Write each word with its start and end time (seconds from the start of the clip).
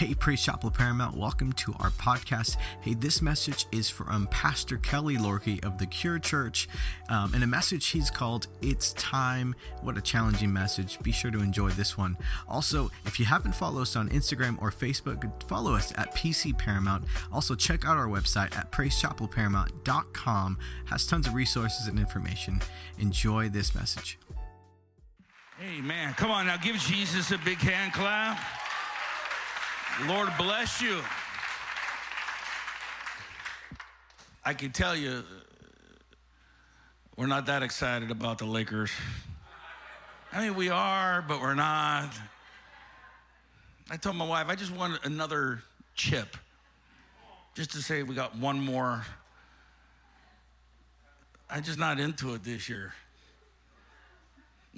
Hey, 0.00 0.14
Praise 0.14 0.42
Chapel 0.42 0.70
Paramount, 0.70 1.14
welcome 1.14 1.52
to 1.52 1.74
our 1.78 1.90
podcast. 1.90 2.56
Hey, 2.80 2.94
this 2.94 3.20
message 3.20 3.66
is 3.70 3.90
from 3.90 4.28
Pastor 4.28 4.78
Kelly 4.78 5.18
Lorky 5.18 5.62
of 5.62 5.76
the 5.76 5.84
Cure 5.84 6.18
Church. 6.18 6.70
Um, 7.10 7.34
and 7.34 7.44
a 7.44 7.46
message 7.46 7.88
he's 7.88 8.10
called 8.10 8.46
It's 8.62 8.94
Time. 8.94 9.54
What 9.82 9.98
a 9.98 10.00
challenging 10.00 10.54
message. 10.54 10.98
Be 11.02 11.12
sure 11.12 11.30
to 11.30 11.40
enjoy 11.40 11.68
this 11.72 11.98
one. 11.98 12.16
Also, 12.48 12.90
if 13.04 13.20
you 13.20 13.26
haven't 13.26 13.54
followed 13.54 13.82
us 13.82 13.94
on 13.94 14.08
Instagram 14.08 14.56
or 14.62 14.70
Facebook, 14.70 15.30
follow 15.42 15.74
us 15.74 15.92
at 15.98 16.14
PC 16.14 16.56
Paramount. 16.56 17.04
Also, 17.30 17.54
check 17.54 17.86
out 17.86 17.98
our 17.98 18.08
website 18.08 18.56
at 18.56 18.72
praisechapelparamount.com. 18.72 20.58
Has 20.86 21.06
tons 21.06 21.26
of 21.26 21.34
resources 21.34 21.88
and 21.88 21.98
information. 21.98 22.62
Enjoy 22.96 23.50
this 23.50 23.74
message. 23.74 24.18
Amen. 25.62 26.14
Come 26.14 26.30
on 26.30 26.46
now, 26.46 26.56
give 26.56 26.76
Jesus 26.76 27.32
a 27.32 27.38
big 27.44 27.58
hand 27.58 27.92
clap. 27.92 28.59
Lord 30.06 30.30
bless 30.38 30.80
you. 30.80 30.98
I 34.42 34.54
can 34.54 34.72
tell 34.72 34.96
you, 34.96 35.10
uh, 35.10 35.22
we're 37.16 37.26
not 37.26 37.46
that 37.46 37.62
excited 37.62 38.10
about 38.10 38.38
the 38.38 38.46
Lakers. 38.46 38.90
I 40.32 40.42
mean, 40.42 40.54
we 40.54 40.70
are, 40.70 41.22
but 41.26 41.42
we're 41.42 41.54
not. 41.54 42.10
I 43.90 43.96
told 43.96 44.16
my 44.16 44.26
wife, 44.26 44.46
I 44.48 44.54
just 44.54 44.74
want 44.74 45.04
another 45.04 45.62
chip, 45.94 46.36
just 47.54 47.72
to 47.72 47.82
say 47.82 48.02
we 48.02 48.14
got 48.14 48.34
one 48.36 48.58
more. 48.58 49.04
I'm 51.50 51.62
just 51.62 51.78
not 51.78 52.00
into 52.00 52.32
it 52.34 52.42
this 52.42 52.70
year. 52.70 52.94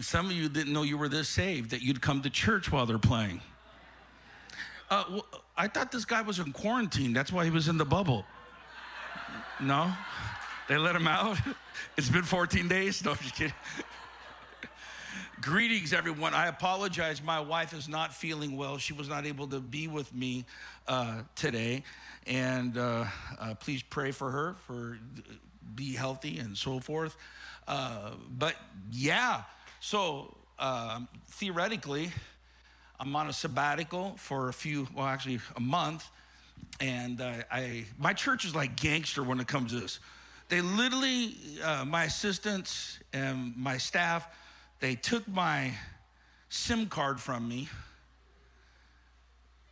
Some 0.01 0.27
of 0.27 0.33
you 0.33 0.49
didn't 0.49 0.73
know 0.73 0.83
you 0.83 0.99
were 0.99 1.09
this 1.09 1.29
saved, 1.29 1.71
that 1.71 1.83
you'd 1.83 2.01
come 2.01 2.23
to 2.23 2.31
church 2.31 2.73
while 2.73 2.87
they're 2.87 2.99
playing. 2.99 3.41
Uh, 4.93 5.23
I 5.57 5.69
thought 5.69 5.91
this 5.91 6.05
guy 6.05 6.21
was 6.21 6.39
in 6.39 6.53
quarantine. 6.53 7.15
That's 7.15 7.33
why 7.33 7.47
he 7.47 7.51
was 7.51 7.67
in 7.67 7.79
the 7.79 7.85
bubble. 7.87 8.27
No? 9.59 9.91
They 10.69 10.77
let 10.77 10.95
him 10.95 11.09
out? 11.09 11.39
It's 11.97 12.11
been 12.11 12.23
14 12.23 12.69
days? 12.69 13.03
No, 13.03 13.13
I'm 13.13 13.17
just 13.17 13.35
kidding. 13.35 13.55
Greetings, 15.41 15.95
everyone. 15.95 16.35
I 16.35 16.49
apologize. 16.49 17.23
My 17.23 17.41
wife 17.41 17.73
is 17.73 17.89
not 17.89 18.15
feeling 18.15 18.59
well. 18.59 18.77
She 18.77 18.93
was 18.93 19.09
not 19.09 19.25
able 19.25 19.47
to 19.49 19.61
be 19.61 19.89
with 19.89 20.15
me 20.15 20.45
uh, 20.87 21.23
today. 21.35 21.83
And 22.27 22.77
uh, 22.77 23.07
uh, 23.39 23.55
please 23.55 23.83
pray 23.83 24.11
for 24.11 24.31
her, 24.31 24.57
for 24.67 24.99
be 25.75 25.95
healthy 25.95 26.39
and 26.39 26.57
so 26.57 26.79
forth. 26.79 27.17
Uh, 27.67 28.11
but 28.39 28.57
yeah, 28.91 29.45
so 29.81 30.37
um, 30.59 31.09
theoretically, 31.29 32.13
I'm 33.03 33.17
on 33.17 33.29
a 33.29 33.33
sabbatical 33.33 34.15
for 34.17 34.49
a 34.49 34.53
few, 34.53 34.87
well, 34.95 35.07
actually 35.07 35.41
a 35.57 35.61
month, 35.61 36.09
and 36.79 37.21
uh, 37.21 37.33
I 37.51 37.85
my 37.99 38.13
church 38.13 38.45
is 38.45 38.55
like 38.55 38.77
gangster 38.77 39.25
when 39.25 39.41
it 39.41 39.49
comes 39.49 39.73
to 39.73 39.81
this. 39.81 39.99
They 40.49 40.61
literally, 40.61 41.35
uh, 41.65 41.85
my 41.85 42.05
assistants 42.05 43.01
and 43.13 43.57
my 43.57 43.77
staff, 43.79 44.29
they 44.79 44.95
took 44.95 45.27
my 45.27 45.73
SIM 46.49 46.87
card 46.87 47.19
from 47.19 47.49
me, 47.49 47.69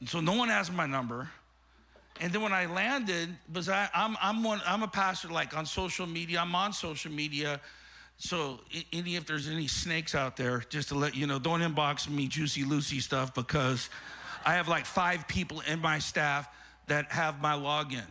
so 0.06 0.20
no 0.20 0.32
one 0.32 0.48
has 0.48 0.68
my 0.72 0.86
number. 0.86 1.30
And 2.20 2.32
then 2.32 2.42
when 2.42 2.52
I 2.52 2.66
landed, 2.66 3.28
because 3.46 3.68
I, 3.68 3.88
I'm 3.94 4.16
I'm 4.20 4.42
one 4.42 4.60
I'm 4.66 4.82
a 4.82 4.88
pastor 4.88 5.28
like 5.28 5.56
on 5.56 5.66
social 5.66 6.06
media. 6.06 6.40
I'm 6.40 6.56
on 6.56 6.72
social 6.72 7.12
media 7.12 7.60
so, 8.22 8.60
any 8.92 9.16
if 9.16 9.24
there's 9.24 9.48
any 9.48 9.66
snakes 9.66 10.14
out 10.14 10.36
there, 10.36 10.62
just 10.68 10.88
to 10.88 10.94
let 10.94 11.16
you 11.16 11.26
know, 11.26 11.38
don't 11.38 11.60
inbox 11.60 12.06
me 12.06 12.28
juicy 12.28 12.64
Lucy 12.64 13.00
stuff 13.00 13.32
because 13.34 13.88
I 14.44 14.52
have 14.56 14.68
like 14.68 14.84
five 14.84 15.26
people 15.26 15.62
in 15.66 15.80
my 15.80 15.98
staff 15.98 16.46
that 16.88 17.10
have 17.12 17.40
my 17.40 17.54
login. 17.54 18.04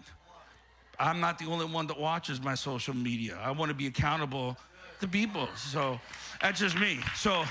I'm 0.99 1.19
not 1.19 1.37
the 1.37 1.45
only 1.45 1.67
one 1.67 1.85
that 1.87 1.99
watches 1.99 2.41
my 2.41 2.55
social 2.55 2.95
media. 2.95 3.37
I 3.39 3.51
want 3.51 3.69
to 3.69 3.75
be 3.75 3.85
accountable 3.85 4.57
to 4.99 5.07
people. 5.07 5.47
So 5.55 5.99
that's 6.41 6.59
just 6.59 6.75
me. 6.79 7.01
So, 7.15 7.43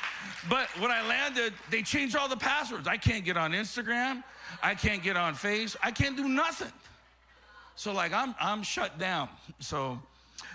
but 0.48 0.66
when 0.80 0.90
I 0.90 1.06
landed, 1.06 1.52
they 1.70 1.82
changed 1.82 2.16
all 2.16 2.26
the 2.26 2.38
passwords. 2.38 2.88
I 2.88 2.96
can't 2.96 3.22
get 3.22 3.36
on 3.36 3.52
Instagram. 3.52 4.24
I 4.62 4.74
can't 4.74 5.02
get 5.02 5.18
on 5.18 5.34
Face. 5.34 5.76
I 5.82 5.90
can't 5.90 6.16
do 6.16 6.26
nothing. 6.26 6.72
So 7.76 7.92
like 7.92 8.14
I'm 8.14 8.34
I'm 8.40 8.62
shut 8.62 8.98
down. 8.98 9.28
So, 9.60 10.00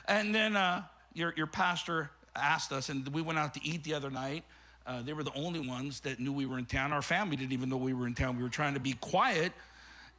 and 0.07 0.33
then 0.33 0.55
uh, 0.55 0.81
your, 1.13 1.33
your 1.35 1.47
pastor 1.47 2.09
asked 2.35 2.71
us, 2.71 2.89
and 2.89 3.07
we 3.09 3.21
went 3.21 3.39
out 3.39 3.53
to 3.53 3.63
eat 3.63 3.83
the 3.83 3.93
other 3.93 4.09
night. 4.09 4.43
Uh, 4.85 5.01
they 5.01 5.13
were 5.13 5.23
the 5.23 5.33
only 5.35 5.65
ones 5.65 6.01
that 6.01 6.19
knew 6.19 6.33
we 6.33 6.45
were 6.45 6.57
in 6.57 6.65
town. 6.65 6.91
Our 6.91 7.01
family 7.01 7.37
didn't 7.37 7.53
even 7.53 7.69
know 7.69 7.77
we 7.77 7.93
were 7.93 8.07
in 8.07 8.15
town. 8.15 8.35
We 8.37 8.43
were 8.43 8.49
trying 8.49 8.73
to 8.73 8.79
be 8.79 8.93
quiet. 8.93 9.53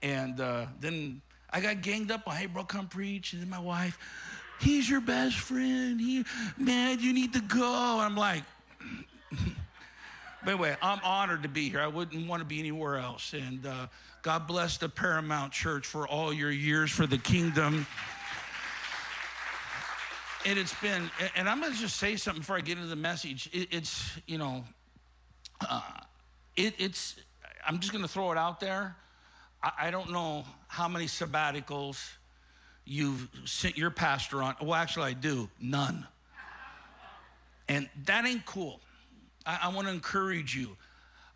And 0.02 0.40
uh, 0.40 0.66
then 0.80 1.20
I 1.50 1.60
got 1.60 1.82
ganged 1.82 2.10
up 2.10 2.26
on, 2.26 2.36
hey, 2.36 2.46
bro, 2.46 2.64
come 2.64 2.88
preach. 2.88 3.32
And 3.34 3.42
then 3.42 3.50
my 3.50 3.58
wife, 3.58 3.98
he's 4.60 4.88
your 4.88 5.02
best 5.02 5.36
friend. 5.36 6.00
He, 6.00 6.24
man, 6.56 6.98
you 7.00 7.12
need 7.12 7.34
to 7.34 7.40
go. 7.40 7.98
I'm 8.00 8.16
like, 8.16 8.44
but 9.30 10.50
anyway, 10.50 10.76
I'm 10.80 11.00
honored 11.04 11.42
to 11.42 11.48
be 11.48 11.68
here. 11.68 11.80
I 11.80 11.86
wouldn't 11.86 12.26
want 12.26 12.40
to 12.40 12.46
be 12.46 12.58
anywhere 12.58 12.96
else. 12.96 13.34
And 13.34 13.66
uh, 13.66 13.88
God 14.22 14.46
bless 14.46 14.78
the 14.78 14.88
Paramount 14.88 15.52
Church 15.52 15.86
for 15.86 16.08
all 16.08 16.32
your 16.32 16.50
years 16.50 16.90
for 16.90 17.06
the 17.06 17.18
kingdom 17.18 17.86
and 20.44 20.58
it's 20.58 20.74
been, 20.80 21.10
and 21.36 21.48
I'm 21.48 21.60
going 21.60 21.72
to 21.72 21.78
just 21.78 21.96
say 21.96 22.16
something 22.16 22.40
before 22.40 22.56
I 22.56 22.60
get 22.60 22.76
into 22.76 22.88
the 22.88 22.96
message. 22.96 23.48
It, 23.52 23.68
it's, 23.70 24.10
you 24.26 24.38
know, 24.38 24.64
uh, 25.68 25.80
it, 26.56 26.74
it's, 26.78 27.16
I'm 27.66 27.78
just 27.78 27.92
going 27.92 28.04
to 28.04 28.08
throw 28.08 28.30
it 28.32 28.38
out 28.38 28.60
there. 28.60 28.96
I, 29.62 29.72
I, 29.82 29.90
don't 29.90 30.10
know 30.10 30.44
how 30.68 30.88
many 30.88 31.06
sabbaticals 31.06 31.98
you've 32.84 33.28
sent 33.44 33.78
your 33.78 33.90
pastor 33.90 34.42
on. 34.42 34.56
Well, 34.60 34.74
actually, 34.74 35.10
I 35.10 35.12
do. 35.14 35.48
None. 35.60 36.06
And 37.68 37.88
that 38.04 38.26
ain't 38.26 38.44
cool. 38.44 38.80
I, 39.46 39.60
I 39.64 39.68
want 39.68 39.86
to 39.86 39.92
encourage 39.92 40.54
you. 40.54 40.76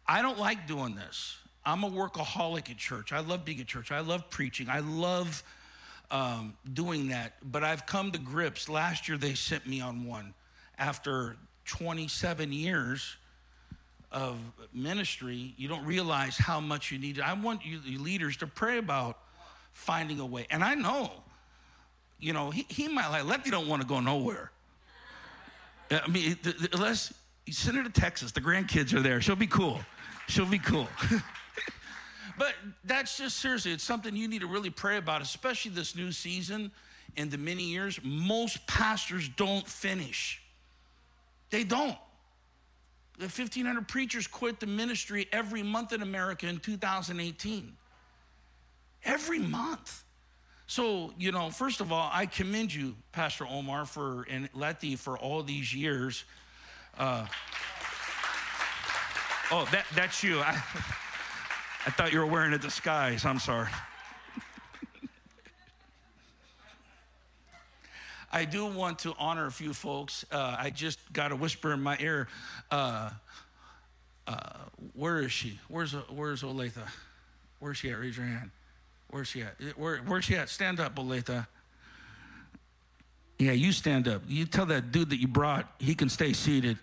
I 0.07 0.21
don't 0.23 0.39
like 0.39 0.67
doing 0.67 0.95
this. 0.95 1.37
I'm 1.65 1.85
a 1.85 1.91
workaholic 1.91 2.71
at 2.71 2.77
church. 2.77 3.13
I 3.13 3.21
love 3.21 3.45
being 3.45 3.61
at 3.61 3.67
church. 3.67 3.91
I 3.91 4.01
love 4.01 4.29
preaching. 4.31 4.69
I 4.69 4.81
love 4.81 5.43
um, 6.11 6.57
doing 6.73 7.09
that. 7.09 7.35
But 7.43 7.65
I've 7.65 7.87
come 7.87 8.13
to 8.13 8.19
grips. 8.19 8.69
Last 8.69 9.09
year, 9.09 9.19
they 9.19 9.35
sent 9.35 9.67
me 9.67 9.81
on 9.81 10.07
one 10.07 10.35
after 10.79 11.37
27 11.67 12.53
years 12.53 13.17
of 14.11 14.39
ministry. 14.73 15.55
You 15.57 15.69
don't 15.69 15.85
realize 15.85 16.37
how 16.37 16.61
much 16.61 16.91
you 16.91 16.99
need. 16.99 17.19
It. 17.19 17.25
I 17.25 17.35
want 17.35 17.65
you, 17.65 17.81
leaders 17.99 18.37
to 18.39 18.47
pray 18.47 18.79
about 18.79 19.19
finding 19.73 20.21
a 20.21 20.27
way. 20.27 20.47
And 20.51 20.65
I 20.65 20.75
know, 20.75 21.11
you 22.19 22.33
know, 22.33 22.51
he, 22.51 22.67
he 22.69 22.89
might 22.89 23.09
like, 23.09 23.25
Letty 23.25 23.51
don't 23.51 23.69
want 23.69 23.83
to 23.83 23.89
go 23.89 24.01
nowhere. 24.01 24.51
I 25.91 26.07
mean, 26.09 26.37
unless 26.73 27.13
send 27.53 27.77
her 27.77 27.83
to 27.83 27.91
Texas. 27.91 28.33
The 28.33 28.41
grandkids 28.41 28.95
are 28.95 29.01
there. 29.01 29.21
She'll 29.21 29.37
be 29.37 29.47
cool. 29.47 29.81
She'll 30.29 30.47
be 30.47 30.59
cool. 30.59 30.89
But 32.39 32.55
that's 32.85 33.19
just 33.19 33.39
seriously, 33.39 33.73
it's 33.73 33.85
something 33.85 34.15
you 34.15 34.29
need 34.29 34.43
to 34.43 34.47
really 34.47 34.71
pray 34.71 34.97
about, 34.97 35.23
especially 35.23 35.73
this 35.73 35.97
new 35.97 36.13
season 36.13 36.71
and 37.17 37.31
the 37.31 37.39
many 37.39 37.65
years. 37.65 37.99
Most 38.03 38.67
pastors 38.67 39.29
don't 39.29 39.67
finish. 39.67 40.41
They 41.51 41.65
don't. 41.65 41.97
The 43.19 43.25
1,500 43.25 43.89
preachers 43.89 44.29
quit 44.29 44.61
the 44.61 44.67
ministry 44.67 45.27
every 45.33 45.65
month 45.65 45.93
in 45.93 46.03
America 46.03 46.47
in 46.47 46.59
2018. 46.59 47.73
Every 49.05 49.39
month. 49.41 50.05
So, 50.69 51.13
you 51.19 51.33
know, 51.33 51.51
first 51.51 51.81
of 51.81 51.91
all, 51.91 52.11
I 52.13 52.27
commend 52.27 52.73
you, 52.73 52.95
Pastor 53.11 53.47
Omar, 53.49 53.87
for 53.87 54.25
and 54.31 54.49
Letty 54.55 54.95
for 54.95 55.19
all 55.19 55.43
these 55.43 55.75
years. 55.75 56.25
Uh, 56.97 57.27
oh, 59.51 59.67
that, 59.73 59.87
that's 59.95 60.23
you. 60.23 60.39
I, 60.45 60.63
I 61.87 61.91
thought 61.91 62.13
you 62.13 62.19
were 62.19 62.27
wearing 62.27 62.53
a 62.53 62.59
disguise. 62.59 63.25
I'm 63.25 63.39
sorry. 63.39 63.69
I 68.31 68.45
do 68.45 68.67
want 68.67 68.99
to 69.01 69.15
honor 69.19 69.47
a 69.47 69.51
few 69.51 69.73
folks. 69.73 70.25
Uh, 70.31 70.57
I 70.59 70.71
just 70.71 70.99
got 71.13 71.33
a 71.33 71.37
whisper 71.37 71.73
in 71.73 71.83
my 71.83 71.97
ear. 71.99 72.29
Uh, 72.71 73.11
uh, 74.27 74.37
where 74.93 75.21
is 75.21 75.33
she? 75.33 75.59
Where's 75.69 75.93
Where's 75.93 76.43
Olathe? 76.43 76.87
Where's 77.59 77.79
she 77.79 77.91
at? 77.91 77.99
Raise 77.99 78.17
your 78.17 78.27
hand. 78.27 78.51
Where's 79.11 79.29
she 79.29 79.43
at? 79.43 79.55
Where, 79.79 79.99
where's 79.99 80.27
she 80.27 80.37
at? 80.37 80.51
Stand 80.51 80.79
up, 80.79 80.97
Olathe. 80.97 81.47
Yeah, 83.39 83.53
you 83.53 83.73
stand 83.73 84.07
up. 84.09 84.23
You 84.29 84.45
tell 84.45 84.67
that 84.67 84.93
dude 84.93 85.11
that 85.11 85.21
you 85.21 85.29
brought 85.29 85.73
he 85.79 85.95
can 85.95 86.09
stay 86.09 86.33
seated. 86.33 86.79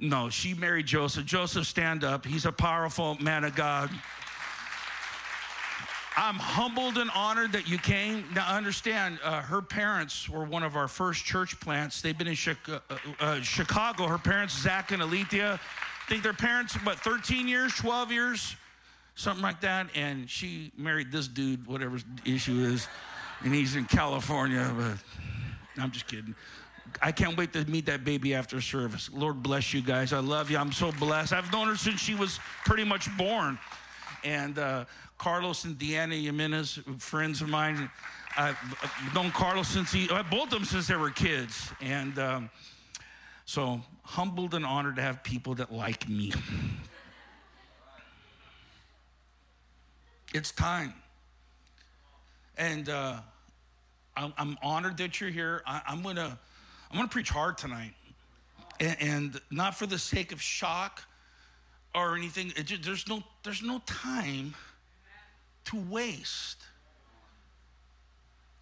No, 0.00 0.28
she 0.28 0.54
married 0.54 0.86
Joseph. 0.86 1.24
Joseph, 1.26 1.66
stand 1.66 2.04
up. 2.04 2.24
He's 2.24 2.46
a 2.46 2.52
powerful 2.52 3.16
man 3.20 3.44
of 3.44 3.54
God. 3.54 3.90
I'm 6.16 6.34
humbled 6.34 6.98
and 6.98 7.10
honored 7.14 7.52
that 7.52 7.68
you 7.68 7.78
came. 7.78 8.24
Now, 8.34 8.48
understand, 8.48 9.18
uh, 9.22 9.40
her 9.42 9.62
parents 9.62 10.28
were 10.28 10.44
one 10.44 10.64
of 10.64 10.76
our 10.76 10.88
first 10.88 11.24
church 11.24 11.58
plants. 11.60 12.02
They've 12.02 12.16
been 12.16 12.26
in 12.26 12.34
Chicago. 12.34 12.82
Uh, 12.90 12.96
uh, 13.20 13.40
Chicago. 13.40 14.06
Her 14.06 14.18
parents, 14.18 14.58
Zach 14.58 14.90
and 14.90 15.00
Alethea, 15.00 15.54
I 15.54 16.10
think 16.10 16.22
their 16.22 16.32
parents, 16.32 16.74
what, 16.84 16.98
13 16.98 17.46
years, 17.46 17.72
12 17.74 18.10
years? 18.10 18.56
something 19.18 19.42
like 19.42 19.60
that. 19.60 19.88
And 19.94 20.30
she 20.30 20.72
married 20.76 21.12
this 21.12 21.28
dude, 21.28 21.66
whatever 21.66 21.98
issue 22.24 22.60
is, 22.60 22.88
and 23.40 23.52
he's 23.52 23.76
in 23.76 23.84
California. 23.84 24.72
But 24.76 25.82
I'm 25.82 25.90
just 25.90 26.06
kidding. 26.06 26.34
I 27.00 27.12
can't 27.12 27.36
wait 27.36 27.52
to 27.52 27.64
meet 27.64 27.86
that 27.86 28.04
baby 28.04 28.34
after 28.34 28.60
service. 28.60 29.10
Lord 29.12 29.42
bless 29.42 29.72
you 29.72 29.80
guys. 29.80 30.12
I 30.12 30.20
love 30.20 30.50
you. 30.50 30.58
I'm 30.58 30.72
so 30.72 30.92
blessed. 30.92 31.32
I've 31.32 31.50
known 31.52 31.68
her 31.68 31.76
since 31.76 32.00
she 32.00 32.14
was 32.14 32.38
pretty 32.64 32.84
much 32.84 33.14
born. 33.16 33.58
And 34.24 34.58
uh, 34.58 34.84
Carlos 35.16 35.64
and 35.64 35.78
Deanna 35.78 36.20
Jimenez, 36.20 36.80
friends 36.98 37.42
of 37.42 37.48
mine. 37.48 37.90
I've 38.36 38.56
known 39.14 39.30
Carlos 39.32 39.68
since 39.68 39.90
he, 39.90 40.08
uh, 40.10 40.22
both 40.24 40.44
of 40.44 40.50
them 40.50 40.64
since 40.64 40.86
they 40.86 40.96
were 40.96 41.10
kids. 41.10 41.70
And 41.80 42.18
um, 42.18 42.50
so 43.44 43.80
humbled 44.02 44.54
and 44.54 44.64
honored 44.64 44.96
to 44.96 45.02
have 45.02 45.22
people 45.22 45.54
that 45.56 45.72
like 45.72 46.08
me. 46.08 46.32
It's 50.34 50.52
time. 50.52 50.94
And 52.56 52.88
uh, 52.88 53.20
I'm, 54.16 54.34
I'm, 54.36 54.58
honored 54.62 54.98
that 54.98 55.20
you're 55.20 55.30
here. 55.30 55.62
I, 55.66 55.80
am 55.86 56.02
going 56.02 56.16
to 56.16 56.36
I'm 56.90 56.96
going 56.96 57.08
to 57.08 57.12
preach 57.12 57.30
hard 57.30 57.58
tonight. 57.58 57.94
And, 58.80 58.96
and, 59.00 59.40
not 59.50 59.74
for 59.76 59.86
the 59.86 59.98
sake 59.98 60.32
of 60.32 60.40
shock 60.40 61.02
or 61.94 62.16
anything. 62.16 62.52
Just, 62.64 62.84
there's, 62.84 63.08
no, 63.08 63.22
there's 63.42 63.62
no 63.62 63.80
time 63.86 64.54
to 65.66 65.76
waste. 65.76 66.62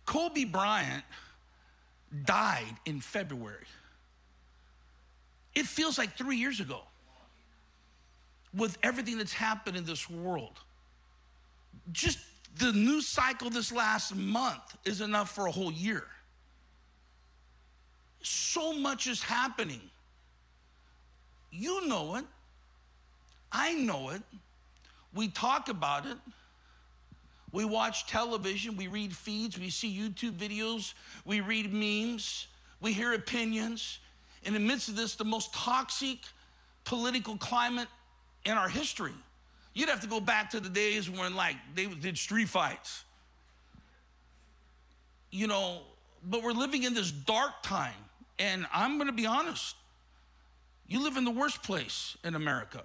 Kobe 0.07 0.45
Bryant 0.45 1.05
died 2.25 2.77
in 2.87 3.01
February. 3.01 3.67
It 5.55 5.67
feels 5.67 5.99
like 5.99 6.17
three 6.17 6.37
years 6.37 6.61
ago 6.61 6.81
with 8.55 8.79
everything 8.83 9.19
that's 9.19 9.33
happened 9.33 9.77
in 9.77 9.85
this 9.85 10.09
world. 10.09 10.59
Just 11.93 12.19
the 12.59 12.73
news 12.73 13.07
cycle 13.07 13.51
this 13.51 13.71
last 13.71 14.15
month 14.15 14.77
is 14.85 15.01
enough 15.01 15.35
for 15.35 15.47
a 15.47 15.51
whole 15.51 15.73
year. 15.73 16.05
So 18.29 18.73
much 18.73 19.07
is 19.07 19.23
happening. 19.23 19.81
You 21.53 21.87
know 21.87 22.17
it. 22.17 22.25
I 23.53 23.75
know 23.75 24.11
it. 24.11 24.23
We 25.15 25.29
talk 25.29 25.69
about 25.69 26.07
it. 26.07 26.17
We 27.53 27.65
watch 27.65 28.09
television, 28.09 28.77
we 28.77 28.89
read 28.89 29.15
feeds, 29.15 29.59
we 29.59 29.71
see 29.71 29.97
YouTube 29.97 30.33
videos, 30.33 30.95
we 31.25 31.41
read 31.41 31.73
memes, 31.73 32.49
we 32.81 32.93
hear 32.93 33.15
opinions. 33.15 34.01
In 34.43 34.53
the 34.53 34.61
midst 34.61 34.89
of 34.89 34.97
this, 34.97 35.15
the 35.15 35.25
most 35.25 35.55
toxic 35.55 36.19
political 36.85 37.37
climate 37.37 37.89
in 38.45 38.53
our 38.53 38.69
history. 38.69 39.15
You'd 39.73 39.89
have 39.89 40.01
to 40.01 40.09
go 40.09 40.19
back 40.19 40.51
to 40.51 40.61
the 40.61 40.69
days 40.69 41.09
when, 41.09 41.37
like, 41.37 41.57
they 41.77 41.87
did 41.87 42.19
street 42.19 42.49
fights. 42.49 43.05
You 45.31 45.47
know, 45.47 45.83
but 46.25 46.43
we're 46.43 46.53
living 46.53 46.83
in 46.83 46.93
this 46.93 47.13
dark 47.13 47.63
time. 47.63 47.95
And 48.39 48.67
I'm 48.73 48.97
going 48.99 49.07
to 49.07 49.13
be 49.13 49.27
honest, 49.27 49.77
you 50.87 51.03
live 51.03 51.17
in 51.17 51.25
the 51.25 51.31
worst 51.31 51.63
place 51.63 52.17
in 52.25 52.35
America. 52.35 52.83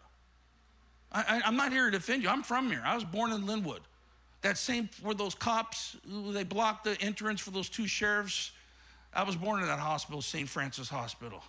I, 1.12 1.42
am 1.44 1.58
not 1.58 1.74
here 1.74 1.86
to 1.86 1.92
defend 1.92 2.24
you. 2.24 2.30
I'm 2.30 2.44
from 2.44 2.70
here. 2.70 2.82
I 2.86 2.96
was 2.96 3.04
born 3.04 3.32
in 3.32 3.42
Lynwood. 3.44 3.82
That 4.44 4.58
same 4.58 4.90
where 5.02 5.14
those 5.14 5.36
cops 5.36 5.98
they 6.06 6.44
blocked 6.44 6.86
the 6.86 7.00
entrance 7.02 7.42
for 7.42 7.52
those 7.52 7.70
two 7.70 7.86
sheriffs. 7.86 8.52
I 9.14 9.24
was 9.24 9.36
born 9.36 9.62
in 9.62 9.68
that 9.68 9.80
hospital, 9.80 10.22
St. 10.22 10.48
Francis 10.48 10.88
Hospital. 10.88 11.44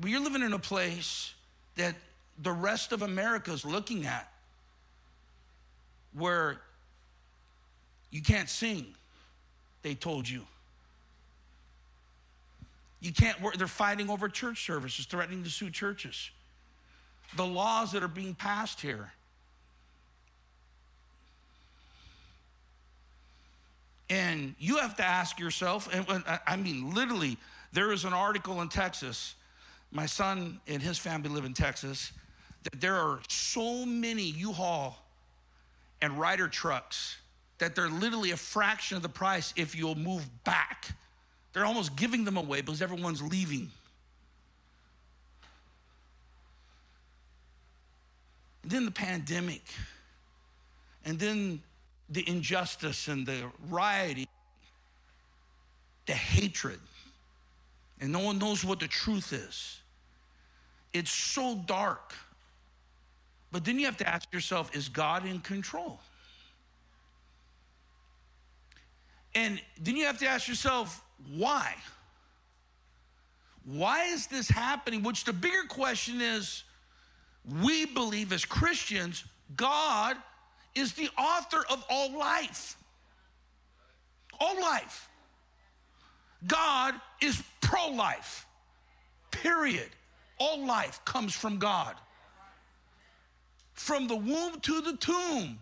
But 0.00 0.10
you're 0.10 0.22
living 0.22 0.42
in 0.42 0.52
a 0.52 0.58
place 0.58 1.34
that 1.76 1.94
the 2.42 2.50
rest 2.50 2.92
of 2.92 3.02
America 3.02 3.52
is 3.52 3.64
looking 3.64 4.06
at 4.06 4.32
where 6.14 6.60
you 8.10 8.22
can't 8.22 8.48
sing, 8.48 8.86
they 9.82 9.94
told 9.94 10.28
you. 10.28 10.42
You 13.02 13.12
can't 13.12 13.40
work, 13.42 13.56
they're 13.56 13.66
fighting 13.66 14.08
over 14.08 14.28
church 14.28 14.64
services, 14.64 15.06
threatening 15.06 15.42
to 15.42 15.50
sue 15.50 15.70
churches. 15.70 16.30
The 17.36 17.44
laws 17.44 17.92
that 17.92 18.02
are 18.04 18.08
being 18.08 18.34
passed 18.34 18.80
here. 18.80 19.10
And 24.08 24.54
you 24.58 24.76
have 24.76 24.96
to 24.98 25.04
ask 25.04 25.40
yourself, 25.40 25.88
and 25.92 26.22
I 26.46 26.56
mean, 26.56 26.94
literally, 26.94 27.38
there 27.72 27.90
is 27.90 28.04
an 28.04 28.12
article 28.12 28.62
in 28.62 28.68
Texas. 28.68 29.34
My 29.90 30.06
son 30.06 30.60
and 30.68 30.80
his 30.80 30.96
family 30.96 31.28
live 31.28 31.44
in 31.44 31.54
Texas. 31.54 32.12
That 32.62 32.80
there 32.80 32.94
are 32.94 33.20
so 33.28 33.84
many 33.84 34.22
U-Haul 34.22 34.96
and 36.00 36.20
Ryder 36.20 36.46
trucks 36.46 37.16
that 37.58 37.74
they're 37.74 37.88
literally 37.88 38.30
a 38.30 38.36
fraction 38.36 38.96
of 38.96 39.02
the 39.02 39.08
price 39.08 39.52
if 39.56 39.74
you'll 39.74 39.96
move 39.96 40.28
back 40.44 40.92
they're 41.52 41.66
almost 41.66 41.96
giving 41.96 42.24
them 42.24 42.36
away 42.36 42.60
because 42.60 42.82
everyone's 42.82 43.22
leaving. 43.22 43.70
And 48.62 48.70
then 48.70 48.84
the 48.84 48.90
pandemic, 48.90 49.62
and 51.04 51.18
then 51.18 51.62
the 52.08 52.26
injustice 52.28 53.08
and 53.08 53.26
the 53.26 53.44
rioting, 53.68 54.28
the 56.06 56.12
hatred, 56.12 56.78
and 58.00 58.12
no 58.12 58.20
one 58.20 58.38
knows 58.38 58.64
what 58.64 58.80
the 58.80 58.88
truth 58.88 59.32
is. 59.32 59.80
It's 60.92 61.10
so 61.10 61.56
dark. 61.66 62.12
But 63.50 63.64
then 63.64 63.78
you 63.78 63.86
have 63.86 63.98
to 63.98 64.08
ask 64.08 64.32
yourself 64.32 64.74
is 64.74 64.88
God 64.88 65.26
in 65.26 65.40
control? 65.40 66.00
And 69.34 69.60
then 69.80 69.96
you 69.96 70.06
have 70.06 70.18
to 70.18 70.26
ask 70.26 70.48
yourself, 70.48 71.02
why? 71.34 71.74
Why 73.64 74.04
is 74.06 74.26
this 74.26 74.48
happening? 74.48 75.02
Which 75.02 75.24
the 75.24 75.32
bigger 75.32 75.64
question 75.68 76.20
is 76.20 76.64
we 77.62 77.86
believe 77.86 78.32
as 78.32 78.44
Christians, 78.44 79.24
God 79.56 80.16
is 80.74 80.94
the 80.94 81.08
author 81.18 81.64
of 81.70 81.84
all 81.88 82.16
life. 82.16 82.76
All 84.40 84.60
life. 84.60 85.08
God 86.46 86.94
is 87.20 87.42
pro 87.60 87.88
life, 87.88 88.46
period. 89.30 89.88
All 90.38 90.64
life 90.66 91.00
comes 91.04 91.34
from 91.34 91.58
God. 91.58 91.94
From 93.74 94.08
the 94.08 94.16
womb 94.16 94.60
to 94.60 94.80
the 94.80 94.96
tomb, 94.96 95.58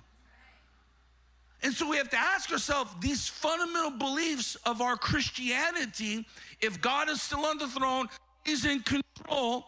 and 1.62 1.74
so 1.74 1.88
we 1.88 1.96
have 1.96 2.08
to 2.10 2.18
ask 2.18 2.50
ourselves 2.50 2.90
these 3.00 3.28
fundamental 3.28 3.90
beliefs 3.90 4.56
of 4.64 4.80
our 4.80 4.96
Christianity 4.96 6.26
if 6.60 6.80
God 6.80 7.08
is 7.08 7.20
still 7.20 7.44
on 7.44 7.58
the 7.58 7.68
throne, 7.68 8.08
is 8.46 8.64
in 8.64 8.80
control, 8.80 9.66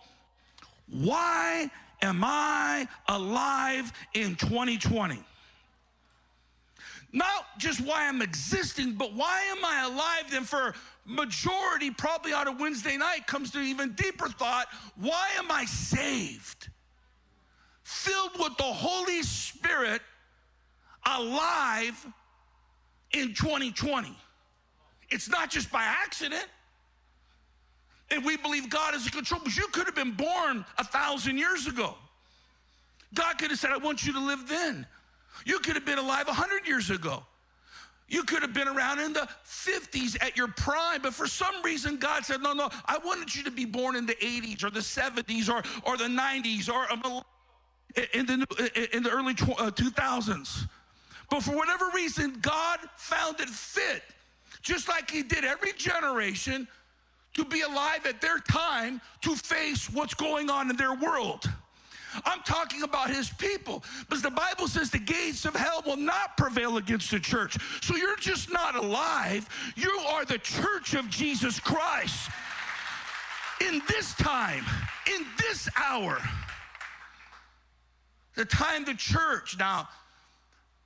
why 0.88 1.70
am 2.00 2.22
I 2.24 2.88
alive 3.08 3.92
in 4.14 4.36
2020? 4.36 5.22
Not 7.12 7.58
just 7.58 7.80
why 7.80 8.08
I'm 8.08 8.22
existing, 8.22 8.94
but 8.94 9.12
why 9.12 9.42
am 9.50 9.62
I 9.64 9.84
alive? 9.84 10.30
Then, 10.30 10.44
for 10.44 10.74
majority, 11.04 11.90
probably 11.90 12.32
on 12.32 12.48
a 12.48 12.52
Wednesday 12.52 12.96
night, 12.96 13.26
comes 13.26 13.50
to 13.50 13.60
even 13.60 13.92
deeper 13.92 14.28
thought 14.28 14.66
why 14.96 15.28
am 15.36 15.50
I 15.50 15.66
saved? 15.66 16.70
Filled 17.82 18.38
with 18.38 18.56
the 18.56 18.62
Holy 18.62 19.22
Spirit 19.22 20.00
alive 21.04 22.06
in 23.12 23.34
2020. 23.34 24.16
It's 25.10 25.28
not 25.28 25.50
just 25.50 25.70
by 25.70 25.82
accident. 25.82 26.46
And 28.10 28.24
we 28.24 28.36
believe 28.36 28.68
God 28.68 28.94
is 28.94 29.06
in 29.06 29.12
control, 29.12 29.40
because 29.40 29.56
you 29.56 29.68
could 29.68 29.86
have 29.86 29.94
been 29.94 30.12
born 30.12 30.64
a 30.78 30.84
thousand 30.84 31.38
years 31.38 31.66
ago. 31.66 31.94
God 33.14 33.38
could 33.38 33.50
have 33.50 33.58
said, 33.58 33.70
I 33.70 33.78
want 33.78 34.04
you 34.06 34.12
to 34.12 34.20
live 34.20 34.48
then. 34.48 34.86
You 35.44 35.58
could 35.60 35.74
have 35.74 35.84
been 35.84 35.98
alive 35.98 36.28
a 36.28 36.32
hundred 36.32 36.66
years 36.66 36.90
ago. 36.90 37.24
You 38.08 38.24
could 38.24 38.42
have 38.42 38.52
been 38.52 38.68
around 38.68 38.98
in 39.00 39.14
the 39.14 39.26
50s 39.46 40.22
at 40.22 40.36
your 40.36 40.48
prime, 40.48 41.00
but 41.00 41.14
for 41.14 41.26
some 41.26 41.62
reason, 41.62 41.96
God 41.96 42.26
said, 42.26 42.42
No, 42.42 42.52
no, 42.52 42.68
I 42.84 42.98
wanted 42.98 43.34
you 43.34 43.42
to 43.44 43.50
be 43.50 43.64
born 43.64 43.96
in 43.96 44.04
the 44.04 44.14
80s 44.16 44.62
or 44.62 44.70
the 44.70 44.80
70s 44.80 45.48
or, 45.48 45.62
or 45.88 45.96
the 45.96 46.04
90s 46.04 46.70
or 46.70 46.86
in 48.12 48.26
the, 48.26 48.90
in 48.92 49.02
the 49.02 49.10
early 49.10 49.34
2000s. 49.34 50.64
Uh, 50.64 50.68
But 51.32 51.44
for 51.44 51.56
whatever 51.56 51.86
reason, 51.94 52.36
God 52.42 52.78
found 52.96 53.40
it 53.40 53.48
fit, 53.48 54.02
just 54.60 54.86
like 54.86 55.10
He 55.10 55.22
did 55.22 55.46
every 55.46 55.72
generation, 55.72 56.68
to 57.32 57.42
be 57.46 57.62
alive 57.62 58.04
at 58.04 58.20
their 58.20 58.38
time 58.38 59.00
to 59.22 59.34
face 59.34 59.88
what's 59.88 60.12
going 60.12 60.50
on 60.50 60.68
in 60.68 60.76
their 60.76 60.92
world. 60.92 61.50
I'm 62.26 62.42
talking 62.42 62.82
about 62.82 63.08
his 63.08 63.30
people 63.30 63.82
because 64.00 64.20
the 64.20 64.30
Bible 64.30 64.68
says 64.68 64.90
the 64.90 64.98
gates 64.98 65.46
of 65.46 65.56
hell 65.56 65.82
will 65.86 65.96
not 65.96 66.36
prevail 66.36 66.76
against 66.76 67.10
the 67.10 67.18
church. 67.18 67.56
So 67.80 67.96
you're 67.96 68.16
just 68.16 68.52
not 68.52 68.76
alive, 68.76 69.48
you 69.74 69.90
are 70.10 70.26
the 70.26 70.36
church 70.36 70.92
of 70.92 71.08
Jesus 71.08 71.58
Christ. 71.58 72.28
In 73.62 73.80
this 73.88 74.14
time, 74.16 74.66
in 75.06 75.24
this 75.38 75.66
hour, 75.82 76.18
The 78.34 78.44
time 78.44 78.84
the 78.84 78.94
church. 78.94 79.56
Now, 79.58 79.88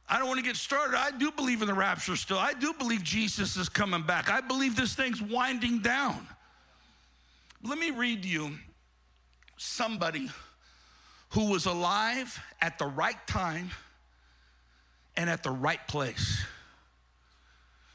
I 0.09 0.19
don't 0.19 0.29
want 0.29 0.39
to 0.39 0.45
get 0.45 0.57
started. 0.57 0.97
I 0.97 1.11
do 1.11 1.33
believe 1.33 1.63
in 1.63 1.69
the 1.69 1.75
rapture 1.75 2.15
still. 2.15 2.39
I 2.39 2.53
do 2.53 2.73
believe 2.73 3.03
Jesus 3.03 3.57
is 3.57 3.69
coming 3.69 4.03
back. 4.03 4.31
I 4.31 4.41
believe 4.41 4.77
this 4.77 4.95
thing's 4.95 5.21
winding 5.21 5.81
down. 5.81 6.27
Let 7.63 7.79
me 7.79 7.91
read 7.91 8.25
you 8.25 8.53
somebody 9.57 10.31
who 11.31 11.51
was 11.51 11.67
alive 11.67 12.41
at 12.61 12.79
the 12.79 12.87
right 12.87 13.27
time 13.27 13.71
and 15.17 15.29
at 15.29 15.43
the 15.43 15.51
right 15.51 15.85
place. 15.89 16.45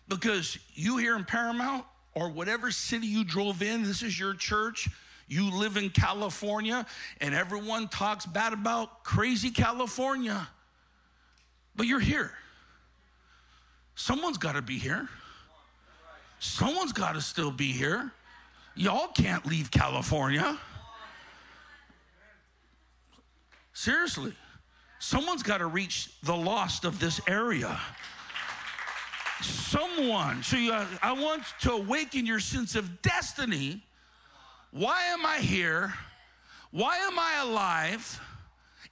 Because 0.10 0.58
you 0.74 0.98
here 0.98 1.16
in 1.16 1.24
Paramount 1.24 1.86
or 2.14 2.30
whatever 2.30 2.72
city 2.72 3.08
you 3.08 3.24
drove 3.24 3.62
in, 3.62 3.84
this 3.84 4.04
is 4.04 4.20
your 4.20 4.34
church. 4.34 4.90
You 5.30 5.50
live 5.50 5.78
in 5.78 5.90
California 5.90 6.86
and 7.22 7.34
everyone 7.34 7.88
talks 7.88 8.26
bad 8.26 8.52
about 8.52 9.06
crazy 9.06 9.50
California. 9.50 10.46
But 11.76 11.88
you're 11.88 12.00
here. 12.00 12.32
Someone's 13.96 14.38
got 14.38 14.54
to 14.54 14.62
be 14.62 14.78
here. 14.78 15.08
Someone's 16.40 16.92
got 16.92 17.14
to 17.14 17.22
still 17.22 17.52
be 17.52 17.72
here. 17.72 18.12
Y'all 18.76 19.08
can't 19.10 19.46
leave 19.46 19.70
California. 19.70 20.58
Seriously. 23.74 24.34
Someone's 25.00 25.44
got 25.44 25.60
to 25.60 25.66
reach 25.66 26.10
the 26.24 26.36
lost 26.36 26.86
of 26.86 27.00
this 27.00 27.20
area. 27.28 27.80
Someone. 29.42 30.44
So 30.44 30.58
you, 30.58 30.74
I 31.02 31.14
want 31.14 31.44
to 31.62 31.74
awaken 31.74 32.26
your 32.26 32.40
sense 32.40 32.76
of 32.76 33.02
destiny. 33.02 33.82
Why 34.72 35.06
am 35.06 35.26
I 35.26 35.40
here? 35.40 35.94
Why 36.72 36.98
am 36.98 37.18
I 37.18 37.40
alive 37.42 38.20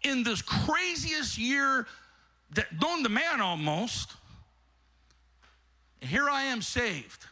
in 0.03 0.23
this 0.23 0.41
craziest 0.41 1.37
year 1.37 1.87
known 2.81 3.03
the 3.03 3.09
man 3.09 3.41
almost? 3.41 4.13
And 6.01 6.09
here 6.09 6.29
I 6.29 6.43
am 6.45 6.61
saved, 6.61 7.25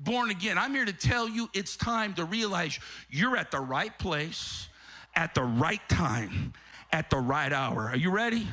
born 0.00 0.30
again. 0.30 0.58
I'm 0.58 0.72
here 0.74 0.84
to 0.84 0.92
tell 0.92 1.28
you 1.28 1.48
it's 1.52 1.76
time 1.76 2.14
to 2.14 2.24
realize 2.24 2.78
you're 3.10 3.36
at 3.36 3.50
the 3.50 3.60
right 3.60 3.96
place 3.98 4.68
at 5.14 5.34
the 5.34 5.42
right 5.42 5.86
time 5.88 6.54
at 6.92 7.10
the 7.10 7.16
right 7.16 7.52
hour. 7.52 7.88
Are 7.88 7.96
you 7.96 8.10
ready? 8.10 8.46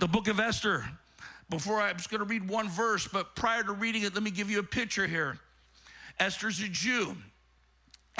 The 0.00 0.08
book 0.08 0.28
of 0.28 0.40
Esther. 0.40 0.84
Before 1.50 1.80
I, 1.80 1.90
am 1.90 1.96
just 1.96 2.10
going 2.10 2.20
to 2.20 2.26
read 2.26 2.46
one 2.48 2.68
verse, 2.68 3.08
but 3.08 3.34
prior 3.34 3.62
to 3.62 3.72
reading 3.72 4.02
it, 4.02 4.12
let 4.12 4.22
me 4.22 4.30
give 4.30 4.50
you 4.50 4.58
a 4.58 4.62
picture 4.62 5.06
here. 5.06 5.38
Esther's 6.20 6.60
a 6.60 6.68
Jew, 6.68 7.16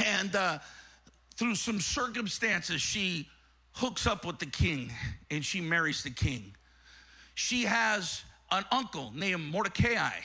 and 0.02 0.34
uh, 0.34 0.58
through 1.36 1.56
some 1.56 1.78
circumstances, 1.78 2.80
she 2.80 3.28
hooks 3.78 4.08
up 4.08 4.24
with 4.24 4.40
the 4.40 4.46
king 4.46 4.90
and 5.30 5.44
she 5.44 5.60
marries 5.60 6.02
the 6.02 6.10
king. 6.10 6.52
She 7.36 7.62
has 7.62 8.22
an 8.50 8.64
uncle 8.72 9.12
named 9.14 9.44
Mordecai 9.52 10.18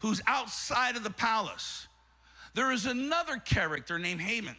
who's 0.00 0.20
outside 0.26 0.94
of 0.94 1.02
the 1.02 1.10
palace. 1.10 1.86
There 2.52 2.70
is 2.70 2.84
another 2.84 3.38
character 3.38 3.98
named 3.98 4.20
Haman. 4.20 4.56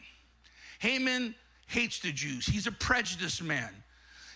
Haman 0.80 1.36
hates 1.68 2.00
the 2.00 2.12
Jews. 2.12 2.48
He's 2.48 2.66
a 2.66 2.72
prejudiced 2.72 3.44
man. 3.44 3.70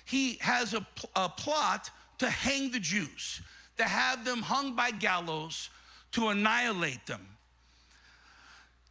He 0.06 0.38
has 0.42 0.76
a, 0.76 0.86
a 1.16 1.30
plot 1.30 1.90
to 2.20 2.30
hang 2.30 2.72
the 2.72 2.80
Jews, 2.80 3.42
to 3.78 3.86
have 3.86 4.24
them 4.24 4.44
hung 4.44 4.76
by 4.76 4.92
gallows, 4.92 5.72
to 6.12 6.28
annihilate 6.28 7.08
them. 7.08 7.26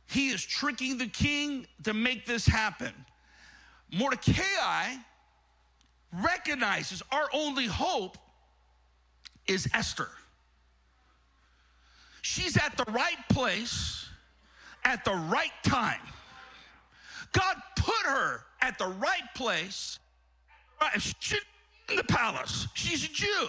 He 0.07 0.31
is 0.31 0.45
tricking 0.45 0.99
the 0.99 1.07
king 1.07 1.69
to 1.85 1.95
make 1.95 2.27
this 2.27 2.47
happen. 2.47 2.93
Mordecai 3.93 4.95
recognizes 6.13 7.03
our 7.13 7.29
only 7.33 7.67
hope 7.67 8.17
is 9.47 9.69
Esther. 9.75 10.09
She's 12.23 12.57
at 12.57 12.77
the 12.77 12.91
right 12.91 13.19
place 13.29 14.07
at 14.85 15.05
the 15.05 15.13
right 15.13 15.53
time. 15.63 16.01
God 17.33 17.57
put 17.77 18.07
her 18.07 18.41
at 18.61 18.79
the 18.79 18.87
right 18.87 19.35
place. 19.35 19.99
She's 20.99 21.41
in 21.89 21.97
the 21.97 22.05
palace. 22.05 22.69
She's 22.75 23.05
a 23.05 23.09
Jew. 23.09 23.49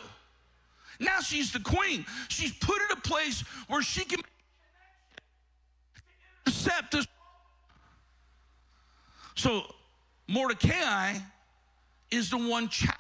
Now 1.00 1.20
she's 1.22 1.52
the 1.52 1.60
queen. 1.60 2.06
She's 2.28 2.52
put 2.52 2.82
in 2.82 2.98
a 2.98 3.02
place 3.02 3.42
where 3.68 3.82
she 3.82 4.06
can 4.06 4.20
accept 6.46 6.92
this. 6.92 7.08
So 9.36 9.64
Mordecai 10.28 11.16
is 12.12 12.30
the 12.30 12.38
one 12.38 12.70
challenging. 12.70 13.00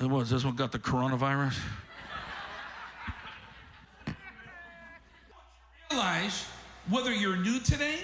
It 0.00 0.06
was 0.06 0.30
this 0.30 0.44
one 0.44 0.56
got 0.56 0.72
the 0.72 0.78
coronavirus. 0.78 1.56
Realize 5.90 6.44
whether 6.88 7.12
you're 7.12 7.36
new 7.36 7.60
today, 7.60 7.98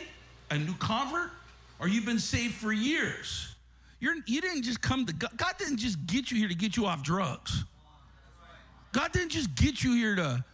a 0.50 0.58
new 0.58 0.74
convert, 0.74 1.30
or 1.80 1.88
you've 1.88 2.04
been 2.04 2.18
saved 2.18 2.54
for 2.54 2.72
years, 2.72 3.54
you're, 4.00 4.14
you 4.26 4.40
didn't 4.40 4.62
just 4.62 4.80
come 4.80 5.06
to 5.06 5.12
God. 5.12 5.30
God 5.36 5.54
didn't 5.58 5.78
just 5.78 6.06
get 6.06 6.30
you 6.30 6.36
here 6.36 6.48
to 6.48 6.54
get 6.54 6.76
you 6.76 6.86
off 6.86 7.02
drugs. 7.02 7.64
God 8.92 9.12
didn't 9.12 9.30
just 9.30 9.54
get 9.54 9.82
you 9.82 9.94
here 9.94 10.14
to 10.16 10.44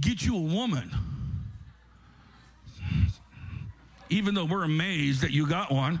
get 0.00 0.22
you 0.22 0.36
a 0.36 0.40
woman. 0.40 0.90
Even 4.10 4.34
though 4.34 4.44
we're 4.44 4.64
amazed 4.64 5.22
that 5.22 5.30
you 5.30 5.46
got 5.46 5.70
one. 5.70 6.00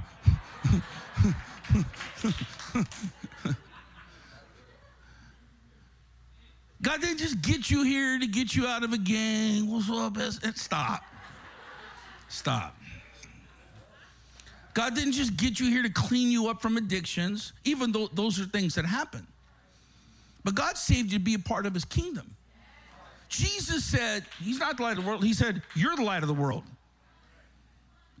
God 6.80 7.00
didn't 7.00 7.18
just 7.18 7.42
get 7.42 7.70
you 7.70 7.82
here 7.82 8.18
to 8.18 8.26
get 8.26 8.54
you 8.54 8.66
out 8.66 8.84
of 8.84 8.92
a 8.92 8.98
gang. 8.98 9.70
What's 9.70 9.90
up? 9.90 10.16
Stop. 10.56 11.02
Stop. 12.28 12.76
God 14.74 14.94
didn't 14.94 15.12
just 15.12 15.36
get 15.36 15.58
you 15.58 15.68
here 15.70 15.82
to 15.82 15.90
clean 15.90 16.30
you 16.30 16.48
up 16.48 16.62
from 16.62 16.76
addictions, 16.76 17.52
even 17.64 17.90
though 17.90 18.08
those 18.12 18.40
are 18.40 18.44
things 18.44 18.76
that 18.76 18.84
happen. 18.84 19.26
But 20.44 20.54
God 20.54 20.76
saved 20.76 21.12
you 21.12 21.18
to 21.18 21.24
be 21.24 21.34
a 21.34 21.38
part 21.38 21.66
of 21.66 21.74
his 21.74 21.84
kingdom. 21.84 22.36
Jesus 23.28 23.84
said, 23.84 24.24
He's 24.40 24.58
not 24.58 24.76
the 24.76 24.84
light 24.84 24.96
of 24.96 25.04
the 25.04 25.10
world. 25.10 25.24
He 25.24 25.34
said, 25.34 25.62
You're 25.74 25.96
the 25.96 26.04
light 26.04 26.22
of 26.22 26.28
the 26.28 26.34
world. 26.34 26.62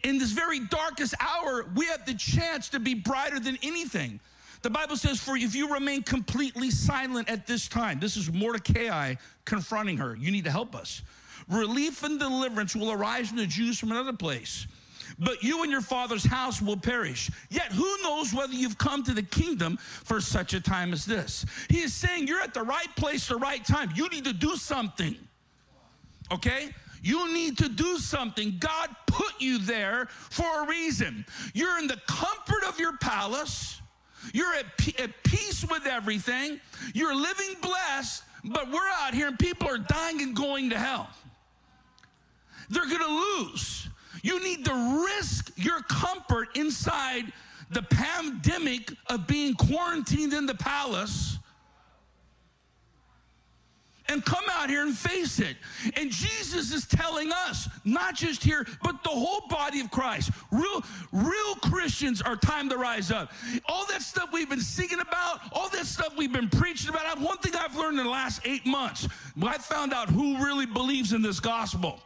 In 0.04 0.18
this 0.18 0.30
very 0.30 0.60
darkest 0.60 1.14
hour, 1.20 1.66
we 1.74 1.86
have 1.86 2.06
the 2.06 2.14
chance 2.14 2.68
to 2.70 2.80
be 2.80 2.94
brighter 2.94 3.40
than 3.40 3.58
anything. 3.62 4.20
The 4.62 4.70
Bible 4.70 4.96
says, 4.96 5.20
For 5.20 5.36
if 5.36 5.54
you 5.54 5.72
remain 5.72 6.02
completely 6.02 6.70
silent 6.70 7.28
at 7.28 7.46
this 7.46 7.68
time, 7.68 8.00
this 8.00 8.16
is 8.16 8.32
Mordecai 8.32 9.14
confronting 9.44 9.96
her. 9.98 10.16
You 10.16 10.30
need 10.30 10.44
to 10.44 10.50
help 10.50 10.74
us. 10.74 11.02
Relief 11.48 12.02
and 12.02 12.18
deliverance 12.18 12.76
will 12.76 12.92
arise 12.92 13.28
from 13.28 13.38
the 13.38 13.46
Jews 13.46 13.78
from 13.78 13.90
another 13.90 14.12
place. 14.12 14.66
But 15.18 15.42
you 15.42 15.62
and 15.62 15.72
your 15.72 15.80
father's 15.80 16.24
house 16.24 16.60
will 16.60 16.76
perish. 16.76 17.30
Yet 17.48 17.72
who 17.72 18.02
knows 18.02 18.34
whether 18.34 18.52
you've 18.52 18.78
come 18.78 19.02
to 19.04 19.14
the 19.14 19.22
kingdom 19.22 19.78
for 19.78 20.20
such 20.20 20.54
a 20.54 20.60
time 20.60 20.92
as 20.92 21.06
this? 21.06 21.46
He 21.70 21.80
is 21.80 21.94
saying 21.94 22.28
you're 22.28 22.40
at 22.40 22.54
the 22.54 22.62
right 22.62 22.94
place, 22.96 23.26
the 23.28 23.36
right 23.36 23.64
time. 23.64 23.90
You 23.94 24.08
need 24.08 24.24
to 24.24 24.32
do 24.32 24.56
something. 24.56 25.16
Okay? 26.30 26.70
You 27.02 27.32
need 27.32 27.58
to 27.58 27.68
do 27.68 27.98
something. 27.98 28.56
God 28.58 28.90
put 29.06 29.40
you 29.40 29.58
there 29.58 30.06
for 30.30 30.64
a 30.64 30.66
reason. 30.66 31.24
You're 31.54 31.78
in 31.78 31.86
the 31.86 32.00
comfort 32.06 32.64
of 32.66 32.78
your 32.78 32.96
palace. 32.96 33.80
You're 34.32 34.54
at, 34.54 34.66
at 35.00 35.22
peace 35.22 35.64
with 35.68 35.86
everything. 35.86 36.60
You're 36.94 37.14
living 37.14 37.56
blessed, 37.60 38.24
but 38.44 38.70
we're 38.70 38.88
out 39.00 39.14
here 39.14 39.28
and 39.28 39.38
people 39.38 39.68
are 39.68 39.78
dying 39.78 40.20
and 40.22 40.34
going 40.34 40.70
to 40.70 40.78
hell 40.78 41.08
they're 42.70 42.86
going 42.86 42.98
to 42.98 43.42
lose. 43.42 43.88
You 44.22 44.42
need 44.42 44.64
to 44.64 45.06
risk 45.06 45.52
your 45.56 45.80
comfort 45.82 46.56
inside 46.56 47.32
the 47.70 47.82
pandemic 47.82 48.92
of 49.08 49.26
being 49.26 49.54
quarantined 49.54 50.32
in 50.32 50.46
the 50.46 50.54
palace 50.54 51.37
and 54.08 54.24
come 54.24 54.44
out 54.50 54.70
here 54.70 54.82
and 54.82 54.96
face 54.96 55.38
it. 55.38 55.56
And 55.96 56.10
Jesus 56.10 56.72
is 56.72 56.86
telling 56.86 57.30
us, 57.32 57.68
not 57.84 58.14
just 58.14 58.42
here, 58.42 58.66
but 58.82 59.02
the 59.02 59.10
whole 59.10 59.46
body 59.48 59.80
of 59.80 59.90
Christ. 59.90 60.30
Real, 60.50 60.82
real 61.12 61.54
Christians 61.56 62.22
are 62.22 62.36
time 62.36 62.68
to 62.70 62.76
rise 62.76 63.10
up. 63.10 63.32
All 63.66 63.86
that 63.86 64.02
stuff 64.02 64.30
we've 64.32 64.48
been 64.48 64.60
singing 64.60 65.00
about, 65.00 65.40
all 65.52 65.68
that 65.70 65.86
stuff 65.86 66.16
we've 66.16 66.32
been 66.32 66.48
preaching 66.48 66.90
about. 66.90 67.20
One 67.20 67.38
thing 67.38 67.54
I've 67.54 67.76
learned 67.76 67.98
in 67.98 68.04
the 68.04 68.10
last 68.10 68.40
eight 68.44 68.66
months, 68.66 69.08
I 69.42 69.58
found 69.58 69.92
out 69.92 70.08
who 70.08 70.44
really 70.44 70.66
believes 70.66 71.12
in 71.12 71.22
this 71.22 71.40
gospel. 71.40 72.00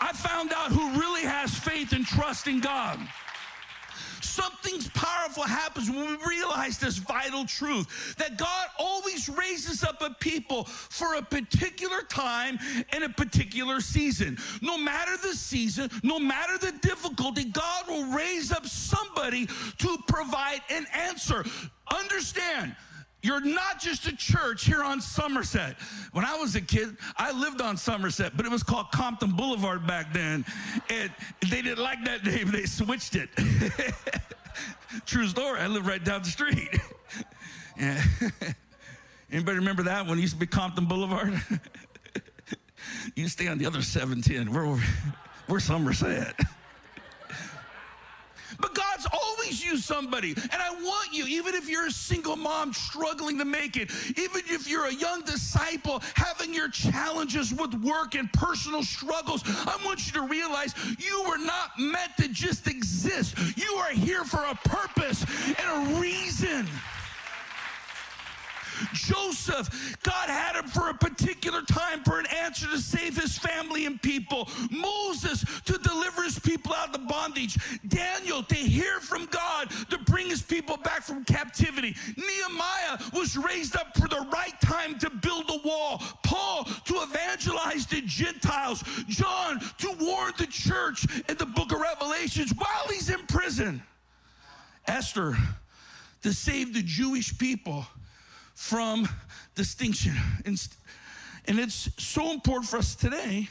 I 0.00 0.12
found 0.12 0.52
out 0.52 0.70
who 0.70 1.00
really 1.00 1.22
has 1.22 1.54
faith 1.54 1.92
and 1.92 2.06
trust 2.06 2.46
in 2.46 2.60
God. 2.60 2.98
Something's 4.38 4.88
powerful 4.90 5.08
powerful 5.28 5.42
happens 5.44 5.90
when 5.90 6.06
we 6.06 6.16
realize 6.26 6.78
this 6.78 6.98
vital 6.98 7.44
truth 7.44 8.16
that 8.16 8.38
God 8.38 8.68
always 8.78 9.28
raises 9.28 9.84
up 9.84 10.00
a 10.02 10.10
people 10.20 10.64
for 10.64 11.14
a 11.14 11.22
particular 11.22 12.02
time 12.08 12.58
and 12.92 13.04
a 13.04 13.08
particular 13.08 13.80
season. 13.80 14.38
No 14.62 14.78
matter 14.78 15.16
the 15.16 15.34
season, 15.34 15.90
no 16.02 16.18
matter 16.18 16.58
the 16.58 16.72
difficulty, 16.80 17.44
God 17.44 17.88
will 17.88 18.12
raise 18.12 18.52
up 18.52 18.66
somebody 18.66 19.46
to 19.78 19.98
provide 20.06 20.60
an 20.70 20.86
answer. 20.94 21.44
Understand, 21.92 22.74
you're 23.22 23.40
not 23.40 23.80
just 23.80 24.06
a 24.06 24.16
church 24.16 24.64
here 24.64 24.82
on 24.82 25.00
Somerset. 25.00 25.76
When 26.12 26.24
I 26.24 26.36
was 26.36 26.54
a 26.54 26.60
kid, 26.60 26.96
I 27.16 27.32
lived 27.32 27.60
on 27.60 27.76
Somerset, 27.76 28.36
but 28.36 28.46
it 28.46 28.52
was 28.52 28.62
called 28.62 28.90
Compton 28.92 29.32
Boulevard 29.32 29.86
back 29.86 30.12
then. 30.12 30.44
And 30.88 31.10
they 31.50 31.62
didn't 31.62 31.82
like 31.82 32.04
that 32.04 32.24
name, 32.24 32.50
they 32.50 32.64
switched 32.66 33.16
it. 33.16 33.28
True 35.06 35.26
story, 35.26 35.60
I 35.60 35.66
lived 35.66 35.86
right 35.86 36.02
down 36.02 36.22
the 36.22 36.28
street. 36.28 36.80
Anybody 39.30 39.58
remember 39.58 39.84
that 39.84 40.06
when 40.06 40.18
it 40.18 40.22
used 40.22 40.34
to 40.34 40.40
be 40.40 40.46
Compton 40.46 40.86
Boulevard? 40.86 41.40
you 43.14 43.28
stay 43.28 43.48
on 43.48 43.58
the 43.58 43.66
other 43.66 43.82
710. 43.82 44.52
We're, 44.52 44.80
we're 45.48 45.60
Somerset. 45.60 46.34
Used 49.50 49.84
somebody. 49.84 50.34
And 50.36 50.62
I 50.62 50.70
want 50.70 51.12
you, 51.12 51.26
even 51.26 51.54
if 51.54 51.68
you're 51.68 51.86
a 51.86 51.90
single 51.90 52.36
mom 52.36 52.72
struggling 52.74 53.38
to 53.38 53.44
make 53.46 53.76
it, 53.76 53.90
even 54.10 54.42
if 54.46 54.68
you're 54.68 54.86
a 54.86 54.94
young 54.94 55.22
disciple 55.22 56.02
having 56.14 56.52
your 56.52 56.68
challenges 56.68 57.52
with 57.52 57.74
work 57.82 58.14
and 58.14 58.30
personal 58.32 58.82
struggles, 58.82 59.42
I 59.46 59.78
want 59.84 60.06
you 60.06 60.12
to 60.20 60.26
realize 60.26 60.74
you 60.98 61.24
were 61.26 61.38
not 61.38 61.70
meant 61.78 62.12
to 62.18 62.28
just 62.28 62.66
exist. 62.66 63.36
You 63.56 63.72
are 63.76 63.90
here 63.90 64.24
for 64.24 64.44
a 64.44 64.54
purpose 64.54 65.24
and 65.46 65.96
a 65.96 66.00
reason. 66.00 66.66
Joseph, 68.92 69.96
God 70.02 70.28
had 70.28 70.56
him 70.56 70.68
for 70.68 70.90
a 70.90 70.94
particular 70.94 71.62
time 71.62 72.02
for 72.04 72.18
an 72.18 72.26
answer 72.26 72.66
to 72.68 72.78
save 72.78 73.20
his 73.20 73.38
family 73.38 73.86
and 73.86 74.00
people. 74.00 74.48
Moses, 74.70 75.44
to 75.64 75.78
deliver 75.78 76.22
his 76.22 76.38
people 76.38 76.72
out 76.74 76.88
of 76.88 76.92
the 76.92 77.06
bondage. 77.06 77.58
Daniel, 77.88 78.42
to 78.42 78.54
hear 78.54 79.00
from 79.00 79.26
God 79.26 79.70
to 79.90 79.98
bring 79.98 80.28
his 80.28 80.42
people 80.42 80.76
back 80.76 81.02
from 81.02 81.24
captivity. 81.24 81.94
Nehemiah 82.16 82.98
was 83.12 83.36
raised 83.36 83.76
up 83.76 83.96
for 83.96 84.08
the 84.08 84.26
right 84.32 84.58
time 84.60 84.98
to 84.98 85.10
build 85.10 85.50
a 85.50 85.66
wall. 85.66 86.02
Paul, 86.22 86.64
to 86.84 86.94
evangelize 87.02 87.86
the 87.86 88.02
Gentiles. 88.02 88.82
John, 89.08 89.60
to 89.78 89.94
warn 90.00 90.32
the 90.38 90.46
church 90.46 91.06
in 91.28 91.36
the 91.36 91.46
book 91.46 91.72
of 91.72 91.80
Revelations 91.80 92.52
while 92.56 92.88
he's 92.88 93.10
in 93.10 93.20
prison. 93.26 93.82
Esther, 94.86 95.36
to 96.22 96.32
save 96.32 96.74
the 96.74 96.82
Jewish 96.82 97.36
people 97.38 97.86
from 98.58 99.08
distinction. 99.54 100.14
And, 100.44 100.58
it's 101.46 101.88
so 101.96 102.32
important 102.32 102.68
for 102.68 102.76
us 102.78 102.96
today 102.96 103.48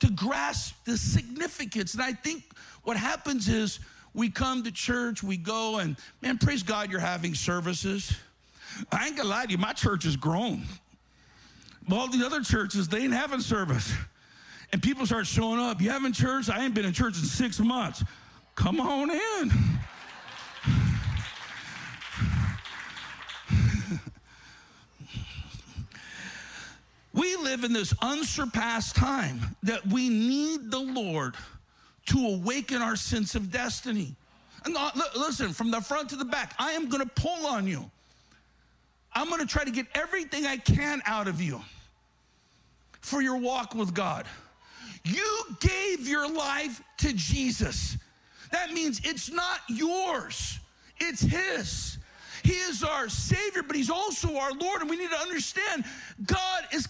to 0.00 0.10
grasp 0.10 0.74
the 0.84 0.98
significance. 0.98 1.94
And 1.94 2.02
I 2.02 2.12
think 2.12 2.44
what 2.84 2.98
happens 2.98 3.48
is 3.48 3.80
we 4.12 4.28
come 4.28 4.62
to 4.64 4.70
church, 4.70 5.22
we 5.22 5.38
go, 5.38 5.78
and 5.78 5.96
man, 6.20 6.36
praise 6.36 6.62
God 6.62 6.90
you're 6.90 7.00
having 7.00 7.34
services. 7.34 8.14
I 8.92 9.06
ain't 9.06 9.16
gonna 9.16 9.30
lie 9.30 9.46
to 9.46 9.50
you, 9.50 9.58
my 9.58 9.72
church 9.72 10.04
has 10.04 10.14
grown. 10.14 10.62
All 11.90 12.08
the 12.08 12.24
other 12.24 12.42
churches, 12.42 12.86
they 12.86 12.98
ain't 12.98 13.14
having 13.14 13.40
service. 13.40 13.92
And 14.72 14.82
people 14.82 15.06
start 15.06 15.26
showing 15.26 15.58
up. 15.58 15.80
You 15.80 15.90
having 15.90 16.12
church? 16.12 16.50
I 16.50 16.64
ain't 16.64 16.74
been 16.74 16.84
in 16.84 16.92
church 16.92 17.16
in 17.16 17.24
six 17.24 17.58
months. 17.58 18.04
Come 18.54 18.78
on 18.78 19.10
in. 19.10 19.52
We 27.18 27.34
live 27.34 27.64
in 27.64 27.72
this 27.72 27.92
unsurpassed 28.00 28.94
time 28.94 29.56
that 29.64 29.84
we 29.88 30.08
need 30.08 30.70
the 30.70 30.78
Lord 30.78 31.34
to 32.06 32.18
awaken 32.18 32.80
our 32.80 32.94
sense 32.94 33.34
of 33.34 33.50
destiny. 33.50 34.14
And 34.64 34.76
uh, 34.76 34.92
listen, 35.16 35.52
from 35.52 35.72
the 35.72 35.80
front 35.80 36.10
to 36.10 36.16
the 36.16 36.24
back, 36.24 36.54
I 36.60 36.72
am 36.72 36.88
going 36.88 37.02
to 37.02 37.10
pull 37.16 37.46
on 37.46 37.66
you. 37.66 37.90
I'm 39.12 39.28
going 39.28 39.40
to 39.40 39.46
try 39.46 39.64
to 39.64 39.70
get 39.72 39.86
everything 39.96 40.46
I 40.46 40.58
can 40.58 41.02
out 41.06 41.26
of 41.26 41.42
you 41.42 41.60
for 43.00 43.20
your 43.20 43.38
walk 43.38 43.74
with 43.74 43.94
God. 43.94 44.26
You 45.02 45.42
gave 45.58 46.06
your 46.06 46.32
life 46.32 46.80
to 46.98 47.12
Jesus. 47.14 47.96
That 48.52 48.72
means 48.72 49.00
it's 49.02 49.28
not 49.28 49.58
yours, 49.68 50.60
it's 51.00 51.22
His. 51.22 51.98
He 52.48 52.54
is 52.54 52.82
our 52.82 53.10
Savior, 53.10 53.62
but 53.62 53.76
He's 53.76 53.90
also 53.90 54.38
our 54.38 54.54
Lord. 54.54 54.80
And 54.80 54.88
we 54.88 54.96
need 54.96 55.10
to 55.10 55.18
understand 55.18 55.84
God 56.24 56.64
is 56.72 56.88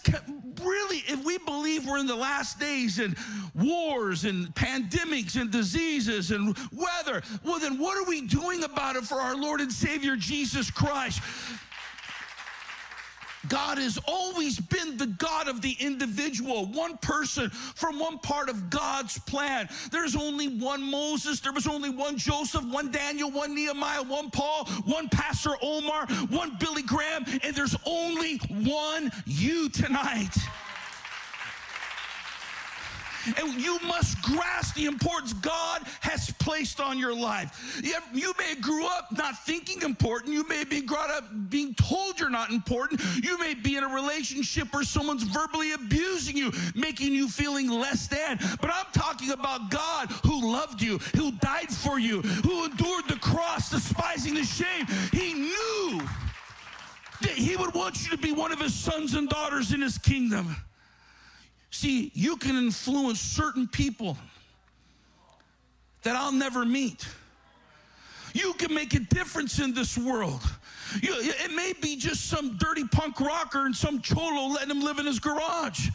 really, 0.62 0.98
if 0.98 1.24
we 1.24 1.36
believe 1.38 1.84
we're 1.84 1.98
in 1.98 2.06
the 2.06 2.14
last 2.14 2.60
days 2.60 3.00
and 3.00 3.16
wars 3.56 4.24
and 4.24 4.54
pandemics 4.54 5.34
and 5.34 5.50
diseases 5.50 6.30
and 6.30 6.56
weather, 6.72 7.22
well, 7.42 7.58
then 7.58 7.76
what 7.76 7.98
are 7.98 8.08
we 8.08 8.20
doing 8.20 8.62
about 8.62 8.94
it 8.94 9.02
for 9.02 9.16
our 9.20 9.34
Lord 9.34 9.60
and 9.60 9.72
Savior 9.72 10.14
Jesus 10.14 10.70
Christ? 10.70 11.20
God 13.48 13.78
has 13.78 13.98
always 14.06 14.58
been 14.60 14.96
the 14.96 15.06
God 15.06 15.48
of 15.48 15.60
the 15.62 15.76
individual, 15.80 16.66
one 16.66 16.96
person 16.98 17.50
from 17.50 17.98
one 17.98 18.18
part 18.18 18.48
of 18.48 18.70
God's 18.70 19.18
plan. 19.18 19.68
There's 19.90 20.16
only 20.16 20.48
one 20.48 20.82
Moses, 20.82 21.40
there 21.40 21.52
was 21.52 21.66
only 21.66 21.90
one 21.90 22.18
Joseph, 22.18 22.64
one 22.64 22.90
Daniel, 22.90 23.30
one 23.30 23.54
Nehemiah, 23.54 24.02
one 24.02 24.30
Paul, 24.30 24.66
one 24.84 25.08
Pastor 25.08 25.52
Omar, 25.62 26.06
one 26.28 26.56
Billy 26.58 26.82
Graham, 26.82 27.24
and 27.42 27.54
there's 27.54 27.76
only 27.84 28.38
one 28.48 29.10
you 29.26 29.68
tonight. 29.68 30.34
And 33.36 33.60
you 33.60 33.78
must 33.80 34.20
grasp 34.22 34.74
the 34.74 34.86
importance 34.86 35.32
God 35.32 35.82
has 36.00 36.30
placed 36.38 36.80
on 36.80 36.98
your 36.98 37.14
life. 37.14 37.80
You 38.12 38.32
may 38.38 38.54
grew 38.60 38.86
up 38.86 39.08
not 39.16 39.44
thinking 39.44 39.82
important. 39.82 40.32
You 40.32 40.46
may 40.48 40.64
be 40.64 40.80
brought 40.80 41.10
up 41.10 41.24
being 41.50 41.74
told 41.74 42.18
you're 42.18 42.30
not 42.30 42.50
important. 42.50 43.00
You 43.22 43.38
may 43.38 43.54
be 43.54 43.76
in 43.76 43.84
a 43.84 43.88
relationship 43.88 44.72
where 44.72 44.82
someone's 44.82 45.24
verbally 45.24 45.72
abusing 45.72 46.36
you, 46.36 46.52
making 46.74 47.14
you 47.14 47.28
feeling 47.28 47.68
less 47.68 48.08
than. 48.08 48.38
But 48.60 48.70
I'm 48.72 48.86
talking 48.92 49.30
about 49.30 49.70
God 49.70 50.10
who 50.24 50.52
loved 50.52 50.82
you, 50.82 50.98
who 51.16 51.32
died 51.32 51.70
for 51.70 51.98
you, 51.98 52.22
who 52.22 52.64
endured 52.64 53.08
the 53.08 53.18
cross, 53.20 53.70
despising 53.70 54.34
the 54.34 54.44
shame. 54.44 54.86
He 55.12 55.34
knew 55.34 56.00
that 57.20 57.32
he 57.32 57.56
would 57.56 57.74
want 57.74 58.02
you 58.04 58.10
to 58.10 58.18
be 58.18 58.32
one 58.32 58.52
of 58.52 58.60
his 58.60 58.74
sons 58.74 59.14
and 59.14 59.28
daughters 59.28 59.72
in 59.72 59.80
his 59.80 59.98
kingdom. 59.98 60.56
See, 61.70 62.10
you 62.14 62.36
can 62.36 62.56
influence 62.56 63.20
certain 63.20 63.66
people 63.66 64.16
that 66.02 66.16
I'll 66.16 66.32
never 66.32 66.64
meet. 66.64 67.06
You 68.32 68.52
can 68.54 68.72
make 68.74 68.94
a 68.94 69.00
difference 69.00 69.58
in 69.58 69.74
this 69.74 69.98
world. 69.98 70.40
You, 71.02 71.14
it 71.16 71.52
may 71.54 71.74
be 71.80 71.96
just 71.96 72.26
some 72.26 72.56
dirty 72.56 72.84
punk 72.84 73.20
rocker 73.20 73.66
and 73.66 73.76
some 73.76 74.00
cholo 74.00 74.48
letting 74.48 74.70
him 74.70 74.80
live 74.80 74.98
in 74.98 75.06
his 75.06 75.18
garage. 75.18 75.88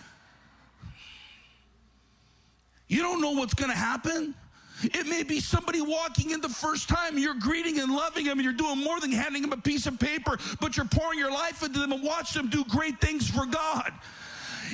You 2.87 3.01
don't 3.01 3.21
know 3.21 3.31
what's 3.31 3.53
going 3.53 3.71
to 3.71 3.77
happen. 3.77 4.35
It 4.83 5.07
may 5.07 5.23
be 5.23 5.39
somebody 5.39 5.81
walking 5.81 6.31
in 6.31 6.41
the 6.41 6.49
first 6.49 6.89
time, 6.89 7.17
you're 7.17 7.35
greeting 7.35 7.79
and 7.79 7.91
loving 7.91 8.25
them, 8.25 8.37
and 8.37 8.43
you're 8.43 8.53
doing 8.53 8.77
more 8.77 8.99
than 8.99 9.11
handing 9.11 9.41
them 9.41 9.53
a 9.53 9.57
piece 9.57 9.85
of 9.85 9.99
paper, 9.99 10.37
but 10.59 10.75
you're 10.75 10.85
pouring 10.85 11.17
your 11.17 11.31
life 11.31 11.63
into 11.63 11.79
them 11.79 11.93
and 11.93 12.03
watch 12.03 12.33
them 12.33 12.49
do 12.49 12.63
great 12.65 12.99
things 12.99 13.29
for 13.29 13.45
God. 13.45 13.93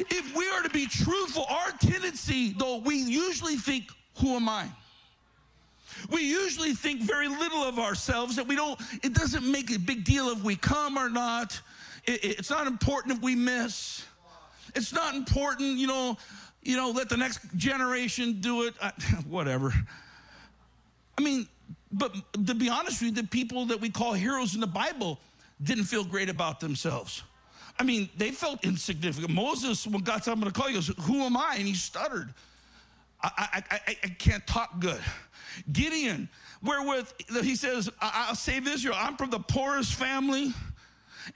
If 0.09 0.35
we 0.35 0.47
are 0.49 0.61
to 0.61 0.69
be 0.69 0.87
truthful, 0.87 1.45
our 1.49 1.71
tendency, 1.79 2.53
though, 2.53 2.77
we 2.77 2.95
usually 2.95 3.55
think, 3.55 3.85
who 4.19 4.35
am 4.35 4.47
I? 4.47 4.67
We 6.11 6.21
usually 6.21 6.73
think 6.73 7.01
very 7.01 7.27
little 7.27 7.63
of 7.63 7.79
ourselves 7.79 8.35
that 8.37 8.47
we 8.47 8.55
don't, 8.55 8.79
it 9.03 9.13
doesn't 9.13 9.49
make 9.49 9.71
a 9.75 9.79
big 9.79 10.03
deal 10.03 10.29
if 10.29 10.41
we 10.43 10.55
come 10.55 10.97
or 10.97 11.09
not. 11.09 11.59
It, 12.05 12.23
it's 12.23 12.49
not 12.49 12.67
important 12.67 13.17
if 13.17 13.21
we 13.21 13.35
miss. 13.35 14.05
It's 14.75 14.93
not 14.93 15.15
important, 15.15 15.77
you 15.77 15.87
know, 15.87 16.17
you 16.61 16.77
know, 16.77 16.91
let 16.91 17.09
the 17.09 17.17
next 17.17 17.39
generation 17.55 18.39
do 18.41 18.63
it. 18.63 18.75
I, 18.81 18.89
whatever. 19.27 19.73
I 21.17 21.21
mean, 21.21 21.47
but 21.91 22.15
to 22.45 22.55
be 22.55 22.69
honest 22.69 23.01
with 23.01 23.17
you, 23.17 23.23
the 23.23 23.27
people 23.27 23.65
that 23.67 23.81
we 23.81 23.89
call 23.89 24.13
heroes 24.13 24.53
in 24.55 24.61
the 24.61 24.67
Bible 24.67 25.19
didn't 25.61 25.85
feel 25.85 26.03
great 26.03 26.29
about 26.29 26.59
themselves. 26.59 27.23
I 27.79 27.83
mean, 27.83 28.09
they 28.17 28.31
felt 28.31 28.63
insignificant. 28.65 29.33
Moses, 29.33 29.87
when 29.87 30.03
God 30.03 30.23
said, 30.23 30.31
I'm 30.33 30.39
going 30.41 30.51
to 30.51 30.59
call 30.59 30.69
you, 30.69 30.75
goes, 30.75 30.91
Who 31.01 31.21
am 31.21 31.37
I? 31.37 31.55
And 31.57 31.67
he 31.67 31.73
stuttered. 31.73 32.33
I, 33.21 33.63
I, 33.71 33.75
I, 33.87 33.97
I 34.03 34.07
can't 34.09 34.45
talk 34.45 34.79
good. 34.79 35.01
Gideon, 35.71 36.29
wherewith 36.61 37.11
he 37.41 37.55
says, 37.55 37.89
I'll 38.01 38.35
save 38.35 38.67
Israel. 38.67 38.95
I'm 38.97 39.17
from 39.17 39.29
the 39.29 39.39
poorest 39.39 39.93
family 39.93 40.53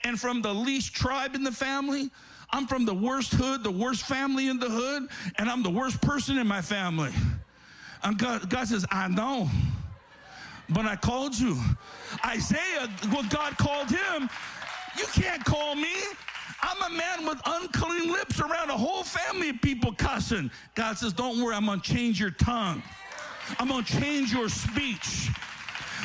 and 0.02 0.18
from 0.20 0.42
the 0.42 0.54
least 0.54 0.94
tribe 0.94 1.34
in 1.34 1.44
the 1.44 1.52
family. 1.52 2.10
I'm 2.50 2.66
from 2.66 2.84
the 2.84 2.94
worst 2.94 3.32
hood, 3.32 3.64
the 3.64 3.70
worst 3.70 4.04
family 4.06 4.48
in 4.48 4.58
the 4.58 4.68
hood, 4.68 5.08
and 5.36 5.50
I'm 5.50 5.62
the 5.62 5.70
worst 5.70 6.00
person 6.00 6.38
in 6.38 6.46
my 6.46 6.62
family. 6.62 7.10
And 8.02 8.18
God, 8.18 8.48
God 8.48 8.68
says, 8.68 8.86
I 8.90 9.08
know. 9.08 9.50
but 10.68 10.86
I 10.86 10.96
called 10.96 11.36
you. 11.38 11.58
Isaiah, 12.24 12.88
what 13.10 13.28
God 13.30 13.56
called 13.58 13.90
him, 13.90 14.30
you 14.96 15.06
can't 15.14 15.44
call 15.44 15.74
me. 15.74 15.92
I'm 16.64 16.92
a 16.92 16.96
man 16.96 17.26
with 17.26 17.40
unclean 17.44 18.10
lips 18.10 18.40
around 18.40 18.70
a 18.70 18.76
whole 18.76 19.02
family 19.02 19.50
of 19.50 19.60
people 19.60 19.92
cussing. 19.92 20.50
God 20.74 20.96
says, 20.96 21.12
Don't 21.12 21.42
worry, 21.42 21.54
I'm 21.54 21.66
gonna 21.66 21.80
change 21.80 22.18
your 22.18 22.30
tongue. 22.30 22.82
I'm 23.58 23.68
gonna 23.68 23.82
change 23.82 24.32
your 24.32 24.48
speech. 24.48 25.28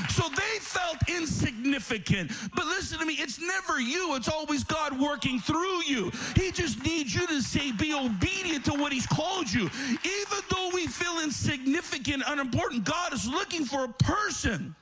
So 0.10 0.24
they 0.30 0.60
felt 0.60 0.98
insignificant. 1.10 2.32
But 2.56 2.66
listen 2.66 3.00
to 3.00 3.06
me, 3.06 3.16
it's 3.16 3.40
never 3.40 3.80
you, 3.80 4.16
it's 4.16 4.28
always 4.30 4.64
God 4.64 5.00
working 5.00 5.40
through 5.40 5.84
you. 5.84 6.12
He 6.36 6.52
just 6.52 6.84
needs 6.84 7.14
you 7.14 7.26
to 7.28 7.42
say, 7.42 7.72
be 7.72 7.94
obedient 7.94 8.66
to 8.66 8.74
what 8.74 8.92
He's 8.92 9.08
called 9.08 9.52
you. 9.52 9.70
Even 9.90 10.40
though 10.50 10.72
we 10.74 10.88
feel 10.88 11.20
insignificant, 11.22 12.24
unimportant, 12.28 12.86
God 12.86 13.14
is 13.14 13.28
looking 13.28 13.66
for 13.66 13.86
a 13.86 13.90
person 13.90 14.76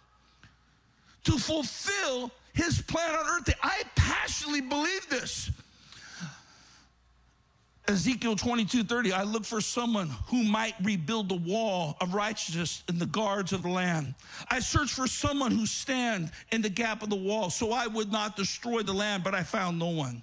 to 1.23 1.37
fulfill 1.37 2.31
His 2.53 2.81
plan 2.81 3.13
on 3.15 3.25
earth. 3.37 3.53
I 3.63 3.83
passionately 3.95 4.61
believe 4.61 5.09
this. 5.09 5.51
Ezekiel 7.89 8.35
22 8.35 8.83
30, 8.83 9.13
I 9.13 9.23
look 9.23 9.45
for 9.45 9.61
someone 9.61 10.09
who 10.27 10.43
might 10.43 10.75
rebuild 10.83 11.29
the 11.29 11.35
wall 11.35 11.95
of 12.01 12.13
righteousness 12.13 12.83
in 12.89 12.99
the 12.99 13.05
guards 13.05 13.53
of 13.53 13.63
the 13.63 13.69
land. 13.69 14.13
I 14.51 14.59
search 14.59 14.93
for 14.93 15.07
someone 15.07 15.51
who 15.51 15.65
stand 15.65 16.31
in 16.51 16.61
the 16.61 16.69
gap 16.69 17.01
of 17.01 17.09
the 17.09 17.15
wall 17.15 17.49
so 17.49 17.71
I 17.71 17.87
would 17.87 18.11
not 18.11 18.35
destroy 18.35 18.83
the 18.83 18.93
land, 18.93 19.23
but 19.23 19.33
I 19.33 19.43
found 19.43 19.79
no 19.79 19.87
one. 19.87 20.21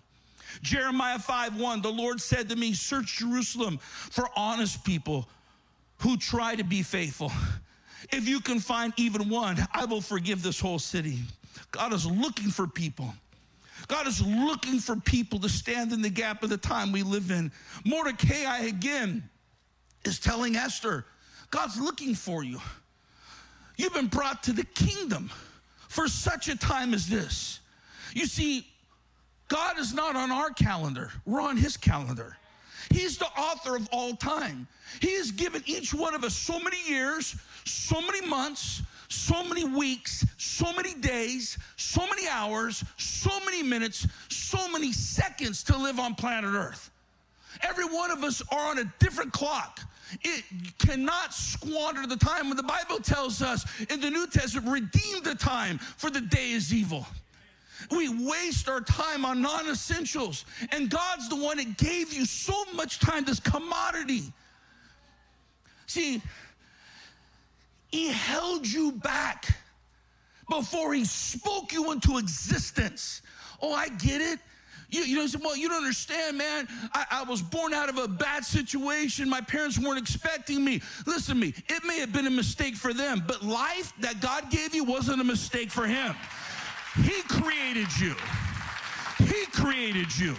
Jeremiah 0.61 1.18
5 1.18 1.59
1, 1.59 1.81
the 1.81 1.90
Lord 1.90 2.20
said 2.20 2.50
to 2.50 2.57
me, 2.57 2.74
Search 2.74 3.16
Jerusalem 3.18 3.79
for 3.79 4.29
honest 4.37 4.85
people 4.85 5.27
who 5.98 6.18
try 6.18 6.55
to 6.55 6.64
be 6.64 6.83
faithful. 6.83 7.33
If 8.12 8.29
you 8.29 8.40
can 8.40 8.61
find 8.61 8.92
even 8.98 9.31
one, 9.31 9.57
I 9.72 9.87
will 9.87 10.03
forgive 10.03 10.42
this 10.42 10.61
whole 10.61 10.79
city. 10.79 11.20
God 11.70 11.94
is 11.94 12.05
looking 12.05 12.50
for 12.50 12.66
people 12.66 13.14
God 13.88 14.07
is 14.07 14.25
looking 14.25 14.79
for 14.79 14.97
people 14.97 15.38
to 15.40 15.49
stand 15.49 15.92
in 15.92 16.03
the 16.03 16.11
gap 16.11 16.42
of 16.42 16.51
the 16.51 16.57
time 16.57 16.92
we 16.92 17.03
live 17.03 17.31
in. 17.31 17.53
Mordecai 17.85 18.66
again 18.66 19.29
is 20.05 20.18
telling 20.18 20.57
Esther, 20.57 21.05
God's 21.51 21.81
looking 21.81 22.14
for 22.14 22.42
you. 22.42 22.61
You've 23.77 23.94
been 23.94 24.07
brought 24.07 24.42
to 24.44 24.53
the 24.53 24.64
kingdom 24.64 25.31
for 25.88 26.09
such 26.09 26.49
a 26.49 26.57
time 26.57 26.94
as 26.94 27.07
this. 27.07 27.61
You 28.12 28.27
see, 28.27 28.66
God 29.49 29.79
is 29.79 29.92
not 29.92 30.16
on 30.16 30.31
our 30.31 30.51
calendar, 30.51 31.11
we're 31.25 31.40
on 31.40 31.57
His 31.57 31.77
calendar. 31.77 32.37
He's 32.90 33.16
the 33.16 33.27
author 33.27 33.77
of 33.77 33.88
all 33.92 34.14
time. 34.14 34.68
He 35.01 35.16
has 35.16 35.31
given 35.31 35.62
each 35.66 35.94
one 35.94 36.14
of 36.14 36.23
us 36.23 36.37
so 36.37 36.61
many 36.61 36.77
years, 36.87 37.35
so 37.64 38.01
many 38.01 38.27
months, 38.27 38.83
so 39.09 39.45
many 39.45 39.64
weeks, 39.64 40.25
so 40.37 40.73
many 40.73 40.95
days, 40.95 41.59
so 41.77 42.07
many 42.07 42.29
hours, 42.29 42.85
so 42.97 43.31
many 43.45 43.62
minutes, 43.62 44.07
so 44.29 44.69
many 44.69 44.93
seconds 44.93 45.62
to 45.64 45.77
live 45.77 45.99
on 45.99 46.14
planet 46.14 46.55
Earth. 46.55 46.90
Every 47.62 47.85
one 47.85 48.11
of 48.11 48.25
us 48.25 48.43
are 48.51 48.71
on 48.71 48.79
a 48.79 48.93
different 48.99 49.33
clock. 49.33 49.81
It 50.23 50.45
cannot 50.79 51.33
squander 51.33 52.07
the 52.07 52.17
time 52.17 52.49
when 52.49 52.57
the 52.57 52.62
Bible 52.62 52.99
tells 52.99 53.43
us 53.43 53.64
in 53.90 54.01
the 54.01 54.11
New 54.11 54.27
Testament, 54.27 54.69
redeem 54.69 55.23
the 55.23 55.35
time, 55.35 55.79
for 55.79 56.11
the 56.11 56.21
day 56.21 56.51
is 56.51 56.73
evil. 56.73 57.07
We 57.90 58.09
waste 58.27 58.69
our 58.69 58.81
time 58.81 59.25
on 59.25 59.43
non 59.43 59.69
essentials, 59.69 60.45
and 60.71 60.88
God's 60.88 61.29
the 61.29 61.37
one 61.37 61.59
that 61.59 61.77
gave 61.77 62.12
you 62.12 62.25
so 62.25 62.64
much 62.75 62.99
time, 62.99 63.25
this 63.25 63.40
commodity. 63.40 64.33
See, 65.87 66.23
he 67.94 68.09
held 68.09 68.66
you 68.66 68.90
back 68.90 69.46
before 70.50 70.92
he 70.92 71.04
spoke 71.04 71.72
you 71.72 71.92
into 71.92 72.18
existence. 72.18 73.22
Oh, 73.62 73.72
I 73.72 73.88
get 73.88 74.20
it. 74.20 74.40
You, 74.90 75.02
you 75.02 75.16
know, 75.16 75.26
well, 75.40 75.57
you 75.57 75.68
don't 75.68 75.78
understand, 75.78 76.37
man. 76.37 76.66
I, 76.92 77.07
I, 77.09 77.22
was 77.22 77.40
born 77.40 77.72
out 77.72 77.88
of 77.88 77.98
a 77.98 78.09
bad 78.09 78.44
situation. 78.44 79.28
My 79.28 79.40
parents 79.40 79.78
weren't 79.78 80.00
expecting 80.00 80.64
me. 80.64 80.83
Listen 81.07 81.37
to 81.37 81.40
me, 81.40 81.54
it 81.68 81.85
may 81.85 82.00
have 82.00 82.12
been 82.12 82.26
a 82.26 82.30
mistake 82.30 82.74
for 82.74 82.92
them, 82.92 83.22
but 83.28 83.44
life 83.44 83.92
that 84.00 84.20
God 84.20 84.50
gave 84.50 84.74
you 84.74 84.83
wasn't 84.83 85.20
a 85.20 85.24
mistake 85.24 85.70
for 85.70 85.87
him. 85.87 86.16
He 86.96 87.22
created 87.22 87.88
you. 88.00 88.16
He 89.18 89.46
created 89.52 90.18
you. 90.18 90.35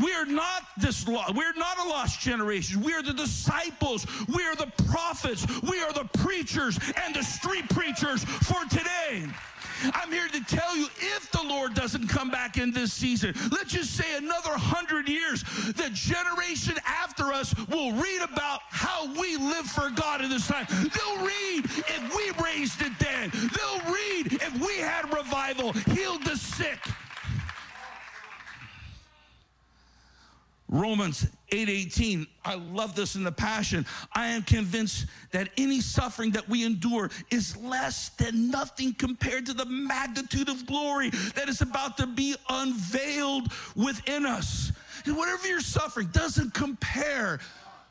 We 0.00 0.12
are 0.12 0.26
not 0.26 0.62
this 0.76 1.06
we're 1.06 1.52
not 1.54 1.78
a 1.78 1.88
lost 1.88 2.20
generation. 2.20 2.82
We 2.82 2.92
are 2.92 3.02
the 3.02 3.12
disciples. 3.12 4.06
We 4.28 4.44
are 4.44 4.56
the 4.56 4.70
prophets. 4.86 5.46
We 5.62 5.80
are 5.80 5.92
the 5.92 6.08
preachers 6.18 6.78
and 7.04 7.14
the 7.14 7.22
street 7.22 7.68
preachers 7.70 8.24
for 8.24 8.64
today. 8.68 9.24
I'm 9.94 10.10
here 10.10 10.28
to 10.28 10.44
tell 10.44 10.76
you 10.76 10.88
if 10.98 11.30
the 11.30 11.42
Lord 11.42 11.74
doesn't 11.74 12.08
come 12.08 12.30
back 12.30 12.56
in 12.56 12.72
this 12.72 12.92
season, 12.92 13.34
let's 13.50 13.72
just 13.72 13.94
say 13.94 14.16
another 14.16 14.50
hundred 14.50 15.08
years, 15.08 15.42
the 15.42 15.88
generation 15.92 16.74
after 16.84 17.32
us 17.32 17.54
will 17.68 17.92
read 17.92 18.22
about 18.22 18.60
how 18.68 19.06
we 19.20 19.36
live 19.36 19.66
for 19.66 19.90
God 19.90 20.22
in 20.22 20.30
this 20.30 20.48
time. 20.48 20.66
They'll 20.68 21.24
read 21.24 21.64
if 21.64 22.16
we 22.16 22.44
raised 22.44 22.78
the 22.80 22.90
dead, 22.98 23.30
they'll 23.30 23.92
read 23.92 24.32
if 24.32 24.66
we 24.66 24.78
had 24.78 25.12
revival, 25.14 25.72
healed 25.94 26.24
the 26.24 26.36
sick. 26.36 26.78
Romans 30.68 31.26
8:18. 31.50 32.26
I 32.44 32.54
love 32.54 32.94
this 32.94 33.14
in 33.14 33.24
the 33.24 33.32
passion. 33.32 33.86
I 34.12 34.28
am 34.28 34.42
convinced 34.42 35.06
that 35.30 35.48
any 35.56 35.80
suffering 35.80 36.30
that 36.32 36.48
we 36.48 36.64
endure 36.64 37.10
is 37.30 37.56
less 37.56 38.10
than 38.10 38.50
nothing 38.50 38.92
compared 38.92 39.46
to 39.46 39.54
the 39.54 39.64
magnitude 39.64 40.48
of 40.48 40.66
glory 40.66 41.10
that 41.34 41.48
is 41.48 41.62
about 41.62 41.96
to 41.98 42.06
be 42.06 42.36
unveiled 42.50 43.50
within 43.76 44.26
us. 44.26 44.72
And 45.06 45.16
whatever 45.16 45.46
you're 45.46 45.60
suffering 45.60 46.08
doesn't 46.08 46.52
compare 46.52 47.40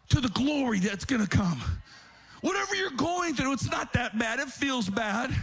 to 0.10 0.22
the 0.22 0.30
glory 0.30 0.80
that's 0.80 1.06
going 1.06 1.26
to 1.26 1.28
come. 1.28 1.62
Whatever 2.42 2.76
you're 2.76 2.92
going 2.92 3.34
through, 3.34 3.54
it's 3.54 3.70
not 3.70 3.94
that 3.94 4.20
bad. 4.20 4.40
It 4.40 4.50
feels 4.50 4.88
bad, 4.88 5.36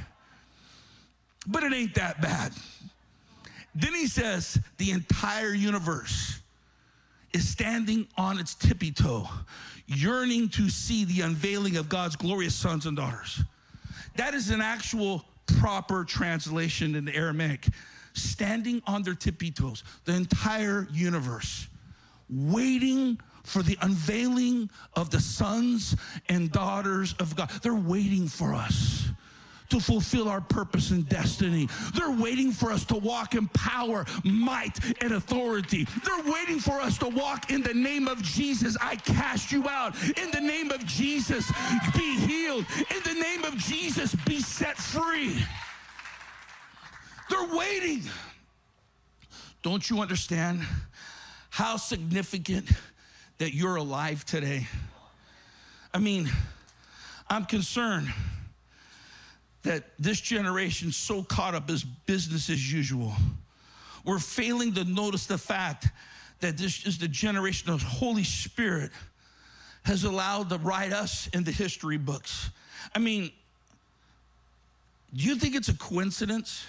but 1.46 1.64
it 1.64 1.72
ain't 1.72 1.94
that 1.96 2.22
bad. 2.22 2.52
Then 3.74 3.92
he 3.92 4.06
says, 4.06 4.58
the 4.78 4.92
entire 4.92 5.52
universe 5.52 6.40
is 7.34 7.48
standing 7.48 8.06
on 8.16 8.38
its 8.38 8.54
tippy 8.54 8.92
toe, 8.92 9.28
yearning 9.86 10.48
to 10.48 10.70
see 10.70 11.04
the 11.04 11.20
unveiling 11.22 11.76
of 11.76 11.88
God's 11.88 12.16
glorious 12.16 12.54
sons 12.54 12.86
and 12.86 12.96
daughters. 12.96 13.42
That 14.16 14.34
is 14.34 14.50
an 14.50 14.60
actual 14.60 15.24
proper 15.58 16.04
translation 16.04 16.94
in 16.94 17.04
the 17.04 17.14
Aramaic. 17.14 17.66
Standing 18.14 18.80
on 18.86 19.02
their 19.02 19.16
tippy 19.16 19.50
toes, 19.50 19.82
the 20.04 20.14
entire 20.14 20.86
universe, 20.92 21.66
waiting 22.30 23.18
for 23.42 23.60
the 23.62 23.76
unveiling 23.82 24.70
of 24.94 25.10
the 25.10 25.20
sons 25.20 25.96
and 26.28 26.52
daughters 26.52 27.14
of 27.18 27.34
God. 27.34 27.50
They're 27.62 27.74
waiting 27.74 28.28
for 28.28 28.54
us 28.54 29.08
to 29.70 29.80
fulfill 29.80 30.28
our 30.28 30.40
purpose 30.40 30.90
and 30.90 31.08
destiny. 31.08 31.68
They're 31.94 32.10
waiting 32.10 32.52
for 32.52 32.70
us 32.70 32.84
to 32.86 32.96
walk 32.96 33.34
in 33.34 33.48
power, 33.48 34.04
might, 34.24 34.78
and 35.02 35.12
authority. 35.12 35.86
They're 36.04 36.32
waiting 36.32 36.60
for 36.60 36.80
us 36.80 36.98
to 36.98 37.08
walk 37.08 37.50
in 37.50 37.62
the 37.62 37.74
name 37.74 38.08
of 38.08 38.22
Jesus. 38.22 38.76
I 38.80 38.96
cast 38.96 39.52
you 39.52 39.68
out. 39.68 39.94
In 40.18 40.30
the 40.30 40.40
name 40.40 40.70
of 40.70 40.84
Jesus, 40.86 41.50
be 41.96 42.16
healed. 42.16 42.66
In 42.94 43.02
the 43.14 43.20
name 43.20 43.44
of 43.44 43.56
Jesus, 43.56 44.14
be 44.26 44.40
set 44.40 44.76
free. 44.76 45.42
They're 47.30 47.56
waiting. 47.56 48.02
Don't 49.62 49.88
you 49.88 50.00
understand 50.00 50.60
how 51.48 51.78
significant 51.78 52.68
that 53.38 53.54
you're 53.54 53.76
alive 53.76 54.24
today? 54.24 54.68
I 55.92 55.98
mean, 55.98 56.28
I'm 57.28 57.46
concerned 57.46 58.12
that 59.64 59.84
this 59.98 60.20
generation's 60.20 60.96
so 60.96 61.22
caught 61.22 61.54
up 61.54 61.68
as 61.70 61.82
business 61.82 62.48
as 62.48 62.72
usual. 62.72 63.12
We're 64.04 64.18
failing 64.18 64.74
to 64.74 64.84
notice 64.84 65.26
the 65.26 65.38
fact 65.38 65.88
that 66.40 66.58
this 66.58 66.86
is 66.86 66.98
the 66.98 67.08
generation 67.08 67.70
of 67.70 67.82
Holy 67.82 68.24
Spirit 68.24 68.90
has 69.84 70.04
allowed 70.04 70.50
to 70.50 70.58
write 70.58 70.92
us 70.92 71.28
in 71.32 71.44
the 71.44 71.50
history 71.50 71.96
books. 71.96 72.50
I 72.94 72.98
mean, 72.98 73.32
do 75.14 75.24
you 75.24 75.36
think 75.36 75.54
it's 75.54 75.68
a 75.68 75.74
coincidence 75.74 76.66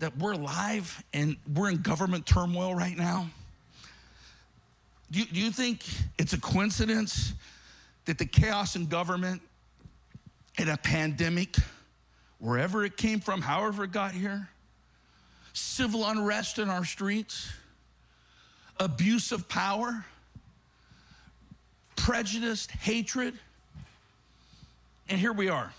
that 0.00 0.16
we're 0.18 0.32
alive 0.32 1.02
and 1.14 1.36
we're 1.54 1.70
in 1.70 1.78
government 1.78 2.26
turmoil 2.26 2.74
right 2.74 2.96
now? 2.96 3.28
Do 5.10 5.20
you, 5.20 5.26
do 5.26 5.40
you 5.40 5.50
think 5.50 5.84
it's 6.18 6.32
a 6.32 6.40
coincidence 6.40 7.32
that 8.04 8.18
the 8.18 8.26
chaos 8.26 8.76
in 8.76 8.86
government 8.86 9.42
in 10.58 10.68
a 10.68 10.76
pandemic, 10.76 11.56
wherever 12.38 12.84
it 12.84 12.96
came 12.96 13.20
from, 13.20 13.40
however 13.42 13.84
it 13.84 13.92
got 13.92 14.12
here, 14.12 14.48
civil 15.52 16.06
unrest 16.06 16.58
in 16.58 16.68
our 16.68 16.84
streets, 16.84 17.52
abuse 18.78 19.32
of 19.32 19.48
power, 19.48 20.04
prejudice, 21.96 22.66
hatred. 22.66 23.38
And 25.08 25.18
here 25.18 25.32
we 25.32 25.48
are. 25.48 25.72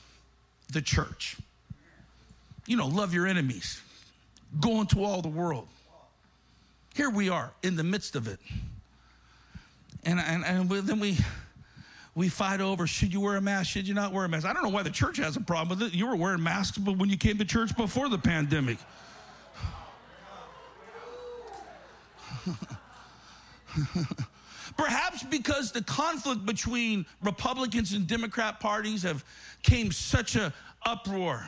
the 0.71 0.81
church. 0.81 1.37
You 2.65 2.77
know, 2.77 2.87
love 2.87 3.13
your 3.13 3.27
enemies, 3.27 3.81
go 4.59 4.81
into 4.81 5.03
all 5.03 5.21
the 5.21 5.27
world. 5.29 5.67
Here 6.95 7.09
we 7.09 7.29
are 7.29 7.51
in 7.63 7.75
the 7.75 7.83
midst 7.83 8.15
of 8.15 8.27
it. 8.27 8.39
And, 10.03 10.19
and, 10.19 10.43
and 10.45 10.69
then 10.69 10.99
we, 10.99 11.17
we 12.13 12.27
fight 12.27 12.59
over 12.59 12.85
should 12.87 13.13
you 13.13 13.21
wear 13.21 13.37
a 13.37 13.41
mask, 13.41 13.69
should 13.69 13.87
you 13.87 13.93
not 13.93 14.11
wear 14.11 14.25
a 14.25 14.29
mask. 14.29 14.45
I 14.45 14.53
don't 14.53 14.63
know 14.63 14.69
why 14.69 14.83
the 14.83 14.89
church 14.89 15.17
has 15.17 15.37
a 15.37 15.41
problem 15.41 15.79
with 15.79 15.87
it. 15.87 15.93
You 15.95 16.07
were 16.07 16.15
wearing 16.15 16.43
masks 16.43 16.77
but 16.77 16.97
when 16.97 17.09
you 17.09 17.17
came 17.17 17.37
to 17.37 17.45
church 17.45 17.75
before 17.77 18.09
the 18.09 18.17
pandemic. 18.17 18.77
Perhaps 24.77 25.23
because 25.23 25.71
the 25.71 25.83
conflict 25.83 26.45
between 26.45 27.05
Republicans 27.21 27.93
and 27.93 28.07
Democrat 28.07 28.59
parties 28.59 29.03
have 29.03 29.23
came 29.63 29.91
such 29.91 30.35
a 30.35 30.53
uproar. 30.85 31.47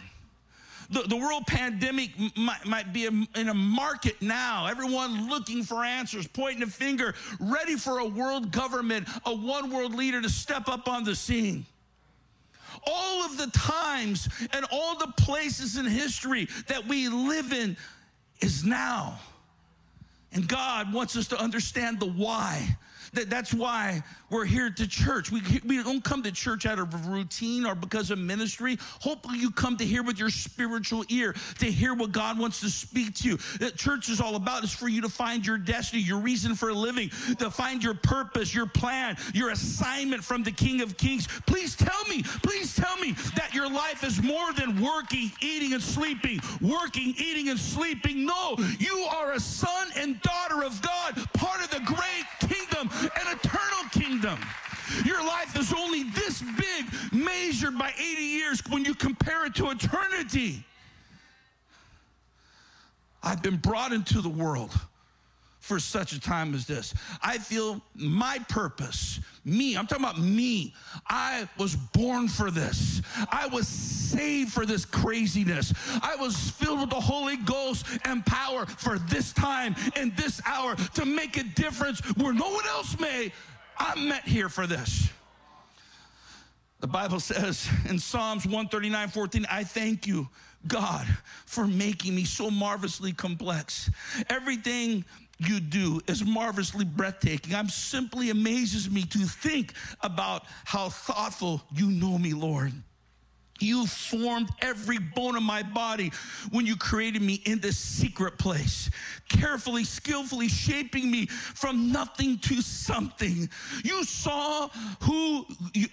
The, 0.93 1.01
the 1.08 1.17
world 1.17 1.47
pandemic 1.47 2.12
might, 2.38 2.65
might 2.65 2.93
be 2.93 3.06
in 3.06 3.49
a 3.49 3.53
market 3.53 4.21
now. 4.21 4.67
Everyone 4.67 5.27
looking 5.29 5.63
for 5.63 5.84
answers, 5.84 6.27
pointing 6.27 6.63
a 6.63 6.67
finger, 6.67 7.15
ready 7.39 7.75
for 7.75 7.99
a 7.99 8.06
world 8.06 8.51
government, 8.51 9.08
a 9.25 9.36
one 9.36 9.71
world 9.71 9.95
leader 9.95 10.21
to 10.21 10.29
step 10.29 10.67
up 10.69 10.88
on 10.88 11.03
the 11.03 11.15
scene 11.15 11.65
all 12.86 13.23
of 13.23 13.38
the 13.38 13.47
times 13.47 14.27
and 14.51 14.65
all 14.71 14.97
the 14.97 15.12
places 15.17 15.77
in 15.77 15.86
history 15.86 16.47
that 16.67 16.86
we 16.88 17.08
live 17.08 17.53
in 17.53 17.77
is 18.41 18.63
now. 18.63 19.19
And 20.34 20.47
God 20.47 20.91
wants 20.91 21.15
us 21.15 21.27
to 21.29 21.39
understand 21.39 21.99
the 21.99 22.08
why. 22.08 22.77
That, 23.13 23.30
that's 23.30 23.54
why 23.54 24.04
we're 24.30 24.45
here 24.45 24.69
to 24.69 24.88
church. 24.88 25.32
We, 25.32 25.41
we 25.65 25.82
don't 25.84 26.04
come 26.04 26.23
to 26.23 26.32
church 26.32 26.65
out 26.65 26.80
of 26.80 27.08
routine 27.08 27.65
or 27.65 27.76
because 27.76 28.10
of 28.12 28.17
ministry. 28.17 28.78
Hopefully, 28.99 29.38
you 29.38 29.52
come 29.52 29.78
to 29.78 29.86
hear 29.86 30.02
with 30.04 30.17
your 30.17 30.32
spiritual 30.32 31.06
ear, 31.10 31.36
to 31.60 31.65
hear 31.65 31.93
what 31.93 32.12
God 32.12 32.39
wants 32.39 32.60
to 32.62 32.69
speak 32.69 33.13
to 33.15 33.30
you. 33.30 33.38
That 33.60 33.76
church 33.78 34.10
is 34.10 34.19
all 34.19 34.36
about 34.36 34.63
is 34.63 34.71
for 34.71 34.88
you 34.88 35.02
to 35.02 35.10
find 35.10 35.45
your 35.45 35.58
destiny, 35.58 36.02
your 36.02 36.19
reason 36.19 36.56
for 36.56 36.73
living, 36.73 37.10
to 37.38 37.52
find 37.52 37.84
your 37.84 37.93
purpose, 37.93 38.54
your 38.54 38.65
plan, 38.65 39.17
your 39.34 39.52
assignment 39.52 40.23
from 40.23 40.43
the 40.43 40.52
King 40.52 40.82
of 40.82 40.97
Kings. 40.97 41.28
Please 41.45 41.76
tell 41.76 42.04
me, 42.10 42.23
please 42.23 42.76
tell 42.76 42.97
me 42.97 43.12
that 43.36 43.52
your 43.54 43.69
life 43.69 44.04
is 44.04 44.21
more 44.21 44.52
than 44.54 44.82
working, 44.82 45.32
eating, 45.41 45.73
and 45.73 45.82
sleeping, 45.82 46.39
working, 46.62 47.13
eating, 47.17 47.49
and 47.49 47.60
sleeping. 47.60 48.26
No, 48.26 48.56
you 48.80 49.06
are 49.12 49.34
a 49.34 49.39
son 49.39 49.89
and 49.97 50.19
daughter 50.21 50.63
of 50.63 50.82
God, 50.82 51.15
part 51.34 51.63
of 51.63 51.69
the 51.69 51.82
great 51.86 52.49
an 52.89 53.38
eternal 53.38 53.89
kingdom. 53.91 54.39
Your 55.06 55.26
life 55.26 55.58
is 55.58 55.74
only 55.74 56.04
this 56.04 56.41
big, 56.41 56.86
measured 57.12 57.78
by 57.78 57.93
80 57.98 58.22
years 58.22 58.62
when 58.69 58.86
you 58.86 58.93
compare 58.93 59.46
it 59.46 59.56
to 59.56 59.69
eternity. 59.69 60.65
I've 63.24 63.41
been 63.41 63.58
brought 63.58 63.93
into 63.93 64.22
the 64.22 64.30
world 64.30 64.72
for 65.63 65.80
such 65.80 66.12
a 66.12 66.19
time 66.19 66.54
as 66.54 66.65
this. 66.65 66.93
I 67.21 67.38
feel 67.38 67.82
my 67.95 68.38
purpose, 68.49 69.21
me, 69.45 69.78
I'm 69.78 69.88
talking 69.88 70.04
about 70.04 70.19
me. 70.19 70.76
I 71.08 71.47
was 71.58 71.78
born 71.78 72.28
for 72.28 72.52
this. 72.52 73.02
I 73.32 73.47
was 73.47 73.65
saved 73.65 74.52
for 74.52 74.65
this 74.65 74.84
craziness. 74.84 75.73
I 76.02 76.17
was 76.17 76.36
filled 76.52 76.82
with 76.82 76.89
the 76.89 76.99
Holy 76.99 77.38
Ghost 77.38 77.86
and 78.04 78.26
power 78.26 78.65
for 78.65 78.99
this 78.99 79.32
time 79.32 79.73
and 79.95 80.13
this 80.17 80.41
hour 80.45 80.76
to 80.95 81.06
make 81.06 81.38
a 81.38 81.43
difference 81.43 82.02
where 82.17 82.34
no 82.34 82.49
one 82.49 82.65
else 82.67 82.99
may. 82.99 83.32
I'm 83.78 84.10
met 84.10 84.28
here 84.28 84.49
for 84.49 84.67
this. 84.67 85.10
The 86.82 86.88
Bible 86.88 87.21
says 87.21 87.69
in 87.88 87.97
Psalms 87.99 88.43
139 88.43 89.08
14, 89.08 89.45
I 89.49 89.63
thank 89.63 90.06
you, 90.06 90.28
God, 90.67 91.08
for 91.45 91.65
making 91.65 92.13
me 92.13 92.26
so 92.26 92.52
marvelously 92.52 93.13
complex. 93.13 93.89
Everything 94.30 95.06
you 95.47 95.60
do 95.60 96.01
is 96.08 96.23
marvelously 96.23 96.86
breathtaking. 96.86 97.56
I'm 97.56 97.69
simply 97.69 98.29
amazes 98.29 98.89
me 98.89 99.03
to 99.03 99.19
think 99.19 99.73
about 100.01 100.43
how 100.65 100.89
thoughtful 100.89 101.62
you 101.73 101.89
know 101.91 102.17
me, 102.17 102.34
Lord. 102.34 102.73
You 103.59 103.85
formed 103.85 104.49
every 104.61 104.97
bone 104.97 105.35
of 105.37 105.43
my 105.43 105.63
body 105.63 106.11
when 106.51 106.65
you 106.65 106.75
created 106.75 107.21
me 107.21 107.35
in 107.45 107.59
this 107.59 107.77
secret 107.77 108.37
place, 108.37 108.89
carefully, 109.29 109.83
skillfully 109.83 110.47
shaping 110.47 111.09
me 111.09 111.27
from 111.27 111.91
nothing 111.91 112.39
to 112.39 112.61
something. 112.61 113.47
You 113.83 114.03
saw 114.03 114.69
who 115.01 115.45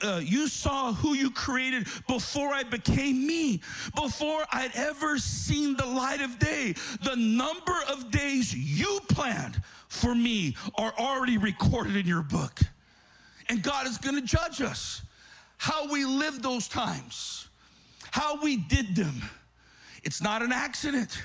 uh, 0.02 0.20
you 0.24 0.48
saw 0.48 0.92
who 0.94 1.14
you 1.14 1.30
created 1.30 1.86
before 2.08 2.48
I 2.48 2.62
became 2.62 3.26
me, 3.26 3.60
before 3.94 4.44
I'd 4.52 4.74
ever 4.74 5.18
seen 5.18 5.76
the 5.76 5.86
light 5.86 6.22
of 6.22 6.38
day. 6.38 6.74
The 7.04 7.16
number 7.16 7.76
of 7.88 8.10
days 8.10 8.54
you 8.54 9.00
planned 9.08 9.62
for 9.88 10.14
me 10.14 10.56
are 10.76 10.94
already 10.98 11.36
recorded 11.36 11.94
in 11.94 12.06
your 12.06 12.22
book. 12.22 12.58
And 13.48 13.62
God 13.62 13.86
is 13.86 13.98
going 13.98 14.14
to 14.14 14.22
judge 14.22 14.62
us 14.62 15.02
how 15.58 15.92
we 15.92 16.06
live 16.06 16.40
those 16.40 16.66
times 16.66 17.39
how 18.10 18.40
we 18.42 18.56
did 18.56 18.94
them. 18.94 19.22
It's 20.02 20.22
not 20.22 20.42
an 20.42 20.52
accident. 20.52 21.22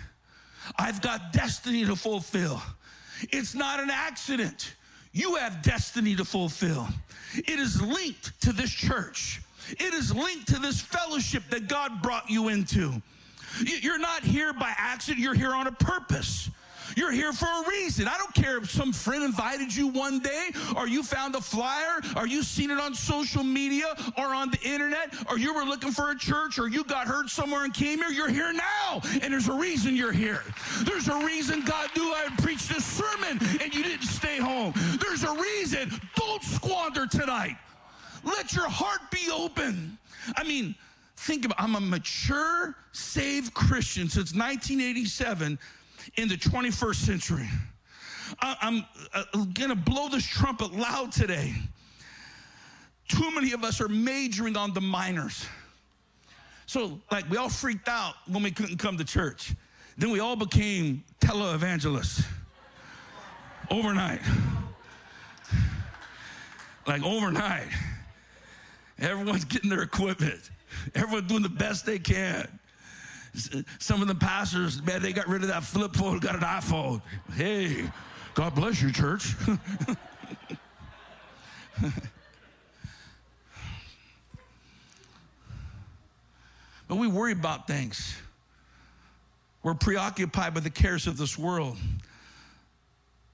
I've 0.77 1.01
got 1.01 1.31
destiny 1.31 1.85
to 1.85 1.95
fulfill. 1.95 2.61
It's 3.21 3.55
not 3.55 3.79
an 3.79 3.89
accident. 3.89 4.75
You 5.11 5.35
have 5.35 5.61
destiny 5.61 6.15
to 6.15 6.25
fulfill. 6.25 6.87
It 7.33 7.59
is 7.59 7.81
linked 7.81 8.39
to 8.41 8.51
this 8.51 8.71
church. 8.71 9.41
It 9.69 9.93
is 9.93 10.13
linked 10.13 10.47
to 10.49 10.59
this 10.59 10.81
fellowship 10.81 11.43
that 11.49 11.67
God 11.67 12.01
brought 12.01 12.29
you 12.29 12.49
into. 12.49 13.01
You're 13.61 13.99
not 13.99 14.23
here 14.23 14.51
by 14.53 14.73
accident, 14.77 15.23
you're 15.23 15.33
here 15.33 15.53
on 15.53 15.67
a 15.67 15.71
purpose. 15.71 16.49
You're 16.95 17.11
here 17.11 17.33
for 17.33 17.45
a 17.45 17.69
reason. 17.69 18.07
I 18.07 18.17
don't 18.17 18.33
care 18.33 18.57
if 18.57 18.69
some 18.69 18.93
friend 18.93 19.23
invited 19.23 19.75
you 19.75 19.87
one 19.87 20.19
day, 20.19 20.49
or 20.75 20.87
you 20.87 21.03
found 21.03 21.35
a 21.35 21.41
flyer, 21.41 22.01
or 22.15 22.27
you 22.27 22.43
seen 22.43 22.71
it 22.71 22.79
on 22.79 22.93
social 22.93 23.43
media, 23.43 23.95
or 24.17 24.33
on 24.33 24.51
the 24.51 24.61
internet, 24.61 25.13
or 25.29 25.37
you 25.37 25.53
were 25.53 25.63
looking 25.63 25.91
for 25.91 26.11
a 26.11 26.17
church, 26.17 26.59
or 26.59 26.67
you 26.67 26.83
got 26.83 27.07
hurt 27.07 27.29
somewhere 27.29 27.63
and 27.63 27.73
came 27.73 27.99
here. 27.99 28.09
You're 28.09 28.29
here 28.29 28.53
now, 28.53 29.01
and 29.21 29.33
there's 29.33 29.47
a 29.47 29.53
reason 29.53 29.95
you're 29.95 30.11
here. 30.11 30.43
There's 30.83 31.07
a 31.07 31.17
reason 31.25 31.63
God 31.65 31.89
knew 31.95 32.13
I 32.13 32.25
would 32.29 32.37
preach 32.39 32.67
this 32.67 32.85
sermon, 32.85 33.39
and 33.61 33.73
you 33.73 33.83
didn't 33.83 34.07
stay 34.07 34.37
home. 34.37 34.73
There's 34.99 35.23
a 35.23 35.33
reason. 35.33 35.91
Don't 36.15 36.43
squander 36.43 37.07
tonight. 37.07 37.57
Let 38.23 38.53
your 38.53 38.67
heart 38.67 39.01
be 39.11 39.29
open. 39.31 39.97
I 40.35 40.43
mean, 40.43 40.75
think 41.17 41.45
about 41.45 41.61
I'm 41.61 41.75
a 41.75 41.79
mature, 41.79 42.75
saved 42.91 43.53
Christian 43.53 44.09
since 44.09 44.33
1987 44.33 45.59
in 46.17 46.27
the 46.27 46.35
21st 46.35 46.95
century. 46.95 47.49
I'm 48.39 48.85
uh, 49.13 49.23
gonna 49.53 49.75
blow 49.75 50.09
this 50.09 50.25
trumpet 50.25 50.73
loud 50.73 51.11
today. 51.11 51.53
Too 53.07 53.29
many 53.31 53.51
of 53.51 53.63
us 53.63 53.79
are 53.81 53.87
majoring 53.87 54.57
on 54.57 54.73
the 54.73 54.81
minors. 54.81 55.45
So, 56.65 56.99
like, 57.11 57.29
we 57.29 57.37
all 57.37 57.49
freaked 57.49 57.87
out 57.87 58.15
when 58.27 58.41
we 58.41 58.49
couldn't 58.49 58.77
come 58.77 58.97
to 58.97 59.05
church. 59.05 59.53
Then 59.97 60.09
we 60.09 60.19
all 60.19 60.35
became 60.35 61.03
televangelists 61.19 62.25
overnight. 63.69 64.21
Like, 66.87 67.03
overnight. 67.03 67.67
Everyone's 68.97 69.45
getting 69.45 69.69
their 69.69 69.83
equipment, 69.83 70.49
everyone's 70.95 71.27
doing 71.27 71.43
the 71.43 71.49
best 71.49 71.85
they 71.85 71.99
can. 71.99 72.47
Some 73.79 74.01
of 74.01 74.07
the 74.07 74.15
pastors, 74.15 74.81
man, 74.81 75.01
they 75.01 75.13
got 75.13 75.27
rid 75.27 75.41
of 75.41 75.49
that 75.49 75.63
flip 75.63 75.95
phone, 75.95 76.19
got 76.19 76.35
an 76.35 76.41
iPhone. 76.41 77.01
Hey, 77.33 77.89
God 78.33 78.55
bless 78.55 78.81
you, 78.81 78.91
church. 78.91 79.35
but 86.87 86.95
we 86.95 87.07
worry 87.07 87.31
about 87.33 87.67
things. 87.67 88.15
We're 89.63 89.73
preoccupied 89.73 90.53
with 90.53 90.63
the 90.63 90.69
cares 90.69 91.07
of 91.07 91.17
this 91.17 91.37
world, 91.37 91.77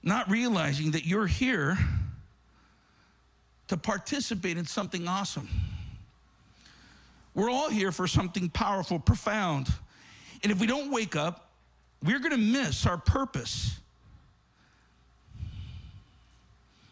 not 0.02 0.30
realizing 0.30 0.92
that 0.92 1.04
you're 1.04 1.26
here 1.26 1.78
to 3.68 3.76
participate 3.76 4.56
in 4.56 4.66
something 4.66 5.06
awesome. 5.06 5.48
We're 7.34 7.50
all 7.50 7.70
here 7.70 7.92
for 7.92 8.06
something 8.06 8.50
powerful, 8.50 8.98
profound. 8.98 9.68
And 10.42 10.50
if 10.50 10.60
we 10.60 10.66
don't 10.66 10.90
wake 10.90 11.14
up, 11.14 11.50
we're 12.02 12.18
going 12.18 12.32
to 12.32 12.36
miss 12.36 12.86
our 12.86 12.98
purpose. 12.98 13.78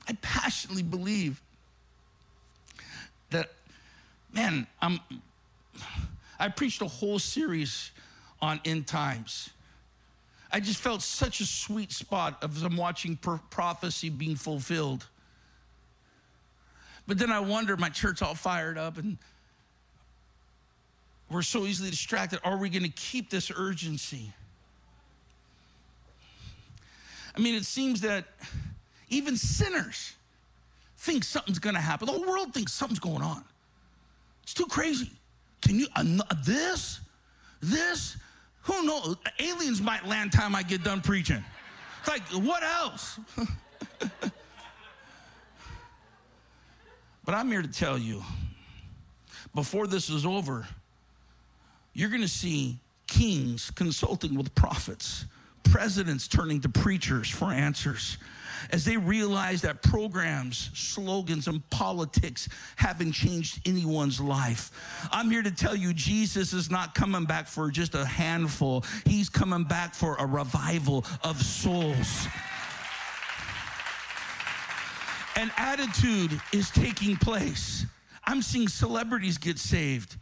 I 0.08 0.12
passionately 0.22 0.82
believe 0.82 1.40
that, 3.30 3.50
man, 4.32 4.66
I'm, 4.80 5.00
I 6.38 6.48
preached 6.48 6.82
a 6.82 6.86
whole 6.86 7.18
series 7.18 7.90
on 8.40 8.60
end 8.64 8.86
times. 8.86 9.50
I 10.52 10.58
just 10.60 10.80
felt 10.80 11.02
such 11.02 11.40
a 11.40 11.46
sweet 11.46 11.92
spot 11.92 12.42
of 12.42 12.64
I'm 12.64 12.76
watching 12.76 13.16
prophecy 13.16 14.10
being 14.10 14.36
fulfilled. 14.36 15.06
But 17.06 17.18
then 17.18 17.30
I 17.30 17.40
wonder, 17.40 17.76
my 17.76 17.88
church 17.88 18.22
all 18.22 18.34
fired 18.34 18.78
up, 18.78 18.98
and 18.98 19.18
we're 21.30 21.42
so 21.42 21.64
easily 21.64 21.90
distracted. 21.90 22.40
Are 22.42 22.56
we 22.56 22.68
going 22.68 22.82
to 22.82 22.88
keep 22.88 23.30
this 23.30 23.52
urgency? 23.54 24.32
I 27.36 27.40
mean, 27.40 27.54
it 27.54 27.64
seems 27.64 28.00
that 28.00 28.24
even 29.08 29.36
sinners 29.36 30.14
think 30.98 31.24
something's 31.24 31.58
going 31.60 31.76
to 31.76 31.80
happen. 31.80 32.06
The 32.06 32.12
whole 32.12 32.26
world 32.26 32.52
thinks 32.52 32.72
something's 32.72 32.98
going 32.98 33.22
on. 33.22 33.44
It's 34.42 34.54
too 34.54 34.66
crazy. 34.66 35.10
Can 35.62 35.78
you, 35.78 35.86
uh, 35.94 36.04
this, 36.44 37.00
this, 37.60 38.16
who 38.62 38.84
knows? 38.84 39.16
Aliens 39.38 39.80
might 39.80 40.06
land 40.06 40.32
time 40.32 40.54
I 40.54 40.62
get 40.62 40.82
done 40.82 41.00
preaching. 41.00 41.44
It's 42.00 42.08
like, 42.08 42.22
what 42.44 42.62
else? 42.62 43.20
but 47.24 47.34
I'm 47.34 47.48
here 47.50 47.62
to 47.62 47.68
tell 47.68 47.96
you 47.96 48.22
before 49.54 49.86
this 49.86 50.10
is 50.10 50.26
over, 50.26 50.66
you're 52.00 52.08
going 52.08 52.22
to 52.22 52.28
see 52.28 52.78
kings 53.06 53.70
consulting 53.72 54.34
with 54.34 54.54
prophets, 54.54 55.26
presidents 55.64 56.26
turning 56.26 56.58
to 56.62 56.68
preachers 56.70 57.28
for 57.28 57.52
answers 57.52 58.16
as 58.72 58.86
they 58.86 58.96
realize 58.96 59.60
that 59.60 59.82
programs, 59.82 60.70
slogans, 60.72 61.46
and 61.46 61.68
politics 61.68 62.48
haven't 62.76 63.12
changed 63.12 63.60
anyone's 63.68 64.18
life. 64.18 64.70
I'm 65.12 65.30
here 65.30 65.42
to 65.42 65.50
tell 65.50 65.76
you 65.76 65.92
Jesus 65.92 66.54
is 66.54 66.70
not 66.70 66.94
coming 66.94 67.26
back 67.26 67.46
for 67.46 67.70
just 67.70 67.94
a 67.94 68.06
handful, 68.06 68.82
He's 69.04 69.28
coming 69.28 69.64
back 69.64 69.94
for 69.94 70.16
a 70.16 70.24
revival 70.24 71.04
of 71.22 71.42
souls. 71.42 72.26
An 75.36 75.52
attitude 75.58 76.40
is 76.52 76.70
taking 76.70 77.16
place. 77.16 77.84
I'm 78.24 78.40
seeing 78.40 78.68
celebrities 78.68 79.36
get 79.36 79.58
saved 79.58 80.16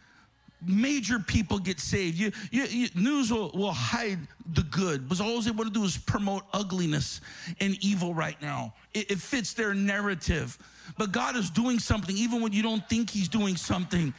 major 0.66 1.18
people 1.18 1.58
get 1.58 1.80
saved. 1.80 2.18
You, 2.18 2.32
you, 2.50 2.64
you, 2.64 2.88
news 2.94 3.32
will, 3.32 3.50
will 3.54 3.72
hide 3.72 4.18
the 4.54 4.62
good, 4.62 5.08
but 5.08 5.20
all 5.20 5.40
they 5.40 5.50
want 5.50 5.72
to 5.72 5.80
do 5.80 5.84
is 5.84 5.96
promote 5.96 6.42
ugliness 6.52 7.20
and 7.60 7.76
evil 7.82 8.14
right 8.14 8.40
now. 8.42 8.74
It, 8.94 9.10
it 9.12 9.18
fits 9.18 9.52
their 9.52 9.74
narrative. 9.74 10.58
But 10.96 11.12
God 11.12 11.36
is 11.36 11.50
doing 11.50 11.78
something 11.78 12.16
even 12.16 12.40
when 12.40 12.52
you 12.52 12.62
don't 12.62 12.86
think 12.88 13.10
He's 13.10 13.28
doing 13.28 13.56
something. 13.56 14.12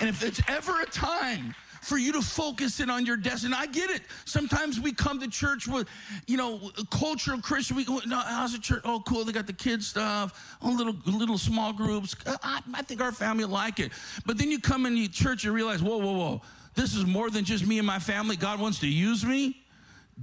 And 0.00 0.08
if 0.08 0.24
it's 0.24 0.40
ever 0.48 0.80
a 0.80 0.86
time 0.86 1.54
for 1.80 1.98
you 1.98 2.12
to 2.12 2.22
focus 2.22 2.80
in 2.80 2.90
on 2.90 3.06
your 3.06 3.16
destiny. 3.16 3.54
I 3.56 3.66
get 3.66 3.90
it. 3.90 4.02
Sometimes 4.24 4.78
we 4.78 4.92
come 4.92 5.20
to 5.20 5.28
church 5.28 5.66
with, 5.66 5.88
you 6.26 6.36
know, 6.36 6.70
cultural 6.90 7.40
Christian. 7.40 7.76
We 7.76 7.84
go, 7.84 8.00
no, 8.06 8.18
how's 8.18 8.52
the 8.52 8.58
church? 8.58 8.82
Oh, 8.84 9.02
cool. 9.06 9.24
They 9.24 9.32
got 9.32 9.46
the 9.46 9.52
kids 9.52 9.86
stuff. 9.86 10.56
Oh, 10.62 10.70
little 10.70 10.96
little 11.06 11.38
small 11.38 11.72
groups. 11.72 12.14
Uh, 12.26 12.36
I, 12.42 12.60
I 12.74 12.82
think 12.82 13.00
our 13.00 13.12
family 13.12 13.44
like 13.44 13.80
it. 13.80 13.92
But 14.26 14.38
then 14.38 14.50
you 14.50 14.60
come 14.60 14.86
in 14.86 15.10
church 15.10 15.44
and 15.44 15.54
realize, 15.54 15.82
whoa, 15.82 15.96
whoa, 15.96 16.12
whoa. 16.12 16.42
This 16.74 16.94
is 16.94 17.04
more 17.04 17.30
than 17.30 17.44
just 17.44 17.66
me 17.66 17.78
and 17.78 17.86
my 17.86 17.98
family. 17.98 18.36
God 18.36 18.60
wants 18.60 18.78
to 18.80 18.86
use 18.86 19.24
me. 19.24 19.62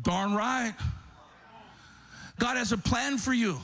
Darn 0.02 0.34
right. 0.34 0.74
God 2.39 2.58
has 2.58 2.72
a 2.72 2.78
plan 2.78 3.17
for 3.17 3.34
you. 3.34 3.60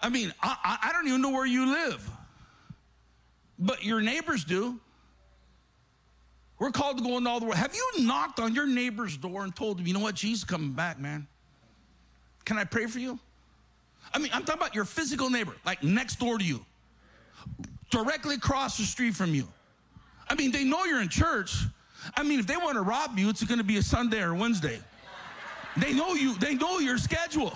I 0.00 0.08
mean, 0.08 0.32
I, 0.42 0.78
I 0.84 0.92
don't 0.92 1.06
even 1.08 1.20
know 1.20 1.30
where 1.30 1.46
you 1.46 1.66
live, 1.66 2.08
but 3.58 3.84
your 3.84 4.00
neighbors 4.00 4.44
do. 4.44 4.80
We're 6.58 6.70
called 6.70 6.98
to 6.98 7.04
go 7.04 7.16
into 7.18 7.30
all 7.30 7.38
the 7.38 7.46
world. 7.46 7.58
Have 7.58 7.74
you 7.74 8.04
knocked 8.04 8.40
on 8.40 8.54
your 8.54 8.66
neighbor's 8.66 9.16
door 9.16 9.44
and 9.44 9.54
told 9.54 9.78
him, 9.78 9.86
you 9.86 9.94
know 9.94 10.00
what, 10.00 10.16
Jesus 10.16 10.40
is 10.40 10.44
coming 10.44 10.72
back, 10.72 10.98
man? 10.98 11.28
Can 12.44 12.58
I 12.58 12.64
pray 12.64 12.86
for 12.86 12.98
you? 12.98 13.18
I 14.12 14.18
mean, 14.18 14.30
I'm 14.32 14.42
talking 14.44 14.60
about 14.60 14.74
your 14.74 14.84
physical 14.84 15.30
neighbor, 15.30 15.54
like 15.64 15.84
next 15.84 16.18
door 16.18 16.38
to 16.38 16.44
you, 16.44 16.64
directly 17.90 18.34
across 18.34 18.76
the 18.78 18.84
street 18.84 19.14
from 19.14 19.34
you. 19.34 19.46
I 20.28 20.34
mean, 20.34 20.50
they 20.50 20.64
know 20.64 20.84
you're 20.84 21.00
in 21.00 21.08
church. 21.08 21.64
I 22.16 22.22
mean, 22.22 22.40
if 22.40 22.46
they 22.46 22.56
want 22.56 22.74
to 22.74 22.82
rob 22.82 23.18
you, 23.18 23.28
it's 23.28 23.44
going 23.44 23.58
to 23.58 23.64
be 23.64 23.76
a 23.76 23.82
Sunday 23.82 24.20
or 24.22 24.34
Wednesday. 24.34 24.80
They 25.76 25.92
know 25.92 26.14
you, 26.14 26.34
they 26.38 26.54
know 26.54 26.78
your 26.78 26.98
schedule. 26.98 27.52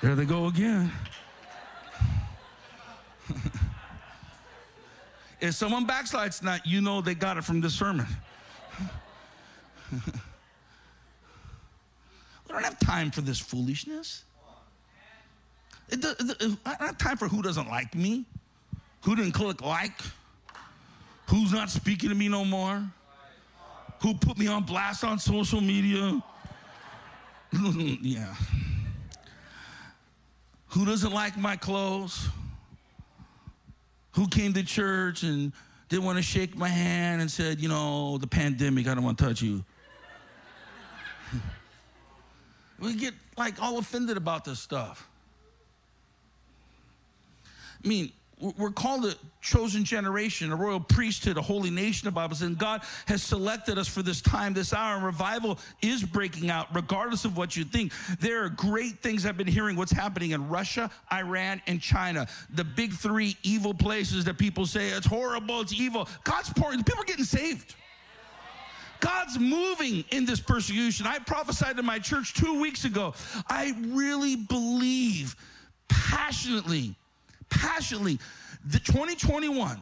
There 0.00 0.14
they 0.14 0.24
go 0.24 0.46
again. 0.46 0.90
If 5.40 5.54
someone 5.54 5.86
backslides 5.86 6.38
tonight, 6.40 6.62
you 6.64 6.80
know 6.80 7.00
they 7.00 7.14
got 7.14 7.38
it 7.38 7.44
from 7.44 7.60
this 7.60 7.74
sermon. 7.74 8.06
we 9.90 9.98
don't 12.48 12.62
have 12.62 12.78
time 12.78 13.10
for 13.10 13.22
this 13.22 13.38
foolishness. 13.38 14.24
It, 15.88 16.04
it, 16.04 16.16
it, 16.20 16.58
I 16.64 16.74
don't 16.76 16.86
have 16.88 16.98
time 16.98 17.16
for 17.16 17.26
who 17.26 17.42
doesn't 17.42 17.68
like 17.68 17.94
me, 17.94 18.26
who 19.02 19.16
didn't 19.16 19.32
click 19.32 19.62
like, 19.62 19.98
who's 21.26 21.52
not 21.52 21.70
speaking 21.70 22.10
to 22.10 22.14
me 22.14 22.28
no 22.28 22.44
more, 22.44 22.84
who 24.02 24.14
put 24.14 24.38
me 24.38 24.46
on 24.46 24.64
blast 24.64 25.04
on 25.04 25.18
social 25.18 25.60
media. 25.60 26.22
yeah. 27.52 28.34
Who 30.68 30.84
doesn't 30.84 31.12
like 31.12 31.36
my 31.36 31.56
clothes? 31.56 32.28
Who 34.12 34.26
came 34.28 34.52
to 34.54 34.62
church 34.62 35.22
and 35.22 35.52
didn't 35.88 36.04
want 36.04 36.18
to 36.18 36.22
shake 36.22 36.56
my 36.56 36.68
hand 36.68 37.20
and 37.20 37.30
said, 37.30 37.60
you 37.60 37.68
know, 37.68 38.18
the 38.18 38.26
pandemic, 38.26 38.86
I 38.86 38.94
don't 38.94 39.04
want 39.04 39.18
to 39.18 39.24
touch 39.24 39.42
you. 39.42 39.64
we 42.78 42.94
get 42.94 43.14
like 43.36 43.60
all 43.62 43.78
offended 43.78 44.16
about 44.16 44.44
this 44.44 44.60
stuff. 44.60 45.08
I 47.84 47.88
mean, 47.88 48.12
we're 48.40 48.70
called 48.70 49.04
a 49.04 49.14
chosen 49.42 49.84
generation, 49.84 50.50
a 50.50 50.56
royal 50.56 50.80
priesthood, 50.80 51.36
a 51.36 51.42
holy 51.42 51.70
nation, 51.70 52.06
the 52.06 52.12
Bible 52.12 52.34
says, 52.34 52.46
and 52.46 52.58
God 52.58 52.82
has 53.06 53.22
selected 53.22 53.78
us 53.78 53.86
for 53.86 54.02
this 54.02 54.20
time, 54.20 54.54
this 54.54 54.72
hour, 54.72 54.96
and 54.96 55.04
revival 55.04 55.58
is 55.82 56.02
breaking 56.02 56.50
out, 56.50 56.74
regardless 56.74 57.24
of 57.24 57.36
what 57.36 57.56
you 57.56 57.64
think. 57.64 57.92
There 58.18 58.44
are 58.44 58.48
great 58.48 59.00
things 59.00 59.26
I've 59.26 59.36
been 59.36 59.46
hearing 59.46 59.76
what's 59.76 59.92
happening 59.92 60.30
in 60.30 60.48
Russia, 60.48 60.90
Iran, 61.12 61.60
and 61.66 61.80
China. 61.80 62.26
The 62.54 62.64
big 62.64 62.92
three 62.92 63.36
evil 63.42 63.74
places 63.74 64.24
that 64.24 64.38
people 64.38 64.66
say 64.66 64.88
it's 64.88 65.06
horrible, 65.06 65.60
it's 65.60 65.72
evil. 65.72 66.08
God's 66.24 66.50
pouring, 66.50 66.82
people 66.82 67.02
are 67.02 67.04
getting 67.04 67.24
saved. 67.24 67.74
God's 69.00 69.38
moving 69.38 70.04
in 70.10 70.26
this 70.26 70.40
persecution. 70.40 71.06
I 71.06 71.18
prophesied 71.18 71.76
to 71.78 71.82
my 71.82 71.98
church 71.98 72.34
two 72.34 72.60
weeks 72.60 72.84
ago. 72.84 73.14
I 73.48 73.74
really 73.88 74.36
believe 74.36 75.36
passionately 75.88 76.94
passionately. 77.50 78.18
The 78.64 78.78
2021, 78.78 79.80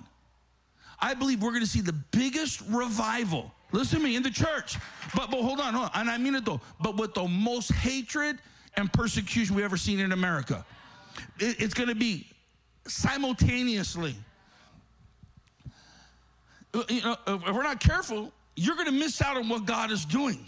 I 1.01 1.15
believe 1.15 1.43
we're 1.43 1.51
going 1.51 1.63
to 1.63 1.69
see 1.69 1.81
the 1.81 1.93
biggest 1.93 2.63
revival. 2.69 3.53
Listen 3.73 3.99
to 3.99 4.05
me 4.05 4.17
in 4.17 4.23
the 4.23 4.31
church. 4.31 4.77
But 5.15 5.31
but 5.31 5.43
hold 5.43 5.61
on, 5.61 5.75
hold 5.75 5.91
on. 5.95 6.01
And 6.01 6.11
I 6.11 6.19
mean 6.19 6.35
it 6.35 6.45
though. 6.45 6.61
But 6.81 6.97
with 6.97 7.15
the 7.15 7.27
most 7.27 7.73
hatred 7.73 8.39
and 8.77 8.93
persecution 8.93 9.55
we 9.55 9.63
ever 9.63 9.77
seen 9.77 10.01
in 10.01 10.13
America, 10.13 10.65
it, 11.39 11.61
it's 11.61 11.75
going 11.75 11.89
to 11.89 11.95
be 11.95 12.27
simultaneously. 12.87 14.15
Uh, 16.75 16.83
you 16.89 17.03
know, 17.03 17.17
if 17.27 17.53
we're 17.53 17.63
not 17.63 17.81
careful, 17.81 18.33
you're 18.57 18.75
going 18.75 18.87
to 18.87 18.93
miss 18.93 19.21
out 19.23 19.37
on 19.37 19.49
what 19.49 19.67
God 19.67 19.91
is 19.91 20.05
doing. 20.05 20.45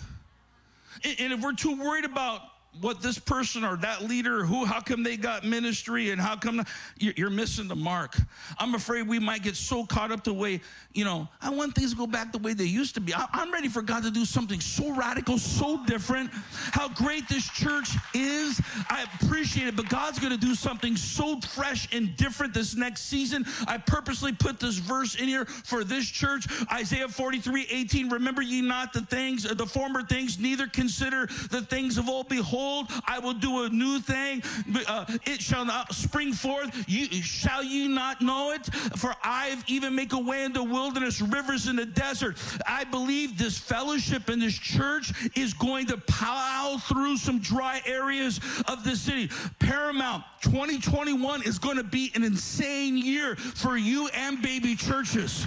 And 1.05 1.33
if 1.33 1.41
we're 1.41 1.55
too 1.55 1.81
worried 1.81 2.05
about 2.05 2.43
what 2.81 3.03
this 3.03 3.19
person 3.19 3.65
or 3.65 3.77
that 3.77 4.03
leader 4.03 4.45
who 4.45 4.65
how 4.65 4.81
come 4.81 5.03
they 5.03 5.17
got 5.17 5.45
ministry 5.45 6.11
and 6.11 6.21
how 6.21 6.37
come 6.37 6.65
you're 6.99 7.31
missing 7.31 7.67
the 7.67 7.75
mark. 7.75 8.17
I'm 8.59 8.75
afraid 8.75 9.09
we 9.09 9.19
might 9.19 9.43
get 9.43 9.57
so 9.57 9.85
caught 9.85 10.13
up 10.13 10.23
the 10.23 10.33
way 10.33 10.61
you 10.93 11.05
know 11.05 11.29
i 11.41 11.51
want 11.51 11.75
things 11.75 11.93
to 11.93 11.97
go 11.97 12.07
back 12.07 12.33
the 12.33 12.39
way 12.39 12.55
they 12.55 12.65
used 12.65 12.95
to 12.95 13.01
be. 13.01 13.13
I'm 13.15 13.53
ready 13.53 13.69
for 13.69 13.83
god 13.83 14.05
to 14.05 14.11
do 14.11 14.25
something 14.25 14.61
so 14.61 14.95
radical 14.95 15.39
so 15.39 15.85
different. 15.85 16.31
How 16.33 16.89
great 16.89 17.29
this 17.29 17.49
church 17.49 17.91
is. 18.15 18.61
I 18.89 19.07
appreciate 19.21 19.69
it 19.69 19.77
but 19.77 19.89
god's 19.89 20.19
going 20.19 20.33
to 20.33 20.39
do 20.39 20.55
something 20.55 20.97
so 20.97 21.41
fresh 21.41 21.93
and 21.93 22.17
different 22.17 22.55
this 22.55 22.77
next 22.77 23.03
season. 23.03 23.47
I 23.67 23.79
purposely 23.79 24.33
put 24.33 24.61
this 24.61 24.77
verse 24.77 25.17
in 25.17 25.27
here 25.27 25.45
for 25.45 25.83
this 25.83 26.07
church. 26.07 26.47
Isaiah 26.73 27.09
43 27.09 27.67
18 27.69 28.11
remember 28.11 28.43
ye 28.43 28.63
not 28.63 28.93
the 28.93 29.03
things 29.03 29.43
the 29.43 29.67
former 29.67 30.03
things 30.03 30.39
neither 30.39 30.69
consider 30.69 31.27
the 31.51 31.63
things 31.63 31.99
of 31.99 32.09
old? 32.09 32.29
Behold 32.29 32.60
Behold, 32.61 32.89
I 33.07 33.19
will 33.21 33.33
do 33.33 33.65
a 33.65 33.71
new 33.71 34.01
thing. 34.01 34.43
Uh, 34.87 35.07
it 35.25 35.41
shall 35.41 35.65
not 35.65 35.95
spring 35.95 36.35
forth. 36.35 36.85
You, 36.87 37.07
shall 37.23 37.65
you 37.65 37.89
not 37.89 38.21
know 38.21 38.53
it? 38.53 38.67
For 38.97 39.15
I've 39.25 39.65
even 39.67 39.95
make 39.95 40.13
a 40.13 40.19
way 40.19 40.45
in 40.45 40.53
the 40.53 40.63
wilderness, 40.63 41.23
rivers 41.23 41.69
in 41.69 41.77
the 41.77 41.87
desert. 41.87 42.37
I 42.67 42.85
believe 42.85 43.39
this 43.39 43.57
fellowship 43.57 44.29
in 44.29 44.41
this 44.41 44.59
church 44.59 45.11
is 45.35 45.55
going 45.55 45.87
to 45.87 45.97
plow 45.97 46.77
through 46.87 47.17
some 47.17 47.39
dry 47.39 47.81
areas 47.87 48.41
of 48.69 48.85
the 48.85 48.95
city. 48.95 49.31
Paramount 49.59 50.23
2021 50.43 51.43
is 51.45 51.59
going 51.59 51.79
to 51.79 51.85
be 51.85 52.13
an 52.15 52.23
insane 52.23 52.99
year 52.99 53.37
for 53.37 53.79
you 53.79 54.09
and 54.09 54.43
baby 54.43 54.77
churches. 54.77 55.47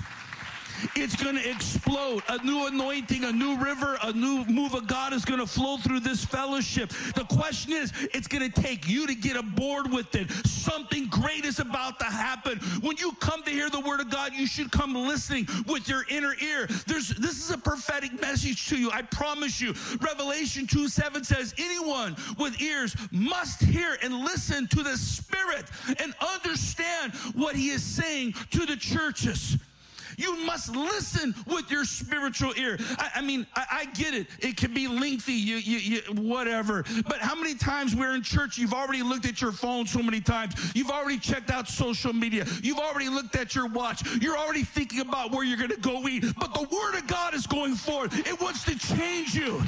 It's 0.96 1.22
going 1.22 1.36
to 1.36 1.50
explode. 1.50 2.24
A 2.30 2.44
new 2.44 2.68
anointing, 2.68 3.24
a 3.24 3.32
new 3.32 3.58
river, 3.58 3.98
a 4.04 4.14
new 4.14 4.46
move 4.46 4.74
of 4.74 4.88
God 4.88 5.14
is 5.14 5.26
going 5.26 5.40
to 5.40 5.48
flow 5.48 5.78
through 5.78 6.02
this 6.02 6.24
fellowship. 6.24 6.90
The 7.16 7.26
question 7.26 7.74
is, 7.74 7.92
it's 8.14 8.28
going 8.28 8.50
to 8.50 8.62
take 8.62 8.88
you 8.88 9.08
to 9.08 9.16
get 9.16 9.36
aboard 9.36 9.92
with 9.92 10.16
it. 10.16 10.32
Something 10.46 11.08
great 11.08 11.46
is 11.46 11.60
about 11.60 12.00
to 12.00 12.06
happen. 12.06 12.60
When 12.82 12.98
you 12.98 13.14
come 13.14 13.44
to 13.44 13.52
hear 13.52 13.70
the 13.70 13.80
word 13.80 14.00
of 14.00 14.10
God, 14.10 14.34
you 14.34 14.48
should 14.48 14.72
come 14.72 14.94
listening 14.94 15.48
with 15.68 15.88
your 15.88 16.06
inner 16.10 16.34
ear. 16.42 16.68
There's 16.88 17.10
this 17.10 17.44
is 17.44 17.52
a 17.52 17.58
prophetic 17.58 18.20
message 18.22 18.68
to 18.70 18.78
you. 18.78 18.92
I 18.92 19.02
promise 19.02 19.62
you. 19.62 19.74
Revelation 20.02 20.68
2 20.68 20.88
7 20.88 21.24
says, 21.24 21.54
Anyone 21.58 22.16
with 22.38 22.62
ears 22.62 22.96
must 23.12 23.62
hear 23.62 23.98
and 24.02 24.20
listen 24.22 24.68
to 24.68 24.84
the 24.84 24.98
Spirit 24.98 25.66
and 26.00 26.14
understand 26.36 27.14
what 27.36 27.56
He 27.56 27.70
is 27.70 27.84
saying 27.84 28.34
to 28.52 28.66
the 28.66 28.76
churches. 28.76 29.58
You 30.18 30.46
must 30.46 30.76
listen 30.76 31.36
with 31.48 31.70
your 31.72 31.86
spiritual 31.86 32.54
ear. 32.58 32.78
I, 32.98 33.12
I 33.16 33.22
mean, 33.22 33.46
I, 33.56 33.66
I, 33.72 33.86
get 33.94 34.14
it. 34.14 34.28
It 34.40 34.58
can 34.58 34.74
be 34.74 34.88
lengthy, 34.88 35.34
you, 35.34 35.58
you, 35.58 35.78
you, 35.78 36.02
whatever. 36.14 36.84
But 37.08 37.20
how 37.20 37.36
many 37.36 37.56
times 37.56 37.96
we're 37.96 38.16
in 38.16 38.24
church, 38.24 38.58
you've 38.58 38.74
already 38.74 39.04
looked 39.04 39.26
at 39.26 39.42
your 39.42 39.52
phone 39.52 39.86
so 39.86 40.02
many 40.02 40.22
times. 40.22 40.56
You've 40.76 40.90
already 40.90 41.20
checked 41.20 41.50
out 41.50 41.68
social 41.68 42.14
media. 42.14 42.46
You've 42.62 42.80
already 42.80 43.10
looked 43.10 43.36
at 43.36 43.56
your 43.56 43.68
watch. 43.68 44.04
You're 44.22 44.38
already 44.38 44.64
thinking 44.64 45.02
about 45.02 45.32
where 45.32 45.44
you're 45.44 45.58
going 45.58 45.70
to 45.70 45.78
go 45.78 46.08
eat. 46.08 46.26
But 46.38 46.54
the 46.54 46.64
Word 46.64 46.96
of 46.96 47.08
God 47.08 47.34
is 47.34 47.48
going 47.48 47.76
forth. 47.76 48.18
It 48.28 48.40
wants 48.42 48.64
to 48.66 48.78
change 48.78 49.36
you. 49.36 49.62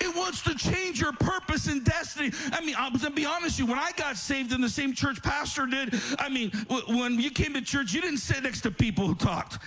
It 0.00 0.14
wants 0.14 0.42
to 0.42 0.54
change 0.54 1.00
your 1.00 1.12
purpose 1.12 1.66
and 1.66 1.84
destiny. 1.84 2.32
I 2.52 2.64
mean, 2.64 2.74
I'm 2.78 2.98
to 2.98 3.10
be 3.10 3.26
honest 3.26 3.58
with 3.58 3.58
you, 3.60 3.66
when 3.66 3.78
I 3.78 3.90
got 3.96 4.16
saved 4.16 4.52
in 4.52 4.60
the 4.60 4.68
same 4.68 4.92
church 4.92 5.22
pastor 5.22 5.66
did, 5.66 5.94
I 6.18 6.28
mean, 6.28 6.50
when 6.88 7.20
you 7.20 7.30
came 7.30 7.54
to 7.54 7.62
church, 7.62 7.92
you 7.92 8.00
didn't 8.00 8.18
sit 8.18 8.42
next 8.42 8.62
to 8.62 8.70
people 8.70 9.06
who 9.06 9.14
talked. 9.14 9.58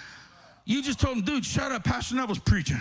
You 0.66 0.82
just 0.84 1.00
told 1.00 1.18
them, 1.18 1.24
dude, 1.24 1.46
shut 1.46 1.72
up. 1.72 1.84
Pastor 1.84 2.16
Neville's 2.16 2.40
preaching 2.40 2.80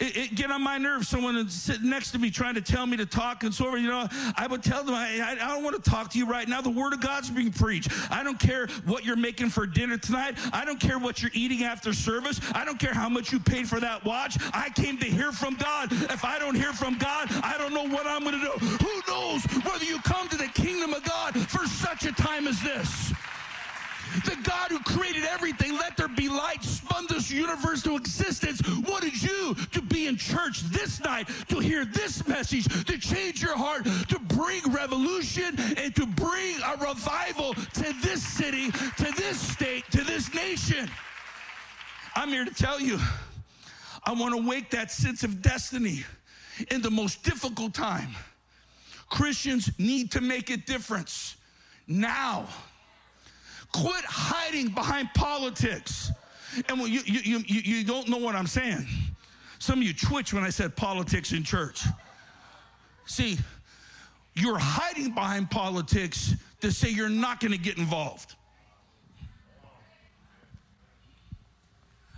it, 0.00 0.16
it 0.16 0.34
get 0.34 0.50
on 0.50 0.62
my 0.62 0.78
nerves. 0.78 1.08
Someone 1.08 1.48
sitting 1.48 1.90
next 1.90 2.12
to 2.12 2.18
me 2.18 2.30
trying 2.30 2.54
to 2.54 2.60
tell 2.60 2.86
me 2.86 2.96
to 2.96 3.06
talk 3.06 3.44
and 3.44 3.54
so 3.54 3.68
on. 3.68 3.82
You 3.82 3.88
know, 3.88 4.08
I 4.36 4.46
would 4.48 4.62
tell 4.62 4.84
them, 4.84 4.94
I, 4.94 5.36
I 5.40 5.48
don't 5.48 5.64
want 5.64 5.82
to 5.82 5.90
talk 5.90 6.10
to 6.10 6.18
you 6.18 6.26
right 6.26 6.48
now. 6.48 6.60
The 6.60 6.70
word 6.70 6.92
of 6.92 7.00
God's 7.00 7.30
being 7.30 7.52
preached. 7.52 7.90
I 8.10 8.22
don't 8.22 8.38
care 8.38 8.66
what 8.84 9.04
you're 9.04 9.16
making 9.16 9.50
for 9.50 9.66
dinner 9.66 9.98
tonight. 9.98 10.36
I 10.52 10.64
don't 10.64 10.80
care 10.80 10.98
what 10.98 11.22
you're 11.22 11.30
eating 11.34 11.64
after 11.64 11.92
service. 11.92 12.40
I 12.54 12.64
don't 12.64 12.78
care 12.78 12.94
how 12.94 13.08
much 13.08 13.32
you 13.32 13.40
paid 13.40 13.68
for 13.68 13.80
that 13.80 14.04
watch. 14.04 14.36
I 14.52 14.70
came 14.70 14.98
to 14.98 15.06
hear 15.06 15.32
from 15.32 15.54
God. 15.54 15.92
If 15.92 16.24
I 16.24 16.38
don't 16.38 16.54
hear 16.54 16.72
from 16.72 16.98
God, 16.98 17.28
I 17.42 17.56
don't 17.58 17.74
know 17.74 17.86
what 17.86 18.06
I'm 18.06 18.22
going 18.22 18.38
to 18.38 18.40
do. 18.40 18.66
Who 18.66 19.12
knows 19.12 19.44
whether 19.64 19.84
you 19.84 20.00
come 20.00 20.28
to 20.28 20.36
the 20.36 20.48
kingdom 20.48 20.92
of 20.94 21.04
God 21.04 21.38
for 21.48 21.66
such 21.66 22.04
a 22.04 22.12
time 22.12 22.46
as 22.46 22.60
this? 22.62 23.12
The 24.24 24.36
God 24.42 24.70
who 24.70 24.78
created 24.80 25.24
everything, 25.24 25.76
let 25.76 25.96
there 25.96 26.08
be 26.08 26.28
light, 26.28 26.62
spun 26.62 27.06
this 27.08 27.30
universe 27.30 27.82
to 27.82 27.96
existence, 27.96 28.60
wanted 28.88 29.20
you 29.22 29.54
to 29.72 29.82
be 29.82 30.06
in 30.06 30.16
church 30.16 30.60
this 30.62 31.00
night, 31.00 31.28
to 31.48 31.58
hear 31.58 31.84
this 31.84 32.26
message, 32.26 32.64
to 32.84 32.98
change 32.98 33.42
your 33.42 33.56
heart, 33.56 33.84
to 33.84 34.18
bring 34.18 34.62
revolution 34.72 35.58
and 35.76 35.94
to 35.94 36.06
bring 36.06 36.56
a 36.62 36.76
revival 36.84 37.54
to 37.54 37.94
this 38.02 38.22
city, 38.22 38.70
to 38.70 39.12
this 39.16 39.38
state, 39.38 39.84
to 39.90 40.02
this 40.04 40.32
nation. 40.34 40.90
I'm 42.14 42.30
here 42.30 42.44
to 42.44 42.54
tell 42.54 42.80
you, 42.80 42.98
I 44.04 44.12
want 44.12 44.34
to 44.34 44.48
wake 44.48 44.70
that 44.70 44.90
sense 44.90 45.22
of 45.22 45.42
destiny 45.42 46.04
in 46.70 46.82
the 46.82 46.90
most 46.90 47.22
difficult 47.22 47.74
time. 47.74 48.10
Christians 49.08 49.70
need 49.78 50.12
to 50.12 50.20
make 50.20 50.50
a 50.50 50.56
difference 50.56 51.36
now. 51.86 52.46
Quit 53.72 54.04
hiding 54.04 54.68
behind 54.68 55.08
politics. 55.14 56.10
And 56.68 56.80
you, 56.80 57.00
you, 57.04 57.38
you, 57.46 57.60
you 57.60 57.84
don't 57.84 58.08
know 58.08 58.16
what 58.16 58.34
I'm 58.34 58.46
saying. 58.46 58.86
Some 59.58 59.80
of 59.80 59.84
you 59.84 59.92
twitch 59.92 60.32
when 60.32 60.44
I 60.44 60.50
said 60.50 60.76
politics 60.76 61.32
in 61.32 61.44
church. 61.44 61.84
See, 63.06 63.38
you're 64.34 64.58
hiding 64.58 65.12
behind 65.14 65.50
politics 65.50 66.34
to 66.60 66.70
say 66.72 66.90
you're 66.90 67.08
not 67.08 67.40
going 67.40 67.52
to 67.52 67.58
get 67.58 67.76
involved. 67.76 68.34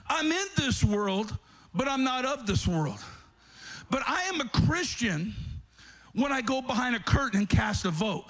I'm 0.06 0.30
in 0.30 0.46
this 0.56 0.82
world, 0.82 1.36
but 1.74 1.88
I'm 1.88 2.04
not 2.04 2.24
of 2.24 2.46
this 2.46 2.66
world. 2.66 2.98
But 3.90 4.02
I 4.06 4.22
am 4.22 4.40
a 4.40 4.48
Christian 4.48 5.34
when 6.14 6.32
I 6.32 6.40
go 6.40 6.60
behind 6.60 6.96
a 6.96 7.00
curtain 7.00 7.40
and 7.40 7.48
cast 7.48 7.84
a 7.84 7.90
vote. 7.90 8.26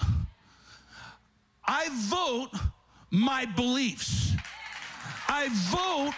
I 1.65 1.89
vote 1.93 2.51
my 3.11 3.45
beliefs. 3.45 4.33
I 5.29 5.49
vote 5.71 6.15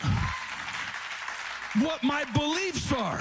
what 1.84 2.02
my 2.02 2.24
beliefs 2.32 2.92
are. 2.92 3.20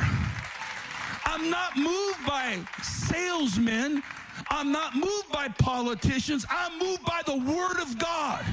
I'm 1.26 1.49
not 1.49 1.78
moved 1.78 2.26
by 2.26 2.59
salesmen. 2.82 4.03
I'm 4.49 4.72
not 4.72 4.95
moved 4.95 5.32
by 5.32 5.47
politicians. 5.47 6.45
I'm 6.49 6.78
moved 6.80 7.05
by 7.05 7.22
the 7.26 7.38
Word 7.38 7.80
of 7.82 7.97
God. 7.97 8.43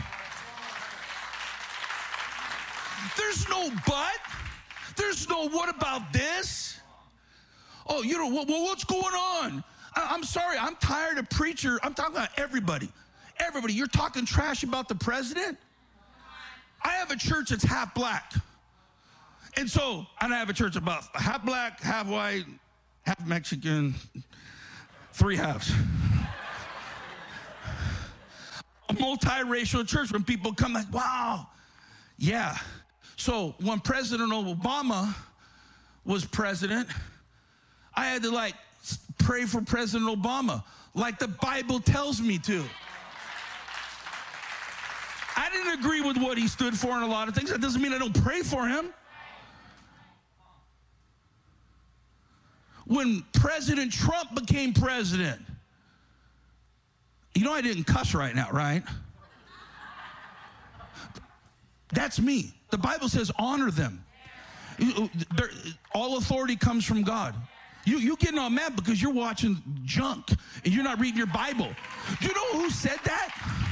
There's 3.17 3.49
no 3.49 3.71
but. 3.87 4.19
There's 4.97 5.29
no 5.29 5.49
what 5.49 5.69
about 5.69 6.13
this? 6.13 6.81
Oh, 7.87 8.03
you 8.03 8.19
know, 8.19 8.29
well, 8.29 8.65
what's 8.65 8.85
going 8.85 9.15
on? 9.15 9.65
I'm 9.97 10.23
sorry, 10.23 10.59
I'm 10.59 10.77
tired 10.77 11.19
of 11.19 11.29
preacher. 11.31 11.81
I'm 11.83 11.95
talking 11.95 12.15
about 12.15 12.31
everybody 12.37 12.91
everybody. 13.41 13.75
You're 13.75 13.87
talking 13.87 14.25
trash 14.25 14.63
about 14.63 14.89
the 14.89 14.95
president? 14.95 15.59
I 16.83 16.91
have 16.93 17.11
a 17.11 17.17
church 17.17 17.51
that's 17.51 17.65
half 17.65 17.95
black. 17.95 18.33
And 19.57 19.69
so, 19.69 20.07
and 20.21 20.33
I 20.33 20.39
have 20.39 20.51
a 20.51 20.53
church 20.53 20.77
about 20.77 21.05
half 21.15 21.45
black, 21.45 21.81
half 21.81 22.07
white, 22.07 22.45
half 23.03 23.27
Mexican, 23.27 23.95
three 25.13 25.37
halves. 25.37 25.73
a 28.89 28.95
multiracial 28.95 29.87
church 29.87 30.13
when 30.13 30.25
people 30.25 30.53
come 30.53 30.73
like, 30.73 30.93
wow, 30.93 31.49
yeah. 32.19 32.57
So 33.17 33.55
when 33.61 33.81
President 33.81 34.33
Obama 34.33 35.15
was 36.05 36.25
president, 36.25 36.89
I 37.95 38.07
had 38.07 38.23
to 38.23 38.31
like 38.31 38.55
pray 39.19 39.45
for 39.45 39.61
President 39.61 40.09
Obama, 40.09 40.63
like 40.95 41.19
the 41.19 41.29
Bible 41.29 41.81
tells 41.81 42.21
me 42.21 42.39
to. 42.39 42.65
I 45.39 45.51
didn't 45.51 45.79
agree 45.79 46.01
with 46.01 46.17
what 46.17 46.37
he 46.37 46.49
stood 46.49 46.77
for 46.77 46.97
in 46.97 47.05
a 47.05 47.07
lot 47.07 47.29
of 47.29 47.35
things. 47.35 47.51
That 47.51 47.61
doesn't 47.61 47.81
mean 47.81 47.93
I 47.93 47.99
don't 47.99 48.25
pray 48.25 48.43
for 48.43 48.67
him. 48.67 48.93
When 52.87 53.25
President 53.33 53.93
Trump 53.93 54.35
became 54.35 54.73
president, 54.73 55.41
you 57.37 57.45
know 57.45 57.53
I 57.53 57.61
didn't 57.61 57.85
cuss 57.85 58.15
right 58.15 58.35
now, 58.35 58.51
right? 58.51 58.83
That's 61.93 62.19
me. 62.19 62.53
The 62.71 62.79
Bible 62.79 63.09
says 63.09 63.31
honor 63.39 63.71
them. 63.71 64.05
Uh, 64.83 65.07
all 65.95 66.19
authority 66.19 66.57
comes 66.57 66.85
from 66.85 67.03
God. 67.03 67.35
You, 67.85 67.99
you 67.99 68.17
getting 68.17 68.39
all 68.39 68.51
mad 68.51 68.75
because 68.75 69.01
you're 69.01 69.13
watching 69.13 69.63
junk 69.85 70.31
and 70.65 70.75
you're 70.75 70.85
not 70.85 70.99
reading 70.99 71.17
your 71.17 71.27
Bible. 71.29 71.69
Do 72.21 72.27
you 72.27 72.35
know 72.35 72.61
who 72.61 72.71
said 72.71 72.99
that? 73.05 73.68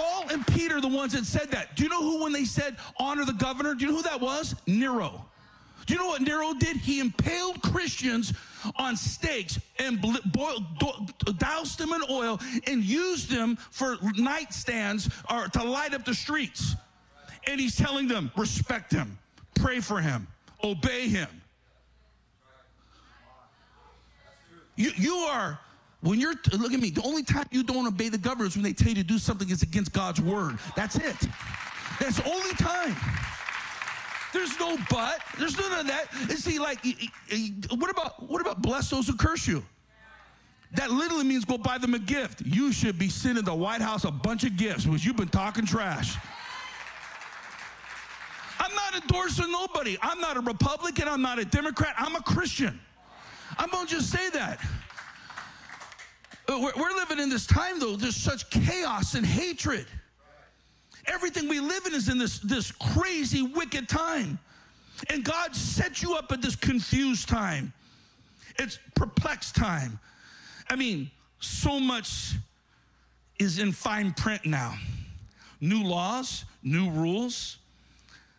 Paul 0.00 0.30
and 0.30 0.46
Peter, 0.46 0.80
the 0.80 0.88
ones 0.88 1.12
that 1.12 1.26
said 1.26 1.50
that. 1.50 1.76
Do 1.76 1.82
you 1.82 1.90
know 1.90 2.00
who, 2.00 2.22
when 2.22 2.32
they 2.32 2.46
said 2.46 2.76
honor 2.98 3.26
the 3.26 3.34
governor, 3.34 3.74
do 3.74 3.84
you 3.84 3.90
know 3.90 3.98
who 3.98 4.02
that 4.04 4.18
was? 4.18 4.54
Nero. 4.66 5.26
Do 5.84 5.92
you 5.92 6.00
know 6.00 6.06
what 6.06 6.22
Nero 6.22 6.54
did? 6.54 6.78
He 6.78 7.00
impaled 7.00 7.60
Christians 7.60 8.32
on 8.76 8.96
stakes 8.96 9.58
and 9.78 10.00
boiled, 10.00 10.64
doused 11.36 11.78
them 11.78 11.92
in 11.92 12.00
oil 12.08 12.40
and 12.66 12.82
used 12.82 13.30
them 13.30 13.56
for 13.56 13.96
nightstands 13.96 15.12
or 15.30 15.48
to 15.48 15.62
light 15.62 15.92
up 15.92 16.06
the 16.06 16.14
streets. 16.14 16.76
And 17.46 17.60
he's 17.60 17.76
telling 17.76 18.08
them, 18.08 18.30
respect 18.36 18.92
him, 18.92 19.18
pray 19.54 19.80
for 19.80 20.00
him, 20.00 20.26
obey 20.64 21.08
him. 21.08 21.28
You, 24.76 24.92
you 24.96 25.14
are 25.16 25.58
when 26.00 26.18
you're, 26.18 26.34
look 26.52 26.72
at 26.72 26.80
me, 26.80 26.90
the 26.90 27.02
only 27.02 27.22
time 27.22 27.46
you 27.50 27.62
don't 27.62 27.86
obey 27.86 28.08
the 28.08 28.18
government 28.18 28.50
is 28.50 28.56
when 28.56 28.64
they 28.64 28.72
tell 28.72 28.88
you 28.88 28.94
to 28.96 29.02
do 29.02 29.18
something 29.18 29.48
that's 29.48 29.62
against 29.62 29.92
God's 29.92 30.20
word. 30.20 30.58
That's 30.74 30.96
it. 30.96 31.16
That's 31.98 32.16
the 32.16 32.30
only 32.30 32.54
time. 32.54 32.96
There's 34.32 34.58
no 34.58 34.78
but. 34.88 35.20
There's 35.38 35.58
none 35.58 35.80
of 35.80 35.86
that. 35.88 36.06
And 36.22 36.38
see, 36.38 36.58
like, 36.58 36.78
what 37.70 37.90
about 37.90 38.28
what 38.30 38.40
about 38.40 38.62
bless 38.62 38.88
those 38.88 39.08
who 39.08 39.16
curse 39.16 39.46
you? 39.46 39.62
That 40.72 40.90
literally 40.90 41.24
means 41.24 41.44
go 41.44 41.58
buy 41.58 41.78
them 41.78 41.94
a 41.94 41.98
gift. 41.98 42.42
You 42.42 42.72
should 42.72 42.98
be 42.98 43.08
sending 43.08 43.44
the 43.44 43.54
White 43.54 43.80
House 43.80 44.04
a 44.04 44.10
bunch 44.10 44.44
of 44.44 44.56
gifts 44.56 44.84
because 44.84 45.04
you've 45.04 45.16
been 45.16 45.28
talking 45.28 45.66
trash. 45.66 46.16
I'm 48.60 48.74
not 48.74 49.02
endorsing 49.02 49.50
nobody. 49.50 49.98
I'm 50.00 50.20
not 50.20 50.36
a 50.36 50.40
Republican. 50.40 51.08
I'm 51.08 51.22
not 51.22 51.40
a 51.40 51.44
Democrat. 51.44 51.94
I'm 51.98 52.14
a 52.14 52.22
Christian. 52.22 52.78
I'm 53.58 53.68
going 53.70 53.86
to 53.86 53.94
just 53.96 54.10
say 54.10 54.30
that. 54.30 54.60
Uh, 56.50 56.58
we're 56.58 56.96
living 56.96 57.20
in 57.20 57.28
this 57.28 57.46
time, 57.46 57.78
though, 57.78 57.94
there's 57.94 58.16
such 58.16 58.50
chaos 58.50 59.14
and 59.14 59.24
hatred. 59.24 59.86
everything 61.06 61.48
we 61.48 61.60
live 61.60 61.86
in 61.86 61.94
is 61.94 62.08
in 62.08 62.18
this, 62.18 62.40
this 62.40 62.72
crazy, 62.72 63.42
wicked 63.42 63.88
time. 63.88 64.38
And 65.08 65.24
God 65.24 65.54
set 65.54 66.02
you 66.02 66.14
up 66.14 66.32
at 66.32 66.42
this 66.42 66.56
confused 66.56 67.28
time. 67.28 67.72
It's 68.58 68.78
perplexed 68.96 69.54
time. 69.54 70.00
I 70.68 70.74
mean, 70.74 71.10
so 71.38 71.78
much 71.78 72.32
is 73.38 73.60
in 73.60 73.70
fine 73.70 74.12
print 74.12 74.44
now. 74.44 74.74
New 75.60 75.84
laws, 75.84 76.44
new 76.64 76.90
rules, 76.90 77.58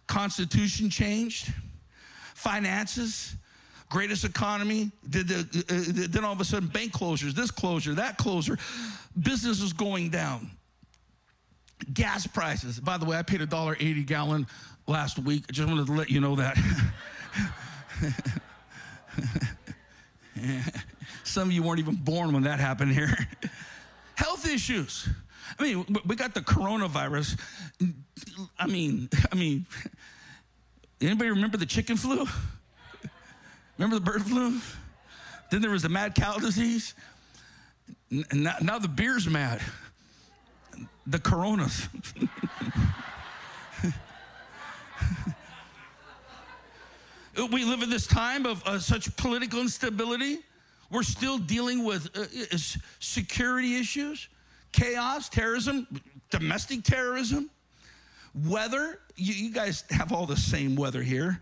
constitution 0.08 0.90
changed, 0.90 1.54
finances, 2.36 3.36
greatest 3.92 4.24
economy. 4.24 4.90
Then, 5.04 5.26
uh, 5.30 5.44
then 6.10 6.26
all 6.26 6.34
of 6.34 6.42
a 6.42 6.46
sudden, 6.46 6.70
bank 6.70 6.94
closures, 6.94 7.34
this 7.34 7.52
closure, 7.52 7.94
that 7.96 8.18
closure, 8.18 8.58
business 9.22 9.62
is 9.62 9.74
going 9.74 10.10
down. 10.10 10.50
Gas 11.94 12.26
prices. 12.26 12.80
By 12.80 12.98
the 12.98 13.06
way, 13.06 13.18
I 13.18 13.22
paid 13.24 13.42
a 13.42 13.46
dollar 13.46 13.76
eighty 13.80 14.04
gallon 14.04 14.48
last 14.88 15.20
week. 15.20 15.44
I 15.50 15.52
just 15.52 15.68
wanted 15.68 15.88
to 15.88 15.94
let 15.94 16.10
you 16.10 16.20
know 16.22 16.36
that. 16.38 16.58
Some 21.24 21.50
of 21.50 21.54
you 21.54 21.62
weren't 21.64 21.80
even 21.80 21.96
born 21.96 22.34
when 22.34 22.44
that 22.44 22.60
happened 22.60 22.92
here. 22.94 23.16
Health 24.16 24.48
issues. 24.48 25.10
I 25.60 25.64
mean, 25.64 25.86
we 26.06 26.16
got 26.16 26.34
the 26.34 26.42
coronavirus. 26.42 27.40
I 28.60 28.68
mean, 28.68 29.10
I 29.32 29.36
mean, 29.36 29.66
anybody 31.02 31.30
remember 31.30 31.58
the 31.58 31.66
chicken 31.66 31.98
flu? 31.98 32.28
Remember 33.82 33.96
the 33.96 34.12
bird 34.12 34.24
flu? 34.24 34.60
Then 35.50 35.64
there 35.64 35.72
was 35.72 35.82
the 35.82 35.90
mad 35.90 36.14
cow 36.14 36.38
disease. 36.38 36.94
Now, 38.32 38.58
now 38.62 38.78
the 38.78 38.88
beer's 38.88 39.28
mad. 39.28 39.60
The 41.08 41.18
coronas. 41.18 41.90
we 47.52 47.66
live 47.66 47.82
in 47.82 47.90
this 47.90 48.06
time 48.06 48.46
of 48.46 48.64
uh, 48.68 48.78
such 48.78 49.18
political 49.18 49.62
instability. 49.62 50.38
We're 50.92 51.02
still 51.02 51.40
dealing 51.40 51.84
with 51.84 52.08
uh, 52.16 52.26
security 53.00 53.78
issues, 53.78 54.30
chaos, 54.74 55.28
terrorism, 55.28 55.88
domestic 56.30 56.84
terrorism, 56.84 57.50
weather. 58.46 59.00
You, 59.16 59.34
you, 59.34 59.52
guys 59.52 59.86
have 59.90 60.14
all 60.14 60.28
the 60.28 60.38
same 60.38 60.76
weather 60.76 61.02
here. 61.02 61.42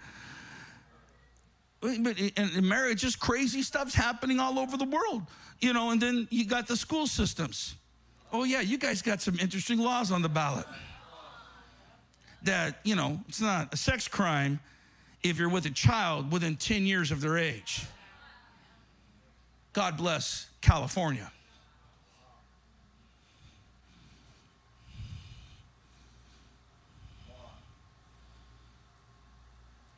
But 1.81 2.19
in 2.19 2.67
marriage, 2.67 3.01
just 3.01 3.19
crazy 3.19 3.61
stuff's 3.61 3.95
happening 3.95 4.39
all 4.39 4.59
over 4.59 4.75
the 4.75 4.85
world, 4.85 5.23
you 5.59 5.71
know. 5.71 5.91
And 5.91 6.01
then 6.01 6.27
you 6.29 6.45
got 6.45 6.67
the 6.67 6.75
school 6.75 7.07
systems. 7.07 7.75
Oh 8.33 8.43
yeah, 8.43 8.61
you 8.61 8.77
guys 8.77 9.01
got 9.01 9.21
some 9.21 9.39
interesting 9.39 9.79
laws 9.79 10.11
on 10.11 10.21
the 10.21 10.29
ballot. 10.29 10.65
That 12.43 12.79
you 12.83 12.95
know, 12.95 13.19
it's 13.27 13.41
not 13.41 13.73
a 13.73 13.77
sex 13.77 14.07
crime 14.07 14.59
if 15.23 15.37
you're 15.37 15.49
with 15.49 15.65
a 15.65 15.71
child 15.71 16.31
within 16.31 16.55
10 16.55 16.85
years 16.85 17.11
of 17.11 17.21
their 17.21 17.37
age. 17.37 17.85
God 19.73 19.97
bless 19.97 20.47
California. 20.61 21.31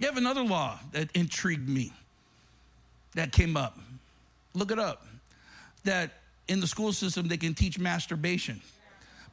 You 0.02 0.08
have 0.08 0.18
another 0.18 0.41
law 0.41 0.80
that 0.93 1.12
intrigued 1.14 1.70
me 1.70 1.93
that 3.14 3.32
came 3.32 3.56
up. 3.56 3.78
Look 4.56 4.72
it 4.72 4.80
up. 4.80 5.06
That 5.84 6.10
in 6.47 6.60
the 6.60 6.66
school 6.66 6.91
system, 6.91 7.28
they 7.28 7.38
can 7.38 7.54
teach 7.54 7.78
masturbation 7.78 8.62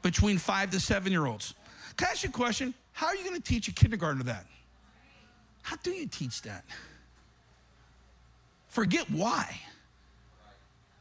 between 0.03 0.37
five 0.37 0.71
to 0.73 0.81
seven 0.81 1.11
year 1.11 1.25
olds. 1.25 1.55
Can 1.97 2.09
I 2.09 2.11
ask 2.11 2.23
you 2.23 2.29
a 2.29 2.33
question? 2.33 2.75
How 2.93 3.07
are 3.07 3.16
you 3.16 3.25
going 3.25 3.41
to 3.41 3.43
teach 3.43 3.69
a 3.69 3.73
kindergartner 3.73 4.25
that? 4.25 4.45
How 5.62 5.77
do 5.83 5.91
you 5.91 6.07
teach 6.07 6.43
that? 6.43 6.64
Forget 8.69 9.11
why. 9.11 9.59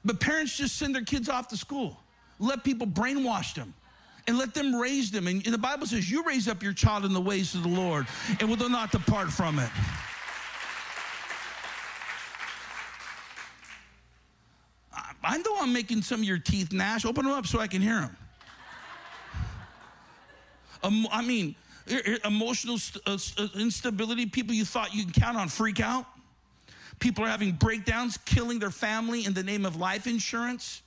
But 0.06 0.22
parents 0.22 0.56
just 0.56 0.78
send 0.78 0.96
their 0.96 1.04
kids 1.04 1.28
off 1.28 1.50
to 1.50 1.58
school, 1.58 1.98
let 2.40 2.64
people 2.64 2.88
brainwash 2.88 3.54
them 3.54 3.74
and 4.28 4.38
let 4.38 4.54
them 4.54 4.76
raise 4.76 5.10
them. 5.10 5.28
And 5.28 5.42
the 5.44 5.58
Bible 5.58 5.88
says, 5.88 6.12
You 6.12 6.24
raise 6.24 6.48
up 6.48 6.62
your 6.62 6.74
child 6.74 7.06
in 7.06 7.14
the 7.14 7.22
ways 7.22 7.56
of 7.56 7.64
the 7.64 7.70
Lord, 7.70 8.06
and 8.40 8.50
will 8.50 8.70
not 8.70 8.92
depart 8.92 9.30
from 9.30 9.60
it. 9.60 9.70
I 15.24 15.38
know 15.40 15.58
I'm 15.60 15.74
making 15.74 16.04
some 16.04 16.22
of 16.22 16.26
your 16.26 16.40
teeth 16.40 16.72
gnash. 16.72 17.06
Open 17.06 17.26
them 17.26 17.34
up 17.34 17.46
so 17.48 17.60
I 17.60 17.68
can 17.68 17.82
hear 17.82 18.00
them. 18.02 18.18
I 21.12 21.22
mean, 21.22 21.56
emotional 22.24 22.78
uh, 23.06 23.18
uh, 23.38 23.48
instability, 23.56 24.26
people 24.26 24.54
you 24.54 24.64
thought 24.64 24.94
you 24.94 25.04
can 25.04 25.12
count 25.12 25.38
on 25.38 25.50
freak 25.50 25.82
out. 25.82 26.06
People 27.00 27.26
are 27.26 27.28
having 27.28 27.52
breakdowns, 27.52 28.18
killing 28.18 28.60
their 28.60 28.72
family 28.72 29.26
in 29.26 29.34
the 29.34 29.44
name 29.44 29.66
of 29.66 29.76
life 29.76 30.08
insurance 30.08 30.82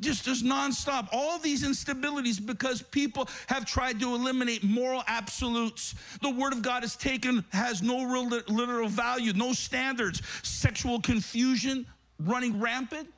just 0.00 0.24
just 0.24 0.44
nonstop. 0.44 1.08
All 1.12 1.38
these 1.38 1.64
instabilities 1.64 2.44
because 2.44 2.82
people 2.82 3.28
have 3.48 3.64
tried 3.64 4.00
to 4.00 4.14
eliminate 4.14 4.62
moral 4.62 5.02
absolutes. 5.06 5.94
The 6.22 6.30
word 6.30 6.52
of 6.52 6.62
God 6.62 6.84
is 6.84 6.96
taken 6.96 7.44
has 7.50 7.82
no 7.82 8.04
real 8.04 8.28
literal 8.28 8.88
value, 8.88 9.32
no 9.32 9.52
standards. 9.52 10.22
Sexual 10.42 11.00
confusion 11.00 11.86
running 12.20 12.60
rampant. 12.60 13.08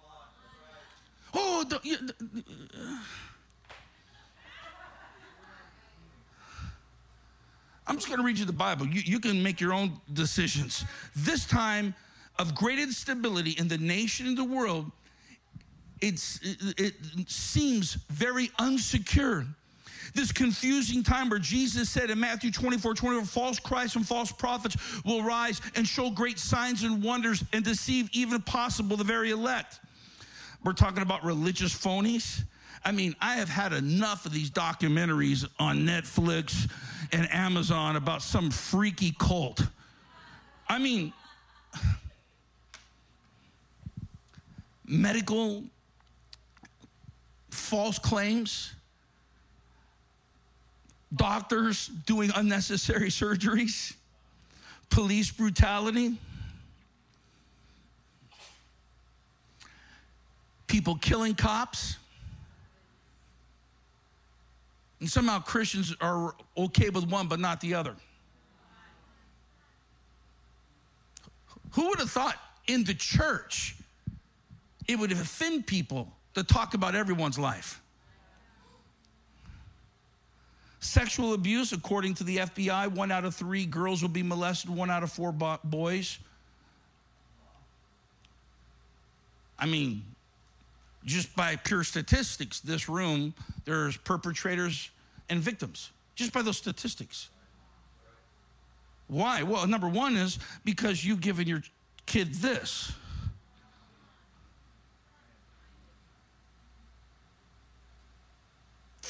Oh, 1.32 1.64
the, 1.64 1.78
the, 1.78 2.14
I'm 7.86 7.96
just 7.96 8.08
going 8.08 8.18
to 8.18 8.24
read 8.24 8.38
you 8.38 8.44
the 8.44 8.52
Bible. 8.52 8.86
You, 8.86 9.02
you 9.04 9.18
can 9.18 9.42
make 9.42 9.60
your 9.60 9.72
own 9.72 10.00
decisions. 10.12 10.84
This 11.16 11.44
time 11.44 11.94
of 12.38 12.54
great 12.54 12.78
instability 12.78 13.50
in 13.50 13.66
the 13.68 13.78
nation 13.78 14.26
and 14.26 14.38
the 14.38 14.44
world 14.44 14.92
it's, 16.00 16.40
it, 16.42 16.94
it 17.18 17.30
seems 17.30 17.94
very 18.08 18.48
unsecure. 18.58 19.46
This 20.14 20.32
confusing 20.32 21.02
time 21.02 21.28
where 21.30 21.38
Jesus 21.38 21.88
said 21.88 22.10
in 22.10 22.18
Matthew 22.18 22.50
24 22.50 22.94
24, 22.94 23.26
false 23.26 23.60
Christs 23.60 23.96
and 23.96 24.06
false 24.06 24.32
prophets 24.32 24.76
will 25.04 25.22
rise 25.22 25.60
and 25.76 25.86
show 25.86 26.10
great 26.10 26.38
signs 26.38 26.82
and 26.82 27.02
wonders 27.02 27.44
and 27.52 27.64
deceive, 27.64 28.08
even 28.12 28.42
possible, 28.42 28.96
the 28.96 29.04
very 29.04 29.30
elect. 29.30 29.78
We're 30.64 30.72
talking 30.72 31.02
about 31.02 31.24
religious 31.24 31.72
phonies. 31.72 32.42
I 32.84 32.92
mean, 32.92 33.14
I 33.20 33.34
have 33.34 33.48
had 33.48 33.72
enough 33.72 34.26
of 34.26 34.32
these 34.32 34.50
documentaries 34.50 35.46
on 35.58 35.80
Netflix 35.80 36.70
and 37.12 37.30
Amazon 37.32 37.96
about 37.96 38.22
some 38.22 38.50
freaky 38.50 39.14
cult. 39.18 39.60
I 40.68 40.78
mean, 40.78 41.12
medical 44.86 45.64
false 47.70 48.00
claims, 48.00 48.72
doctors 51.14 51.86
doing 51.86 52.32
unnecessary 52.34 53.08
surgeries, 53.10 53.94
police 54.90 55.30
brutality, 55.30 56.18
people 60.66 60.96
killing 60.96 61.36
cops. 61.36 61.96
And 64.98 65.08
somehow 65.08 65.38
Christians 65.38 65.94
are 66.00 66.34
okay 66.58 66.90
with 66.90 67.08
one 67.08 67.28
but 67.28 67.38
not 67.38 67.60
the 67.60 67.74
other. 67.74 67.94
Who 71.70 71.88
would 71.90 72.00
have 72.00 72.10
thought 72.10 72.36
in 72.66 72.82
the 72.82 72.94
church 72.94 73.76
it 74.88 74.98
would 74.98 75.12
offend 75.12 75.68
people 75.68 76.12
to 76.34 76.44
talk 76.44 76.74
about 76.74 76.94
everyone's 76.94 77.38
life. 77.38 77.80
Sexual 80.80 81.34
abuse, 81.34 81.72
according 81.72 82.14
to 82.14 82.24
the 82.24 82.38
FBI, 82.38 82.88
one 82.88 83.12
out 83.12 83.24
of 83.24 83.34
three 83.34 83.66
girls 83.66 84.00
will 84.00 84.08
be 84.08 84.22
molested, 84.22 84.70
one 84.70 84.90
out 84.90 85.02
of 85.02 85.12
four 85.12 85.32
boys. 85.32 86.18
I 89.58 89.66
mean, 89.66 90.02
just 91.04 91.36
by 91.36 91.56
pure 91.56 91.84
statistics, 91.84 92.60
this 92.60 92.88
room, 92.88 93.34
there's 93.66 93.98
perpetrators 93.98 94.90
and 95.28 95.40
victims, 95.40 95.90
just 96.14 96.32
by 96.32 96.40
those 96.40 96.56
statistics. 96.56 97.28
Why? 99.06 99.42
Well, 99.42 99.66
number 99.66 99.88
one 99.88 100.16
is 100.16 100.38
because 100.64 101.04
you've 101.04 101.20
given 101.20 101.46
your 101.46 101.62
kid 102.06 102.34
this. 102.34 102.92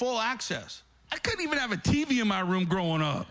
Full 0.01 0.19
access. 0.19 0.83
I 1.13 1.19
couldn't 1.19 1.43
even 1.43 1.59
have 1.59 1.73
a 1.73 1.77
TV 1.77 2.23
in 2.23 2.29
my 2.29 2.41
room 2.41 2.65
growing 2.65 3.03
up. 3.03 3.27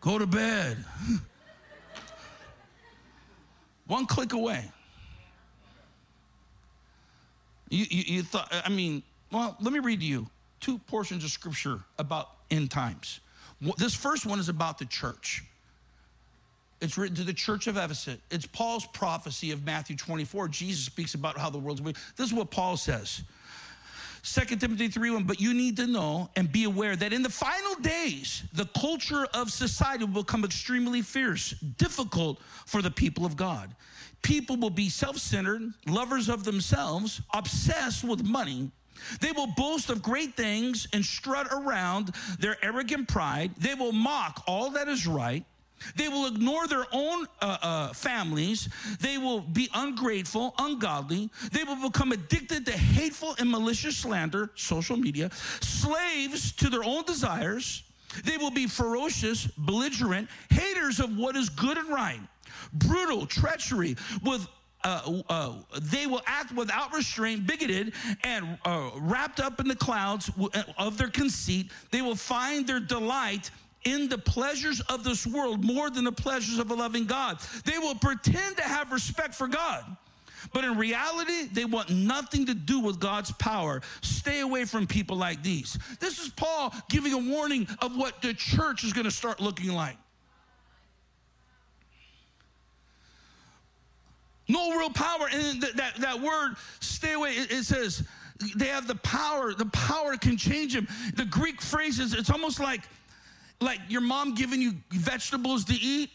Go 0.00 0.18
to 0.18 0.26
bed. 0.26 0.84
One 3.86 4.06
click 4.06 4.32
away. 4.32 4.64
You, 7.68 7.86
you, 7.88 8.16
you, 8.16 8.22
thought, 8.24 8.52
I 8.64 8.68
mean, 8.68 9.04
well, 9.30 9.56
let 9.60 9.72
me 9.72 9.78
read 9.78 10.00
to 10.00 10.06
you 10.06 10.26
two 10.58 10.78
portions 10.78 11.22
of 11.22 11.30
scripture 11.30 11.78
about 11.96 12.30
end 12.50 12.72
times. 12.72 13.20
This 13.78 13.94
first 13.94 14.26
one 14.26 14.40
is 14.40 14.48
about 14.48 14.78
the 14.78 14.86
church. 14.86 15.44
It's 16.80 16.98
written 16.98 17.14
to 17.16 17.22
the 17.24 17.32
church 17.32 17.68
of 17.68 17.76
Ephesus. 17.76 18.18
It's 18.30 18.46
Paul's 18.46 18.86
prophecy 18.86 19.52
of 19.52 19.64
Matthew 19.64 19.96
24. 19.96 20.48
Jesus 20.48 20.84
speaks 20.84 21.14
about 21.14 21.38
how 21.38 21.48
the 21.48 21.58
world's. 21.58 21.80
This 21.80 22.26
is 22.26 22.34
what 22.34 22.50
Paul 22.50 22.76
says. 22.76 23.22
2 24.24 24.56
Timothy 24.56 24.88
3 24.88 25.10
1, 25.10 25.24
but 25.24 25.38
you 25.38 25.52
need 25.52 25.76
to 25.76 25.86
know 25.86 26.30
and 26.34 26.50
be 26.50 26.64
aware 26.64 26.96
that 26.96 27.12
in 27.12 27.22
the 27.22 27.28
final 27.28 27.74
days, 27.82 28.42
the 28.54 28.64
culture 28.66 29.26
of 29.34 29.50
society 29.50 30.04
will 30.04 30.22
become 30.22 30.44
extremely 30.44 31.02
fierce, 31.02 31.50
difficult 31.76 32.40
for 32.64 32.80
the 32.80 32.90
people 32.90 33.26
of 33.26 33.36
God. 33.36 33.74
People 34.22 34.56
will 34.56 34.70
be 34.70 34.88
self 34.88 35.18
centered, 35.18 35.62
lovers 35.86 36.30
of 36.30 36.44
themselves, 36.44 37.20
obsessed 37.34 38.02
with 38.02 38.24
money. 38.24 38.70
They 39.20 39.32
will 39.32 39.48
boast 39.48 39.90
of 39.90 40.02
great 40.02 40.34
things 40.34 40.88
and 40.94 41.04
strut 41.04 41.48
around 41.52 42.14
their 42.38 42.56
arrogant 42.64 43.08
pride. 43.08 43.54
They 43.58 43.74
will 43.74 43.92
mock 43.92 44.42
all 44.46 44.70
that 44.70 44.88
is 44.88 45.06
right. 45.06 45.44
They 45.96 46.08
will 46.08 46.26
ignore 46.26 46.66
their 46.66 46.86
own 46.92 47.26
uh, 47.40 47.58
uh, 47.62 47.92
families. 47.92 48.68
They 49.00 49.18
will 49.18 49.40
be 49.40 49.68
ungrateful, 49.74 50.54
ungodly. 50.58 51.30
They 51.52 51.64
will 51.64 51.76
become 51.76 52.12
addicted 52.12 52.66
to 52.66 52.72
hateful 52.72 53.34
and 53.38 53.50
malicious 53.50 53.96
slander, 53.96 54.50
social 54.54 54.96
media, 54.96 55.30
slaves 55.60 56.52
to 56.52 56.70
their 56.70 56.84
own 56.84 57.04
desires. 57.04 57.82
They 58.24 58.36
will 58.36 58.50
be 58.50 58.66
ferocious, 58.66 59.46
belligerent, 59.46 60.28
haters 60.50 61.00
of 61.00 61.16
what 61.16 61.36
is 61.36 61.48
good 61.48 61.78
and 61.78 61.88
right, 61.88 62.20
brutal, 62.72 63.26
treachery, 63.26 63.96
with 64.22 64.46
uh, 64.84 65.22
uh, 65.30 65.52
they 65.80 66.06
will 66.06 66.20
act 66.26 66.52
without 66.52 66.92
restraint, 66.92 67.46
bigoted, 67.46 67.94
and 68.22 68.58
uh, 68.66 68.90
wrapped 68.96 69.40
up 69.40 69.58
in 69.58 69.66
the 69.66 69.74
clouds 69.74 70.30
uh, 70.38 70.62
of 70.76 70.98
their 70.98 71.08
conceit. 71.08 71.70
They 71.90 72.02
will 72.02 72.14
find 72.14 72.66
their 72.66 72.80
delight 72.80 73.50
in 73.84 74.08
the 74.08 74.18
pleasures 74.18 74.80
of 74.82 75.04
this 75.04 75.26
world 75.26 75.64
more 75.64 75.90
than 75.90 76.04
the 76.04 76.12
pleasures 76.12 76.58
of 76.58 76.70
a 76.70 76.74
loving 76.74 77.06
God. 77.06 77.38
They 77.64 77.78
will 77.78 77.94
pretend 77.94 78.56
to 78.56 78.62
have 78.62 78.92
respect 78.92 79.34
for 79.34 79.48
God. 79.48 79.84
But 80.52 80.64
in 80.64 80.76
reality, 80.76 81.46
they 81.52 81.64
want 81.64 81.90
nothing 81.90 82.46
to 82.46 82.54
do 82.54 82.80
with 82.80 83.00
God's 83.00 83.32
power. 83.32 83.80
Stay 84.02 84.40
away 84.40 84.64
from 84.64 84.86
people 84.86 85.16
like 85.16 85.42
these. 85.42 85.78
This 86.00 86.18
is 86.18 86.28
Paul 86.28 86.74
giving 86.88 87.12
a 87.12 87.18
warning 87.18 87.66
of 87.80 87.96
what 87.96 88.20
the 88.22 88.34
church 88.34 88.84
is 88.84 88.92
going 88.92 89.04
to 89.04 89.10
start 89.10 89.40
looking 89.40 89.72
like. 89.72 89.96
No 94.48 94.76
real 94.76 94.90
power. 94.90 95.28
And 95.32 95.62
that, 95.62 95.76
that, 95.76 95.96
that 95.96 96.20
word, 96.20 96.56
stay 96.80 97.14
away, 97.14 97.30
it, 97.30 97.50
it 97.50 97.64
says 97.64 98.06
they 98.56 98.66
have 98.66 98.86
the 98.86 98.96
power. 98.96 99.54
The 99.54 99.66
power 99.66 100.16
can 100.16 100.36
change 100.36 100.74
them. 100.74 100.86
The 101.14 101.24
Greek 101.24 101.62
phrases, 101.62 102.12
it's 102.12 102.30
almost 102.30 102.60
like 102.60 102.82
like 103.64 103.80
your 103.88 104.00
mom 104.00 104.34
giving 104.34 104.60
you 104.60 104.74
vegetables 104.90 105.64
to 105.66 105.74
eat. 105.74 106.10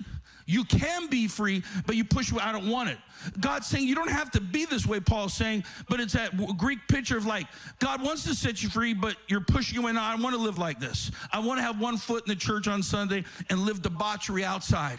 You 0.46 0.64
can 0.64 1.08
be 1.10 1.28
free, 1.28 1.62
but 1.86 1.96
you 1.96 2.04
push, 2.04 2.34
I 2.34 2.52
don't 2.52 2.70
want 2.70 2.90
it. 2.90 2.98
God's 3.40 3.68
saying 3.68 3.88
you 3.88 3.94
don't 3.94 4.10
have 4.10 4.32
to 4.32 4.42
be 4.42 4.66
this 4.66 4.84
way, 4.84 5.00
Paul's 5.00 5.34
saying, 5.34 5.64
but 5.90 6.00
it's 6.00 6.14
that 6.14 6.58
Greek 6.58 6.80
picture 6.88 7.18
of 7.18 7.28
like, 7.28 7.46
God 7.78 8.02
wants 8.02 8.24
to 8.24 8.34
set 8.34 8.64
you 8.64 8.70
free, 8.70 8.96
but 8.96 9.16
you're 9.28 9.42
pushing 9.42 9.78
away. 9.78 9.92
No, 9.92 10.02
I 10.02 10.16
want 10.16 10.36
to 10.36 10.42
live 10.42 10.58
like 10.58 10.80
this. 10.80 11.12
I 11.32 11.38
want 11.38 11.60
to 11.60 11.62
have 11.62 11.80
one 11.80 11.98
foot 11.98 12.24
in 12.26 12.30
the 12.30 12.36
church 12.36 12.68
on 12.68 12.82
Sunday 12.82 13.26
and 13.52 13.60
live 13.60 13.84
debauchery 13.84 14.44
outside. 14.44 14.98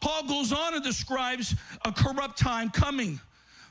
Paul 0.00 0.26
goes 0.26 0.52
on 0.52 0.74
and 0.74 0.84
describes 0.84 1.54
a 1.86 1.92
corrupt 1.92 2.38
time 2.38 2.68
coming. 2.68 3.18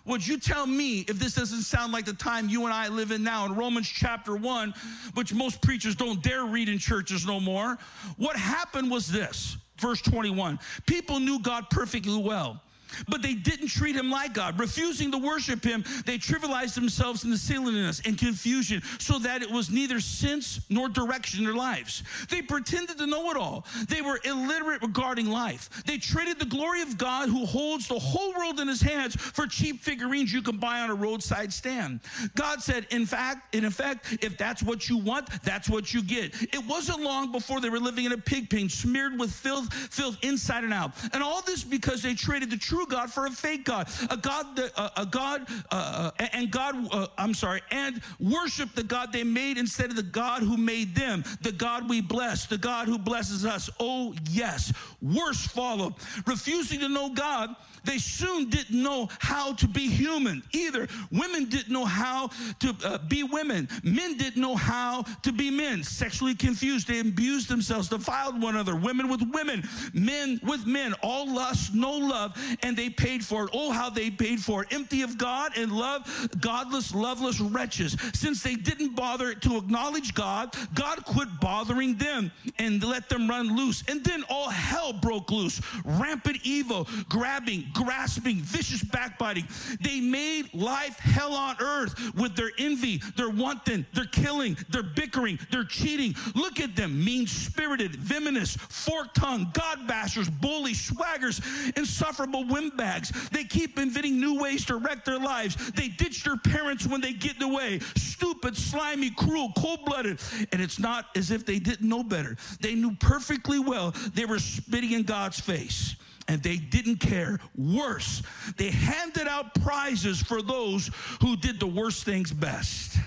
Would 0.10 0.26
you 0.26 0.40
tell 0.40 0.66
me 0.66 1.02
if 1.02 1.20
this 1.20 1.36
doesn't 1.36 1.62
sound 1.62 1.94
like 1.94 2.06
the 2.06 2.14
time 2.14 2.50
you 2.50 2.66
and 2.66 2.74
I 2.74 2.88
live 2.88 3.12
in 3.12 3.24
now 3.24 3.46
in 3.46 3.54
Romans 3.54 3.88
chapter 3.88 4.36
1, 4.36 4.74
which 5.14 5.36
most 5.36 5.62
preachers 5.62 5.96
don't 5.96 6.20
dare 6.24 6.46
read 6.46 6.68
in 6.68 6.80
churches 6.80 7.28
no 7.28 7.40
more? 7.40 7.78
What 8.18 8.36
happened 8.36 8.90
was 8.90 9.08
this, 9.08 9.56
verse 9.78 10.02
21. 10.02 10.58
People 10.88 11.20
knew 11.20 11.40
God 11.40 11.70
perfectly 11.70 12.18
well 12.18 12.60
but 13.08 13.22
they 13.22 13.34
didn't 13.34 13.68
treat 13.68 13.96
him 13.96 14.12
like 14.12 14.34
God. 14.34 14.60
Refusing 14.60 15.12
to 15.12 15.18
worship 15.18 15.64
him, 15.64 15.84
they 16.06 16.18
trivialized 16.18 16.76
themselves 16.76 17.24
in 17.24 17.30
the 17.30 17.38
silliness 17.38 18.02
and 18.06 18.18
confusion 18.18 18.82
so 19.00 19.20
that 19.20 19.42
it 19.42 19.50
was 19.50 19.70
neither 19.70 20.00
sense 20.00 20.62
nor 20.70 20.90
direction 20.90 21.40
in 21.40 21.46
their 21.46 21.56
lives. 21.56 22.04
They 22.30 22.42
pretended 22.42 22.98
to 22.98 23.08
know 23.08 23.30
it 23.32 23.38
all. 23.38 23.66
They 23.88 24.02
were 24.02 24.20
illiterate 24.24 24.82
regarding 24.82 25.28
life. 25.28 25.70
They 25.86 25.98
traded 25.98 26.40
the 26.40 26.46
glory 26.46 26.82
of 26.82 26.98
God 26.98 27.30
who 27.30 27.46
holds 27.46 27.88
the 27.88 28.00
whole 28.00 28.34
world 28.34 28.60
in 28.60 28.68
his 28.68 28.82
hands 28.82 29.16
for 29.16 29.48
cheap 29.48 29.82
figurines 29.82 30.32
you 30.34 30.42
can 30.42 30.58
buy 30.58 30.82
on 30.82 30.90
a 30.90 30.96
roadside 30.96 31.54
stand. 31.54 32.00
God 32.36 32.62
said, 32.62 32.88
in 32.92 33.06
fact, 33.06 33.56
in 33.56 33.66
effect, 33.66 34.18
if 34.22 34.38
that's 34.38 34.64
what 34.64 34.90
you 34.90 34.98
want, 34.98 35.28
that's 35.44 35.70
what 35.70 35.94
you 35.94 36.02
get. 36.02 36.34
It 36.54 36.66
wasn't 36.68 37.02
long 37.02 37.32
before 37.32 37.62
they 37.62 37.70
were 37.70 37.80
living 37.80 38.06
in 38.06 38.12
a 38.12 38.18
pig 38.18 38.50
pen 38.50 38.70
smeared 38.70 39.20
with 39.20 39.32
filth, 39.32 39.74
filth 39.74 40.18
inside 40.22 40.64
and 40.64 40.74
out. 40.74 40.92
And 41.14 41.24
all 41.24 41.42
this 41.42 41.64
because 41.64 42.02
they 42.02 42.14
traded 42.14 42.50
the 42.50 42.58
true 42.58 42.79
true 42.80 42.88
God 42.88 43.12
for 43.12 43.26
a 43.26 43.32
fake 43.32 43.66
God, 43.66 43.90
a 44.10 44.16
God, 44.16 44.56
that, 44.56 44.72
uh, 44.78 44.90
a 44.98 45.06
God, 45.06 45.48
uh, 45.72 46.12
uh 46.18 46.28
and 46.34 46.50
God, 46.50 46.76
uh, 46.94 47.08
I'm 47.18 47.34
sorry, 47.34 47.62
and 47.72 48.02
worship 48.20 48.74
the 48.74 48.84
God 48.84 49.12
they 49.12 49.24
made 49.24 49.58
instead 49.58 49.90
of 49.90 49.96
the 49.96 50.04
God 50.04 50.44
who 50.44 50.56
made 50.56 50.96
them, 50.96 51.24
the 51.42 51.52
God 51.52 51.90
we 51.90 52.02
bless, 52.02 52.46
the 52.46 52.58
God 52.58 52.88
who 52.88 52.98
blesses 52.98 53.46
us. 53.46 53.70
Oh, 53.80 54.14
yes. 54.30 54.72
Worse 55.02 55.46
followed. 55.46 55.94
Refusing 56.26 56.80
to 56.80 56.90
know 56.90 57.10
God, 57.10 57.56
they 57.84 57.98
soon 57.98 58.50
didn't 58.50 58.82
know 58.82 59.10
how 59.20 59.54
to 59.54 59.68
be 59.68 59.88
human 59.88 60.44
either. 60.52 60.88
Women 61.12 61.46
didn't 61.46 61.72
know 61.72 61.86
how 61.86 62.30
to 62.60 62.76
uh, 62.84 62.98
be 63.08 63.24
women. 63.24 63.70
Men 63.84 64.18
didn't 64.18 64.42
know 64.42 64.56
how 64.56 65.04
to 65.24 65.32
be 65.32 65.50
men. 65.50 65.84
Sexually 65.84 66.36
confused. 66.36 66.88
They 66.88 67.00
abused 67.00 67.50
themselves, 67.50 67.90
defiled 67.90 68.42
one 68.42 68.56
another. 68.56 68.76
Women 68.76 69.08
with 69.08 69.22
women, 69.32 69.68
men 69.94 70.40
with 70.44 70.66
men. 70.66 70.94
All 71.02 71.34
lust, 71.34 71.74
no 71.74 71.92
love, 71.92 72.38
and 72.64 72.69
they 72.76 72.90
paid 72.90 73.24
for 73.24 73.46
it. 73.46 73.50
Oh, 73.54 73.72
how 73.72 73.90
they 73.90 74.10
paid 74.10 74.40
for 74.40 74.64
it. 74.64 74.74
Empty 74.74 75.02
of 75.02 75.18
God 75.18 75.58
and 75.58 75.72
love, 75.72 76.30
godless, 76.40 76.94
loveless 76.94 77.40
wretches. 77.40 77.96
Since 78.14 78.44
they 78.44 78.56
didn't 78.56 78.96
bother 78.96 79.34
to 79.34 79.58
acknowledge 79.58 80.14
God, 80.14 80.56
God 80.74 81.04
quit 81.06 81.28
bothering 81.40 81.96
them 81.96 82.32
and 82.58 82.84
let 82.84 83.10
them 83.10 83.30
run 83.30 83.56
loose. 83.56 83.84
And 83.88 84.04
then 84.04 84.24
all 84.30 84.50
hell 84.50 84.94
broke 84.94 85.32
loose. 85.32 85.62
Rampant 85.84 86.40
evil, 86.44 86.88
grabbing, 87.08 87.66
grasping, 87.74 88.38
vicious 88.38 88.84
backbiting. 88.84 89.48
They 89.82 90.00
made 90.00 90.54
life 90.54 90.98
hell 91.00 91.34
on 91.34 91.56
earth 91.60 92.14
with 92.16 92.36
their 92.36 92.52
envy, 92.58 93.02
their 93.16 93.30
wanton, 93.30 93.86
their 93.94 94.06
killing, 94.06 94.58
their 94.70 94.84
bickering, 94.84 95.40
their 95.52 95.64
cheating. 95.64 96.16
Look 96.36 96.60
at 96.60 96.76
them 96.76 97.04
mean 97.04 97.28
spirited, 97.28 97.96
venomous, 97.96 98.56
fork 98.56 99.14
tongued, 99.14 99.54
God 99.54 99.88
bashers, 99.88 100.30
bullies, 100.42 100.90
swaggers, 100.90 101.42
insufferable 101.78 102.46
windbags. 102.60 103.30
They 103.30 103.44
keep 103.44 103.80
inventing 103.80 104.20
new 104.20 104.40
ways 104.40 104.66
to 104.66 104.78
wreck 104.78 105.06
their 105.06 105.20
lives. 105.20 105.72
They 105.72 105.88
ditch 105.88 106.24
their 106.24 106.38
parents 106.38 106.86
when 106.86 107.02
they 107.02 107.14
get 107.14 107.34
in 107.34 107.40
the 107.40 107.48
way. 107.48 107.80
Stupid, 107.96 108.56
slimy, 108.58 109.12
cruel, 109.12 109.52
cold 109.58 109.86
blooded. 109.86 110.20
And 110.52 110.62
it's 110.62 110.80
not 110.80 111.06
as 111.16 111.32
if 111.32 111.46
they 111.46 111.60
didn't 111.60 111.88
know 111.88 112.04
better. 112.04 112.38
They 112.62 112.76
knew 112.76 112.96
perfectly 112.96 113.60
well 113.60 113.92
they 114.14 114.26
were 114.26 114.40
spitting 114.40 114.92
in 114.92 115.04
God's 115.04 115.40
face 115.40 115.96
and 116.28 116.44
they 116.44 116.58
didn't 116.58 116.98
care. 116.98 117.40
Worse, 117.58 118.22
they 118.58 118.70
handed 118.70 119.28
out 119.28 119.56
prizes 119.64 120.22
for 120.22 120.42
those 120.42 120.92
who 121.22 121.36
did 121.36 121.60
the 121.60 121.68
worst 121.68 122.04
things 122.04 122.32
best. 122.32 122.98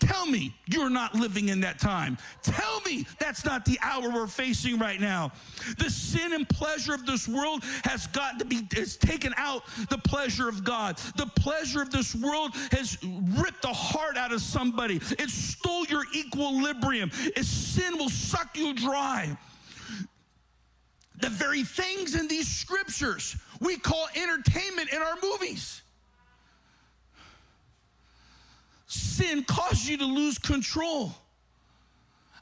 Tell 0.00 0.26
me 0.26 0.54
you're 0.66 0.90
not 0.90 1.14
living 1.14 1.50
in 1.50 1.60
that 1.60 1.78
time. 1.78 2.18
Tell 2.42 2.80
me 2.80 3.06
that's 3.18 3.44
not 3.44 3.64
the 3.64 3.78
hour 3.82 4.10
we're 4.10 4.26
facing 4.26 4.78
right 4.78 5.00
now. 5.00 5.30
The 5.78 5.90
sin 5.90 6.32
and 6.32 6.48
pleasure 6.48 6.94
of 6.94 7.06
this 7.06 7.28
world 7.28 7.62
has 7.84 8.06
got 8.08 8.38
to 8.38 8.44
be, 8.44 8.66
has 8.72 8.96
taken 8.96 9.32
out 9.36 9.62
the 9.88 9.98
pleasure 9.98 10.48
of 10.48 10.64
God. 10.64 10.96
The 11.16 11.26
pleasure 11.36 11.82
of 11.82 11.90
this 11.90 12.14
world 12.14 12.54
has 12.72 12.98
ripped 13.36 13.62
the 13.62 13.68
heart 13.68 14.16
out 14.16 14.32
of 14.32 14.40
somebody. 14.40 14.96
It 14.96 15.30
stole 15.30 15.84
your 15.86 16.04
equilibrium. 16.14 17.10
Its 17.36 17.48
sin 17.48 17.96
will 17.98 18.10
suck 18.10 18.56
you 18.56 18.74
dry 18.74 19.36
the 21.20 21.28
very 21.28 21.64
things 21.64 22.14
in 22.14 22.28
these 22.28 22.48
scriptures 22.48 23.36
we 23.60 23.76
call 23.76 24.08
entertainment 24.16 24.90
in 24.90 25.02
our 25.02 25.16
movies. 25.22 25.82
Sin 28.90 29.44
causes 29.44 29.88
you 29.88 29.96
to 29.98 30.04
lose 30.04 30.36
control. 30.36 31.14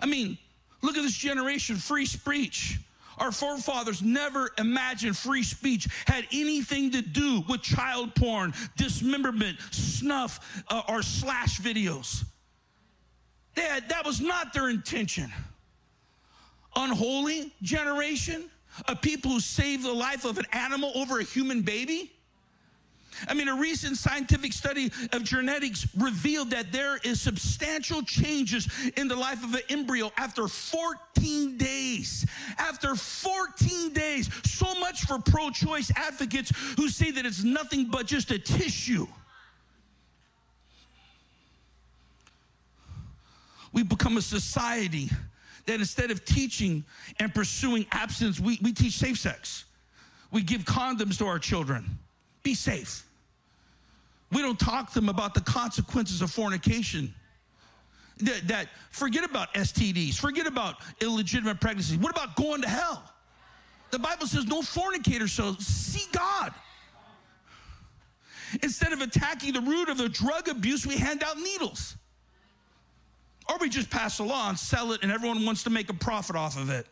I 0.00 0.06
mean, 0.06 0.38
look 0.80 0.96
at 0.96 1.02
this 1.02 1.14
generation 1.14 1.76
free 1.76 2.06
speech. 2.06 2.78
Our 3.18 3.30
forefathers 3.30 4.00
never 4.00 4.48
imagined 4.56 5.14
free 5.14 5.42
speech 5.42 5.88
had 6.06 6.26
anything 6.32 6.92
to 6.92 7.02
do 7.02 7.44
with 7.50 7.60
child 7.60 8.14
porn, 8.14 8.54
dismemberment, 8.78 9.58
snuff, 9.72 10.62
uh, 10.68 10.80
or 10.88 11.02
slash 11.02 11.60
videos. 11.60 12.24
Had, 13.54 13.90
that 13.90 14.06
was 14.06 14.22
not 14.22 14.54
their 14.54 14.70
intention. 14.70 15.30
Unholy 16.74 17.52
generation 17.60 18.48
of 18.86 19.02
people 19.02 19.32
who 19.32 19.40
saved 19.40 19.84
the 19.84 19.92
life 19.92 20.24
of 20.24 20.38
an 20.38 20.46
animal 20.54 20.92
over 20.94 21.18
a 21.18 21.24
human 21.24 21.60
baby? 21.60 22.10
I 23.26 23.34
mean, 23.34 23.48
a 23.48 23.56
recent 23.56 23.96
scientific 23.96 24.52
study 24.52 24.92
of 25.12 25.24
genetics 25.24 25.86
revealed 25.96 26.50
that 26.50 26.70
there 26.70 26.98
is 26.98 27.20
substantial 27.20 28.02
changes 28.02 28.68
in 28.96 29.08
the 29.08 29.16
life 29.16 29.42
of 29.42 29.54
an 29.54 29.62
embryo 29.68 30.12
after 30.16 30.46
14 30.46 31.56
days. 31.56 32.26
After 32.58 32.94
14 32.94 33.92
days, 33.92 34.30
so 34.44 34.72
much 34.78 35.04
for 35.06 35.18
pro 35.18 35.50
choice 35.50 35.90
advocates 35.96 36.52
who 36.76 36.88
say 36.88 37.10
that 37.10 37.26
it's 37.26 37.42
nothing 37.42 37.86
but 37.86 38.06
just 38.06 38.30
a 38.30 38.38
tissue. 38.38 39.06
We 43.72 43.82
become 43.82 44.16
a 44.16 44.22
society 44.22 45.10
that 45.66 45.80
instead 45.80 46.10
of 46.10 46.24
teaching 46.24 46.84
and 47.20 47.32
pursuing 47.34 47.86
abstinence, 47.92 48.40
we, 48.40 48.58
we 48.62 48.72
teach 48.72 48.94
safe 48.94 49.18
sex. 49.18 49.64
We 50.30 50.42
give 50.42 50.62
condoms 50.62 51.18
to 51.18 51.26
our 51.26 51.38
children. 51.38 51.98
Be 52.42 52.54
safe. 52.54 53.04
We 54.30 54.42
don't 54.42 54.58
talk 54.58 54.88
to 54.88 54.94
them 54.94 55.08
about 55.08 55.34
the 55.34 55.40
consequences 55.40 56.20
of 56.20 56.30
fornication. 56.30 57.14
That, 58.18 58.48
that 58.48 58.68
forget 58.90 59.24
about 59.24 59.54
STDs, 59.54 60.16
forget 60.18 60.46
about 60.46 60.76
illegitimate 61.00 61.60
pregnancies. 61.60 61.98
What 61.98 62.10
about 62.10 62.36
going 62.36 62.62
to 62.62 62.68
hell? 62.68 63.02
The 63.90 63.98
Bible 63.98 64.26
says 64.26 64.46
no 64.46 64.60
fornicator 64.60 65.28
shall 65.28 65.54
see 65.58 66.04
God. 66.12 66.52
Instead 68.62 68.92
of 68.92 69.00
attacking 69.00 69.52
the 69.52 69.60
root 69.60 69.88
of 69.88 69.98
the 69.98 70.08
drug 70.08 70.48
abuse, 70.48 70.86
we 70.86 70.96
hand 70.96 71.22
out 71.22 71.38
needles. 71.38 71.96
Or 73.48 73.56
we 73.58 73.68
just 73.68 73.88
pass 73.88 74.18
a 74.18 74.24
law 74.24 74.48
and 74.48 74.58
sell 74.58 74.92
it, 74.92 75.02
and 75.02 75.12
everyone 75.12 75.44
wants 75.46 75.62
to 75.64 75.70
make 75.70 75.88
a 75.88 75.94
profit 75.94 76.36
off 76.36 76.58
of 76.58 76.70
it. 76.70 76.86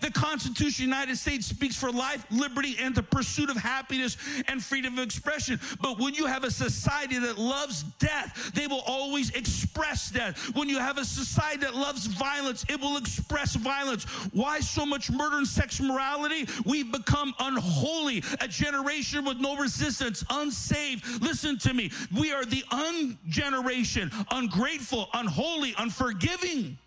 The 0.00 0.10
Constitution 0.10 0.66
of 0.66 0.76
the 0.76 0.82
United 0.96 1.18
States 1.18 1.46
speaks 1.46 1.76
for 1.76 1.90
life, 1.90 2.24
liberty, 2.30 2.76
and 2.80 2.94
the 2.94 3.02
pursuit 3.02 3.50
of 3.50 3.56
happiness 3.56 4.16
and 4.48 4.62
freedom 4.62 4.98
of 4.98 5.04
expression. 5.04 5.60
But 5.80 5.98
when 5.98 6.14
you 6.14 6.26
have 6.26 6.44
a 6.44 6.50
society 6.50 7.18
that 7.18 7.38
loves 7.38 7.82
death, 7.98 8.52
they 8.54 8.66
will 8.66 8.82
always 8.86 9.30
express 9.30 10.10
death. 10.10 10.54
When 10.54 10.68
you 10.68 10.78
have 10.78 10.98
a 10.98 11.04
society 11.04 11.60
that 11.60 11.74
loves 11.74 12.06
violence, 12.06 12.64
it 12.68 12.80
will 12.80 12.96
express 12.96 13.56
violence. 13.56 14.04
Why 14.32 14.60
so 14.60 14.86
much 14.86 15.10
murder 15.10 15.38
and 15.38 15.46
sexual 15.46 15.88
morality? 15.88 16.46
We've 16.64 16.90
become 16.90 17.34
unholy, 17.38 18.22
a 18.40 18.48
generation 18.48 19.24
with 19.24 19.38
no 19.38 19.56
resistance, 19.56 20.24
unsaved. 20.30 21.22
Listen 21.22 21.58
to 21.58 21.74
me. 21.74 21.90
We 22.16 22.32
are 22.32 22.44
the 22.44 22.64
ungeneration, 22.70 24.12
ungrateful, 24.30 25.08
unholy, 25.14 25.74
unforgiving. 25.78 26.78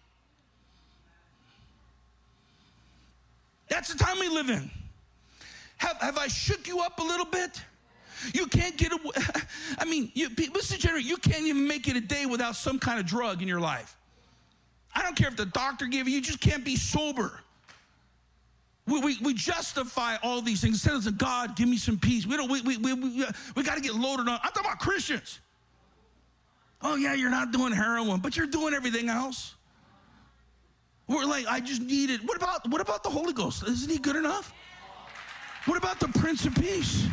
That's 3.70 3.92
the 3.92 3.98
time 3.98 4.20
we 4.20 4.30
live 4.30 4.50
in. 4.50 4.70
Have, 5.78 5.98
have 5.98 6.18
I 6.18 6.28
shook 6.28 6.68
you 6.68 6.80
up 6.82 7.00
a 7.00 7.04
little 7.04 7.26
bit? 7.26 7.62
You 8.34 8.46
can't 8.48 8.78
get 8.78 8.94
away. 8.94 9.12
I 9.80 9.86
mean, 9.86 10.12
you, 10.14 10.30
Mr. 10.30 10.78
General, 10.78 11.02
you 11.02 11.18
can't 11.18 11.46
even 11.46 11.68
make 11.68 11.88
it 11.88 11.98
a 11.98 12.02
day 12.02 12.26
without 12.26 12.56
some 12.56 12.80
kind 12.80 13.00
of 13.00 13.06
drug 13.06 13.42
in 13.42 13.48
your 13.48 13.60
life. 13.60 13.98
I 14.96 15.02
don't 15.02 15.16
care 15.16 15.28
if 15.28 15.36
the 15.36 15.46
doctor 15.46 15.88
gave 15.88 16.08
you, 16.08 16.16
you 16.16 16.22
just 16.22 16.40
can't 16.40 16.64
be 16.64 16.76
sober. 16.76 17.40
We, 18.86 19.00
we, 19.00 19.18
we 19.22 19.34
justify 19.34 20.18
all 20.22 20.42
these 20.42 20.62
things. 20.62 20.86
Instead 20.86 20.96
of 20.96 21.18
God, 21.18 21.56
give 21.56 21.68
me 21.68 21.78
some 21.78 21.98
peace. 21.98 22.28
We 22.28 22.36
don't, 22.36 22.50
we, 22.50 22.62
we, 22.62 22.78
we, 22.78 22.94
we, 22.94 23.26
we 23.56 23.64
got 23.64 23.76
to 23.76 23.82
get 23.82 23.96
loaded 23.96 24.28
on. 24.28 24.40
I'm 24.44 24.52
talking 24.52 24.66
about 24.66 24.80
Christians. 24.80 25.40
Oh, 26.82 26.96
yeah, 26.96 27.14
you're 27.14 27.30
not 27.30 27.52
doing 27.52 27.72
heroin, 27.72 28.20
but 28.20 28.36
you're 28.36 28.48
doing 28.48 28.74
everything 28.74 29.08
else. 29.08 29.56
We're 31.08 31.26
like, 31.26 31.46
I 31.48 31.60
just 31.60 31.82
need 31.82 32.10
it. 32.10 32.22
What 32.24 32.38
about 32.38 32.70
what 32.70 32.82
about 32.82 33.04
the 33.04 33.10
Holy 33.10 33.34
Ghost? 33.34 33.64
Isn't 33.68 33.90
he 33.90 33.98
good 33.98 34.16
enough? 34.16 34.54
What 35.66 35.78
about 35.78 36.00
the 36.00 36.08
Prince 36.20 36.46
of 36.46 36.56
Peace? 36.56 37.08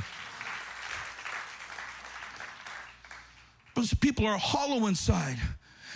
But 3.75 3.93
people 4.01 4.27
are 4.27 4.37
hollow 4.39 4.87
inside. 4.87 5.39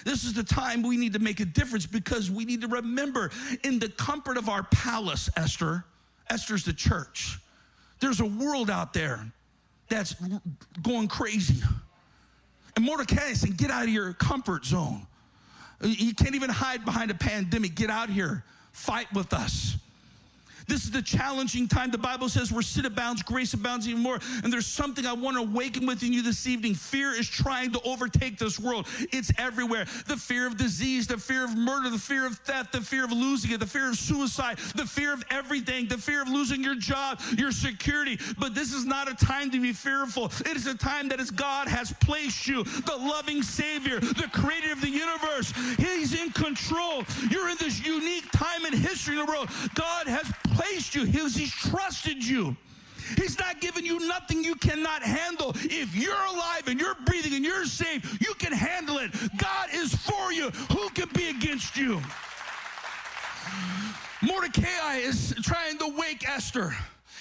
This 0.05 0.25
is 0.25 0.35
the 0.35 0.45
time 0.45 0.83
we 0.83 0.97
need 0.97 1.15
to 1.15 1.19
make 1.19 1.41
a 1.41 1.45
difference 1.45 1.87
because 1.87 2.31
we 2.31 2.45
need 2.45 2.61
to 2.61 2.69
remember 2.69 3.31
in 3.63 3.79
the 3.79 3.89
comfort 3.89 4.37
of 4.37 4.49
our 4.49 4.63
palace, 4.65 5.31
Esther, 5.37 5.85
Esther's 6.29 6.65
the 6.65 6.73
church. 6.73 7.39
There's 8.01 8.21
a 8.21 8.27
world 8.27 8.71
out 8.71 8.93
there 8.93 9.27
that's 9.89 10.15
going 10.83 11.09
crazy. 11.09 11.63
And 12.77 12.85
Mordecai 12.85 13.33
said, 13.33 13.57
get 13.57 13.71
out 13.71 13.85
of 13.85 13.89
your 13.89 14.13
comfort 14.15 14.65
zone. 14.65 15.07
You 15.85 16.15
can't 16.15 16.35
even 16.35 16.51
hide 16.51 16.85
behind 16.85 17.11
a 17.11 17.15
pandemic. 17.15 17.75
Get 17.75 17.91
out 17.91 18.09
here, 18.11 18.43
fight 18.73 19.13
with 19.13 19.33
us. 19.33 19.77
This 20.67 20.85
is 20.85 20.91
the 20.91 21.03
challenging 21.03 21.69
time. 21.69 21.91
The 21.91 21.99
Bible 21.99 22.29
says 22.29 22.51
where 22.51 22.63
sin 22.63 22.87
abounds, 22.87 23.23
grace 23.23 23.55
abounds 23.55 23.89
even 23.89 24.03
more. 24.03 24.19
And 24.43 24.53
there's 24.53 24.67
something 24.67 25.07
I 25.07 25.13
want 25.13 25.37
to 25.37 25.43
awaken 25.43 25.87
within 25.87 26.13
you 26.13 26.23
this 26.23 26.47
evening. 26.47 26.75
Fear 26.75 27.13
is 27.15 27.29
trying 27.29 27.73
to 27.73 27.81
overtake 27.83 28.39
this 28.39 28.59
world. 28.59 28.87
It's 29.13 29.33
everywhere. 29.39 29.87
The 30.07 30.17
fear 30.17 30.47
of 30.47 30.57
disease, 30.57 31.07
the 31.07 31.19
fear 31.19 31.45
of 31.45 31.57
murder, 31.57 31.91
the 31.91 31.99
fear 31.99 32.27
of 32.27 32.39
theft, 32.39 32.73
the 32.73 32.81
fear 32.81 33.05
of 33.05 33.13
losing 33.13 33.53
it, 33.53 33.61
the 33.61 33.67
fear 33.67 33.89
of 33.89 33.97
suicide, 33.97 34.59
the 34.75 34.87
fear 34.87 35.13
of 35.13 35.25
everything, 35.31 35.89
the 35.89 35.99
fear 35.99 36.23
of 36.23 36.29
losing 36.29 36.63
your 36.63 36.75
job, 36.75 37.21
your 37.37 37.53
security. 37.53 38.19
But 38.39 38.55
this 38.55 38.73
is 38.73 38.85
not 38.85 39.11
a 39.11 39.15
time 39.15 39.51
to 39.51 39.61
be 39.61 39.73
fearful. 39.73 40.27
It 40.41 40.57
is 40.57 40.67
a 40.67 40.77
time 40.77 41.09
that 41.09 41.21
as 41.21 41.31
God 41.31 41.69
has 41.69 41.93
placed 42.01 42.47
you, 42.47 42.65
the 42.65 42.97
loving 42.97 43.43
Savior, 43.43 44.01
the 44.01 44.29
creator 44.33 44.73
of 44.73 44.81
the 44.81 44.91
universe. 44.91 45.53
He's 45.77 46.19
in 46.19 46.31
control. 46.31 47.05
You're 47.31 47.51
in 47.51 47.57
this 47.59 47.85
unique 47.85 48.31
time 48.33 48.65
in 48.65 48.73
history 48.73 49.19
in 49.19 49.27
the 49.27 49.31
world. 49.31 49.49
God 49.75 50.07
has 50.07 50.33
placed 50.55 50.95
you, 50.95 51.05
He's, 51.05 51.37
he's 51.37 51.53
trusted 51.53 52.25
you. 52.25 52.57
He's 53.17 53.39
not 53.39 53.61
giving 53.61 53.85
you 53.85 54.07
nothing 54.09 54.43
you 54.43 54.55
cannot 54.55 55.03
handle. 55.03 55.53
If 55.57 55.95
you're 55.95 56.15
alive 56.15 56.69
and 56.69 56.81
you're 56.81 56.97
breathing 57.05 57.35
and 57.35 57.45
you're 57.45 57.67
safe, 57.67 58.19
you 58.21 58.35
can 58.35 58.53
handle 58.53 58.99
it. 58.99 59.11
God 59.37 59.69
is 59.75 59.95
for 59.95 60.33
you. 60.33 60.51
Who 60.73 60.89
can 60.91 61.09
be 61.15 61.29
against 61.29 61.77
you? 61.77 62.01
Mordecai 64.23 64.97
is 64.97 65.35
trying 65.43 65.79
to 65.79 65.95
wake 65.99 66.27
Esther. 66.27 66.75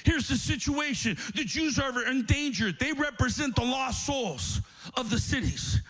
Here's 0.06 0.28
the 0.28 0.36
situation 0.36 1.18
the 1.36 1.44
Jews 1.44 1.80
are 1.80 2.06
endangered. 2.06 2.80
They 2.80 2.94
represent 2.94 3.56
the 3.56 3.64
lost 3.64 4.06
souls 4.06 4.62
of 4.96 5.10
the 5.10 5.20
cities. 5.20 5.82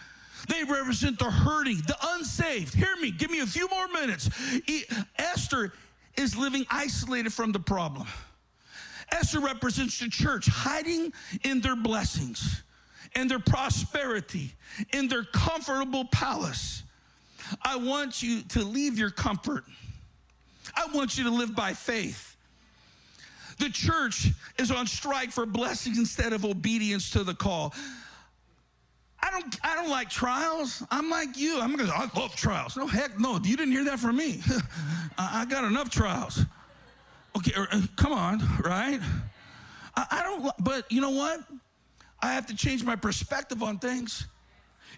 They 0.50 0.64
represent 0.64 1.20
the 1.20 1.32
hurting, 1.32 1.78
the 1.88 1.96
unsaved. 2.04 2.74
Hear 2.74 2.96
me, 2.98 3.12
give 3.12 3.32
me 3.32 3.39
a 3.39 3.46
few 3.46 3.68
more 3.70 3.88
minutes. 3.88 4.30
Esther 5.18 5.72
is 6.18 6.36
living 6.36 6.66
isolated 6.70 7.34
from 7.34 7.51
the 7.51 7.59
problem. 7.59 8.07
Esther 9.11 9.39
represents 9.39 9.99
the 9.99 10.09
church 10.09 10.47
hiding 10.47 11.14
in 11.43 11.61
their 11.61 11.76
blessings, 11.76 12.64
in 13.16 13.28
their 13.28 13.39
prosperity, 13.39 14.53
in 14.91 15.07
their 15.07 15.24
comfortable 15.24 16.05
palace. 16.05 16.84
I 17.61 17.76
want 17.76 18.24
you 18.24 18.41
to 18.49 18.64
leave 18.64 18.97
your 18.97 19.11
comfort. 19.11 19.66
I 20.76 20.88
want 20.93 21.18
you 21.18 21.26
to 21.26 21.30
live 21.30 21.55
by 21.55 21.74
faith. 21.74 22.36
The 23.59 23.70
church 23.70 24.30
is 24.57 24.72
on 24.72 24.88
strike 24.88 25.32
for 25.32 25.45
blessings 25.45 25.99
instead 25.99 26.34
of 26.34 26.45
obedience 26.45 27.11
to 27.11 27.24
the 27.24 27.36
call. 27.36 27.74
I 29.24 29.32
don't, 29.32 29.59
I 29.63 29.76
don't 29.76 29.89
like 29.89 30.09
trials. 30.09 30.84
I'm 30.91 31.09
like 31.09 31.38
you. 31.38 31.61
I'm 31.61 31.78
gonna. 31.78 31.91
I 31.91 32.09
love 32.19 32.36
trials. 32.36 32.76
No 32.76 32.88
heck, 32.88 33.17
no. 33.17 33.39
You 33.41 33.55
didn't 33.55 33.71
hear 33.71 33.86
that 33.86 33.99
from 33.99 34.17
me. 34.17 34.41
I 35.17 35.45
got 35.45 35.63
enough 35.63 35.89
trials. 35.89 36.41
Okay, 37.38 37.53
er, 37.57 37.67
uh, 37.71 37.82
come 37.95 38.11
on, 38.11 38.41
right? 38.61 38.99
I, 39.95 40.05
I 40.11 40.24
don't. 40.24 40.51
But 40.59 40.91
you 40.91 40.99
know 40.99 41.11
what? 41.11 41.39
I 42.21 42.34
have 42.34 42.45
to 42.47 42.55
change 42.55 42.84
my 42.84 42.97
perspective 42.97 43.63
on 43.63 43.80
things. 43.80 44.28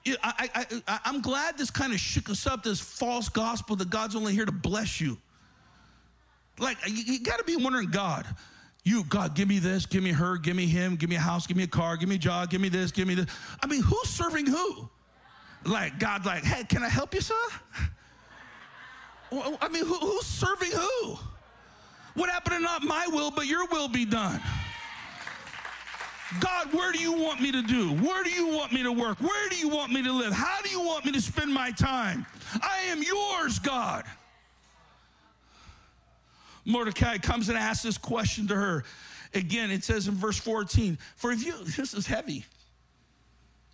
I, 0.08 0.50
I, 0.56 0.66
I, 0.88 1.00
I'm 1.06 1.22
glad 1.22 1.58
this 1.58 1.70
kind 1.70 1.94
of 1.94 2.00
shook 2.00 2.28
us 2.30 2.48
up. 2.48 2.64
This 2.64 2.80
false 2.80 3.30
gospel 3.30 3.76
that 3.76 3.92
God's 3.92 4.16
only 4.16 4.34
here 4.34 4.46
to 4.46 4.52
bless 4.52 5.00
you. 5.00 5.20
Like 6.58 6.78
you, 6.88 7.04
you 7.14 7.20
got 7.20 7.38
to 7.38 7.44
be 7.44 7.58
wondering, 7.58 7.92
God. 7.92 8.26
You, 8.86 9.04
God, 9.04 9.34
give 9.34 9.48
me 9.48 9.58
this, 9.58 9.88
give 9.88 10.04
me 10.04 10.12
her, 10.12 10.38
give 10.38 10.56
me 10.56 10.68
him, 10.68 10.96
give 10.96 11.10
me 11.10 11.16
a 11.16 11.20
house, 11.20 11.48
give 11.48 11.58
me 11.58 11.64
a 11.64 11.68
car, 11.68 11.98
give 11.98 12.08
me 12.08 12.16
a 12.16 12.20
job, 12.20 12.52
give 12.52 12.62
me 12.62 12.70
this, 12.70 12.92
give 12.92 13.08
me 13.08 13.16
this. 13.16 13.26
I 13.62 13.66
mean, 13.66 13.82
who's 13.82 14.08
serving 14.08 14.46
who? 14.46 14.88
Like, 15.66 15.98
God, 15.98 16.24
like, 16.24 16.44
hey, 16.44 16.64
can 16.66 16.84
I 16.84 16.90
help 16.90 17.16
you, 17.16 17.22
sir? 17.22 17.34
I 19.32 19.68
mean, 19.70 19.84
who, 19.84 19.96
who's 19.96 20.28
serving 20.28 20.70
who? 20.72 21.18
What 22.14 22.30
happened 22.30 22.58
to 22.58 22.62
not 22.62 22.84
my 22.84 23.08
will, 23.08 23.32
but 23.32 23.48
your 23.48 23.66
will 23.68 23.88
be 23.88 24.06
done? 24.06 24.40
God, 26.40 26.72
where 26.72 26.92
do 26.92 27.00
you 27.00 27.12
want 27.12 27.42
me 27.42 27.52
to 27.52 27.64
do? 27.64 27.92
Where 27.94 28.24
do 28.24 28.30
you 28.30 28.48
want 28.48 28.72
me 28.72 28.84
to 28.84 28.92
work? 28.92 29.20
Where 29.20 29.50
do 29.50 29.56
you 29.56 29.68
want 29.68 29.92
me 29.92 30.04
to 30.04 30.12
live? 30.12 30.32
How 30.32 30.62
do 30.62 30.70
you 30.70 30.80
want 30.80 31.06
me 31.06 31.12
to 31.12 31.22
spend 31.22 31.52
my 31.52 31.72
time? 31.72 32.28
I 32.62 32.82
am 32.90 33.02
yours, 33.02 33.58
God. 33.58 34.06
Mordecai 36.66 37.18
comes 37.20 37.50
and 37.50 37.58
asks 37.58 37.84
this 37.84 37.98
question 37.98 38.48
to 38.48 38.56
her. 38.56 38.84
Again, 39.34 39.70
it 39.70 39.84
says 39.84 40.08
in 40.08 40.16
verse 40.16 40.38
14, 40.38 40.98
For 41.16 41.32
if 41.32 41.46
you, 41.46 41.54
this 41.64 41.94
is 41.94 42.08
heavy. 42.08 42.46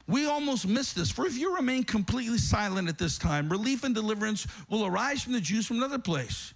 We 0.07 0.27
almost 0.27 0.67
missed 0.67 0.95
this. 0.95 1.09
For 1.09 1.25
if 1.25 1.37
you 1.37 1.55
remain 1.55 1.83
completely 1.83 2.37
silent 2.37 2.89
at 2.89 2.97
this 2.97 3.17
time, 3.17 3.47
relief 3.47 3.83
and 3.83 3.95
deliverance 3.95 4.45
will 4.69 4.85
arise 4.85 5.21
from 5.23 5.33
the 5.33 5.39
Jews 5.39 5.65
from 5.65 5.77
another 5.77 5.99
place. 5.99 6.53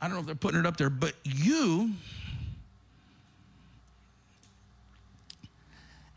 I 0.00 0.06
don't 0.06 0.14
know 0.14 0.20
if 0.20 0.26
they're 0.26 0.34
putting 0.36 0.60
it 0.60 0.66
up 0.66 0.76
there, 0.76 0.90
but 0.90 1.14
you 1.24 1.90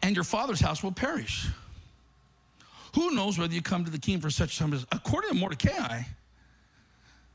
and 0.04 0.16
your 0.16 0.24
father's 0.24 0.60
house 0.60 0.84
will 0.84 0.92
perish. 0.92 1.48
Who 2.96 3.12
knows 3.12 3.40
whether 3.40 3.54
you 3.54 3.62
come 3.62 3.86
to 3.86 3.92
the 3.92 3.98
king 3.98 4.20
for 4.20 4.30
such 4.30 4.60
time 4.60 4.74
as, 4.74 4.86
according 4.92 5.32
to 5.32 5.36
Mordecai, 5.36 6.02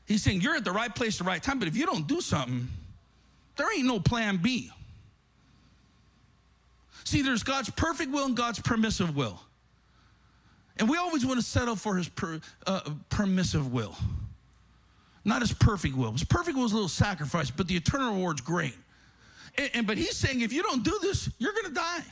he's 0.07 0.23
saying 0.23 0.41
you're 0.41 0.55
at 0.55 0.63
the 0.63 0.71
right 0.71 0.93
place 0.93 1.15
at 1.15 1.25
the 1.25 1.29
right 1.29 1.41
time, 1.41 1.59
but 1.59 1.67
if 1.67 1.77
you 1.77 1.85
don't 1.85 2.07
do 2.07 2.21
something, 2.21 2.67
there 3.55 3.67
ain't 3.75 3.85
no 3.85 3.99
plan 3.99 4.37
B. 4.37 4.71
See, 7.03 7.21
there's 7.21 7.43
God's 7.43 7.69
perfect 7.69 8.11
will 8.11 8.25
and 8.25 8.35
God's 8.35 8.59
permissive 8.59 9.15
will. 9.15 9.39
And 10.77 10.89
we 10.89 10.97
always 10.97 11.25
want 11.25 11.39
to 11.39 11.45
settle 11.45 11.75
for 11.75 11.95
his 11.95 12.09
per, 12.09 12.39
uh, 12.65 12.81
permissive 13.09 13.71
will, 13.71 13.95
not 15.25 15.41
his 15.41 15.53
perfect 15.53 15.95
will. 15.95 16.11
His 16.11 16.23
perfect 16.23 16.57
will 16.57 16.65
is 16.65 16.71
a 16.71 16.75
little 16.75 16.89
sacrifice, 16.89 17.49
but 17.49 17.67
the 17.67 17.75
eternal 17.75 18.13
reward's 18.13 18.41
great. 18.41 18.75
And, 19.57 19.69
and 19.73 19.87
but 19.87 19.97
he's 19.97 20.15
saying 20.15 20.41
if 20.41 20.53
you 20.53 20.63
don't 20.63 20.83
do 20.83 20.99
this, 21.01 21.29
you're 21.39 21.53
going 21.53 21.65
to 21.65 21.73
die. 21.73 22.03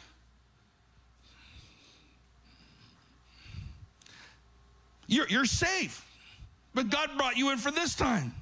You're, 5.07 5.27
you're 5.27 5.45
safe, 5.45 6.03
but 6.75 6.89
God 6.89 7.09
brought 7.17 7.37
you 7.37 7.49
in 7.51 7.57
for 7.57 7.71
this 7.71 7.95
time. 7.95 8.33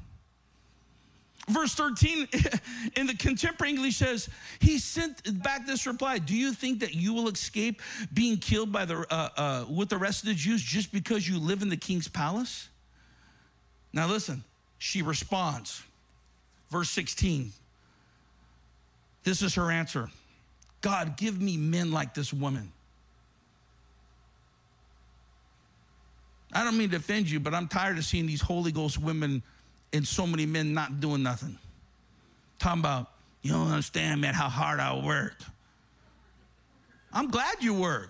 Verse 1.49 1.75
13 1.75 2.27
in 2.95 3.07
the 3.07 3.15
contemporary 3.15 3.73
English 3.73 3.97
says, 3.97 4.29
He 4.59 4.79
sent 4.79 5.43
back 5.43 5.65
this 5.65 5.85
reply 5.85 6.17
Do 6.17 6.35
you 6.35 6.53
think 6.53 6.79
that 6.79 6.93
you 6.95 7.13
will 7.13 7.27
escape 7.29 7.81
being 8.13 8.37
killed 8.37 8.71
by 8.71 8.85
the, 8.85 9.05
uh, 9.09 9.29
uh, 9.37 9.65
with 9.69 9.89
the 9.89 9.97
rest 9.97 10.23
of 10.23 10.29
the 10.29 10.35
Jews 10.35 10.61
just 10.61 10.91
because 10.91 11.27
you 11.27 11.39
live 11.39 11.61
in 11.61 11.69
the 11.69 11.77
king's 11.77 12.07
palace? 12.07 12.69
Now 13.91 14.07
listen, 14.07 14.43
she 14.77 15.01
responds. 15.01 15.83
Verse 16.69 16.89
16. 16.89 17.51
This 19.23 19.41
is 19.41 19.55
her 19.55 19.71
answer 19.71 20.09
God, 20.81 21.17
give 21.17 21.41
me 21.41 21.55
men 21.57 21.91
like 21.91 22.13
this 22.13 22.33
woman. 22.33 22.71
I 26.53 26.63
don't 26.63 26.77
mean 26.77 26.89
to 26.91 26.97
offend 26.97 27.29
you, 27.29 27.39
but 27.39 27.53
I'm 27.53 27.67
tired 27.67 27.97
of 27.97 28.05
seeing 28.05 28.27
these 28.27 28.41
Holy 28.41 28.71
Ghost 28.71 28.99
women 28.99 29.41
and 29.91 30.07
so 30.07 30.27
many 30.27 30.45
men 30.45 30.73
not 30.73 30.99
doing 30.99 31.23
nothing. 31.23 31.57
Talking 32.59 32.81
about, 32.81 33.11
you 33.41 33.51
don't 33.51 33.67
understand, 33.67 34.21
man, 34.21 34.33
how 34.33 34.49
hard 34.49 34.79
I 34.79 34.95
work. 35.03 35.35
I'm 37.11 37.29
glad 37.29 37.61
you 37.61 37.73
work 37.73 38.09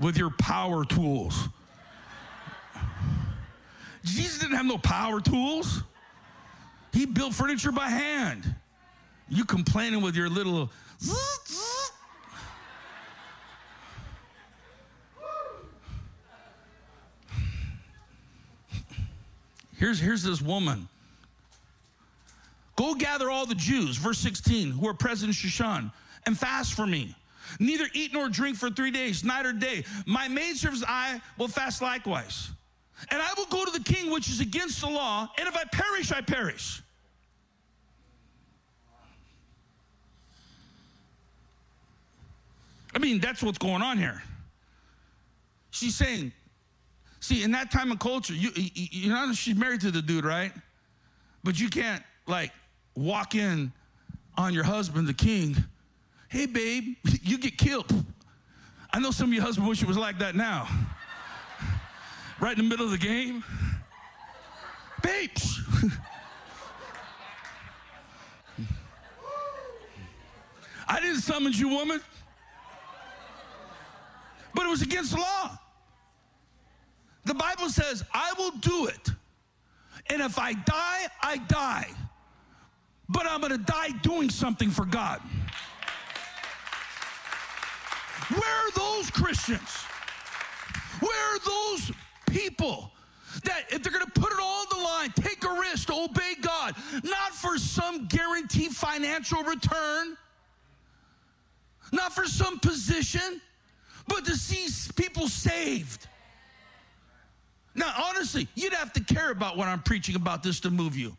with 0.00 0.16
your 0.16 0.30
power 0.30 0.84
tools. 0.84 1.48
Jesus 4.04 4.38
didn't 4.38 4.56
have 4.56 4.66
no 4.66 4.78
power 4.78 5.20
tools. 5.20 5.82
He 6.92 7.06
built 7.06 7.34
furniture 7.34 7.72
by 7.72 7.88
hand. 7.88 8.54
You 9.28 9.44
complaining 9.44 10.02
with 10.02 10.16
your 10.16 10.28
little 10.28 10.70
Here's, 19.82 19.98
here's 19.98 20.22
this 20.22 20.40
woman. 20.40 20.88
Go 22.76 22.94
gather 22.94 23.32
all 23.32 23.46
the 23.46 23.56
Jews, 23.56 23.96
verse 23.96 24.18
16, 24.18 24.70
who 24.70 24.86
are 24.86 24.94
present 24.94 25.30
in 25.30 25.34
Shushan, 25.34 25.90
and 26.24 26.38
fast 26.38 26.74
for 26.74 26.86
me. 26.86 27.16
Neither 27.58 27.86
eat 27.92 28.12
nor 28.12 28.28
drink 28.28 28.56
for 28.56 28.70
three 28.70 28.92
days, 28.92 29.24
night 29.24 29.44
or 29.44 29.52
day. 29.52 29.82
My 30.06 30.28
maidservants 30.28 30.84
I 30.86 31.20
will 31.36 31.48
fast 31.48 31.82
likewise. 31.82 32.52
And 33.10 33.20
I 33.20 33.34
will 33.36 33.46
go 33.46 33.64
to 33.64 33.72
the 33.72 33.82
king, 33.82 34.12
which 34.12 34.28
is 34.28 34.38
against 34.38 34.82
the 34.82 34.88
law, 34.88 35.28
and 35.36 35.48
if 35.48 35.56
I 35.56 35.64
perish, 35.64 36.12
I 36.12 36.20
perish. 36.20 36.80
I 42.94 43.00
mean, 43.00 43.18
that's 43.18 43.42
what's 43.42 43.58
going 43.58 43.82
on 43.82 43.98
here. 43.98 44.22
She's 45.72 45.96
saying, 45.96 46.30
See, 47.22 47.44
in 47.44 47.52
that 47.52 47.70
time 47.70 47.92
of 47.92 48.00
culture, 48.00 48.34
you 48.34 48.50
you 48.56 49.08
know 49.08 49.32
she's 49.32 49.54
married 49.54 49.80
to 49.82 49.92
the 49.92 50.02
dude, 50.02 50.24
right? 50.24 50.50
But 51.44 51.60
you 51.60 51.68
can't 51.68 52.02
like 52.26 52.50
walk 52.96 53.36
in 53.36 53.70
on 54.36 54.52
your 54.52 54.64
husband, 54.64 55.06
the 55.06 55.14
king. 55.14 55.54
Hey, 56.28 56.46
babe, 56.46 56.96
you 57.22 57.38
get 57.38 57.56
killed. 57.56 57.94
I 58.92 58.98
know 58.98 59.12
some 59.12 59.28
of 59.28 59.34
your 59.34 59.44
husbands 59.44 59.68
wish 59.68 59.80
it 59.82 59.86
was 59.86 59.96
like 59.96 60.18
that 60.18 60.34
now. 60.34 60.66
right 62.40 62.58
in 62.58 62.64
the 62.64 62.68
middle 62.68 62.86
of 62.86 62.90
the 62.90 62.98
game. 62.98 63.44
Babes. 65.00 65.60
I 70.88 70.98
didn't 70.98 71.20
summon 71.20 71.52
you, 71.52 71.68
woman. 71.68 72.00
But 74.54 74.66
it 74.66 74.70
was 74.70 74.82
against 74.82 75.12
the 75.12 75.18
law. 75.18 75.56
The 77.24 77.34
Bible 77.34 77.68
says, 77.68 78.04
I 78.12 78.32
will 78.36 78.50
do 78.52 78.86
it. 78.86 79.10
And 80.08 80.20
if 80.20 80.38
I 80.38 80.54
die, 80.54 81.06
I 81.22 81.36
die. 81.48 81.88
But 83.08 83.26
I'm 83.26 83.40
going 83.40 83.52
to 83.52 83.58
die 83.58 83.90
doing 84.02 84.30
something 84.30 84.70
for 84.70 84.84
God. 84.84 85.20
Where 88.28 88.66
are 88.66 88.70
those 88.72 89.10
Christians? 89.10 89.68
Where 91.00 91.34
are 91.34 91.38
those 91.40 91.92
people 92.30 92.92
that 93.44 93.64
if 93.70 93.82
they're 93.82 93.92
going 93.92 94.04
to 94.04 94.20
put 94.20 94.32
it 94.32 94.38
all 94.40 94.60
on 94.60 94.66
the 94.70 94.76
line, 94.76 95.12
take 95.16 95.44
a 95.44 95.60
risk 95.60 95.88
to 95.88 95.94
obey 95.94 96.34
God, 96.40 96.74
not 97.04 97.32
for 97.32 97.58
some 97.58 98.06
guaranteed 98.06 98.72
financial 98.72 99.42
return, 99.42 100.16
not 101.92 102.12
for 102.12 102.24
some 102.24 102.58
position, 102.58 103.40
but 104.08 104.24
to 104.24 104.36
see 104.36 104.68
people 104.94 105.28
saved? 105.28 106.08
Now, 107.74 107.92
honestly, 108.08 108.48
you'd 108.54 108.74
have 108.74 108.92
to 108.94 109.00
care 109.02 109.30
about 109.30 109.56
what 109.56 109.68
I'm 109.68 109.80
preaching 109.80 110.14
about 110.14 110.42
this 110.42 110.60
to 110.60 110.70
move 110.70 110.96
you. 110.96 111.16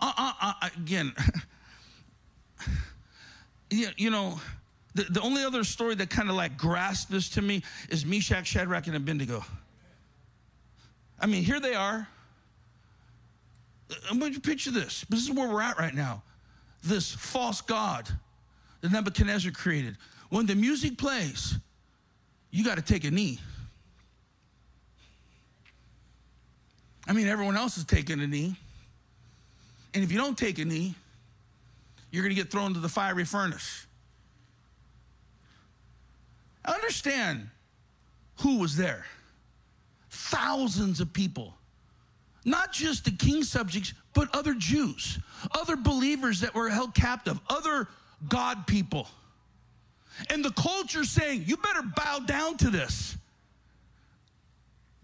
Uh, 0.00 0.12
uh, 0.16 0.32
uh, 0.40 0.68
again, 0.76 1.12
you, 3.70 4.10
know, 4.10 4.40
the, 4.94 5.04
the 5.04 5.20
only 5.20 5.44
other 5.44 5.64
story 5.64 5.94
that 5.96 6.10
kind 6.10 6.28
of 6.28 6.36
like 6.36 6.56
grasped 6.56 7.10
this 7.10 7.28
to 7.30 7.42
me 7.42 7.62
is 7.88 8.04
Meshach, 8.04 8.46
Shadrach, 8.46 8.86
and 8.86 8.96
Abednego. 8.96 9.44
I 11.20 11.26
mean, 11.26 11.44
here 11.44 11.60
they 11.60 11.74
are. 11.74 12.08
I'm 14.10 14.18
going 14.18 14.34
to 14.34 14.40
picture 14.40 14.70
this. 14.70 15.04
This 15.08 15.20
is 15.20 15.30
where 15.30 15.48
we're 15.48 15.62
at 15.62 15.78
right 15.78 15.94
now. 15.94 16.22
This 16.82 17.12
false 17.12 17.60
God 17.60 18.08
that 18.80 18.90
Nebuchadnezzar 18.90 19.52
created. 19.52 19.96
When 20.30 20.46
the 20.46 20.54
music 20.54 20.98
plays, 20.98 21.56
you 22.50 22.64
got 22.64 22.76
to 22.76 22.82
take 22.82 23.04
a 23.04 23.10
knee. 23.10 23.38
I 27.06 27.12
mean, 27.12 27.26
everyone 27.26 27.56
else 27.56 27.76
is 27.78 27.84
taking 27.84 28.20
a 28.20 28.26
knee. 28.26 28.56
And 29.94 30.02
if 30.02 30.12
you 30.12 30.18
don't 30.18 30.38
take 30.38 30.58
a 30.58 30.64
knee, 30.64 30.94
you're 32.10 32.22
going 32.22 32.34
to 32.34 32.40
get 32.40 32.50
thrown 32.50 32.68
into 32.68 32.80
the 32.80 32.88
fiery 32.88 33.24
furnace. 33.24 33.86
Understand 36.64 37.48
who 38.40 38.58
was 38.58 38.76
there. 38.76 39.04
Thousands 40.10 41.00
of 41.00 41.12
people. 41.12 41.54
Not 42.44 42.72
just 42.72 43.04
the 43.04 43.10
king's 43.12 43.48
subjects, 43.48 43.94
but 44.14 44.34
other 44.34 44.54
Jews, 44.54 45.18
other 45.52 45.76
believers 45.76 46.40
that 46.40 46.54
were 46.54 46.68
held 46.68 46.94
captive, 46.94 47.40
other 47.48 47.88
God 48.28 48.66
people. 48.66 49.08
And 50.28 50.44
the 50.44 50.50
culture 50.50 51.04
saying, 51.04 51.44
you 51.46 51.56
better 51.56 51.82
bow 51.82 52.20
down 52.20 52.56
to 52.58 52.70
this. 52.70 53.16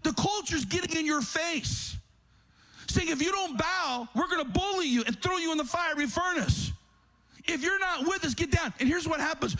The 0.03 0.13
culture's 0.13 0.65
getting 0.65 0.97
in 0.97 1.05
your 1.05 1.21
face, 1.21 1.97
saying, 2.87 3.09
if 3.09 3.21
you 3.21 3.31
don't 3.31 3.57
bow, 3.57 4.07
we're 4.15 4.27
going 4.27 4.45
to 4.45 4.51
bully 4.51 4.87
you 4.87 5.03
and 5.05 5.21
throw 5.21 5.37
you 5.37 5.51
in 5.51 5.57
the 5.57 5.65
fiery 5.65 6.07
furnace. 6.07 6.71
If 7.45 7.63
you're 7.63 7.79
not 7.79 8.05
with 8.05 8.23
us, 8.25 8.33
get 8.33 8.51
down. 8.51 8.73
And 8.79 8.87
here's 8.87 9.07
what 9.07 9.19
happens 9.19 9.55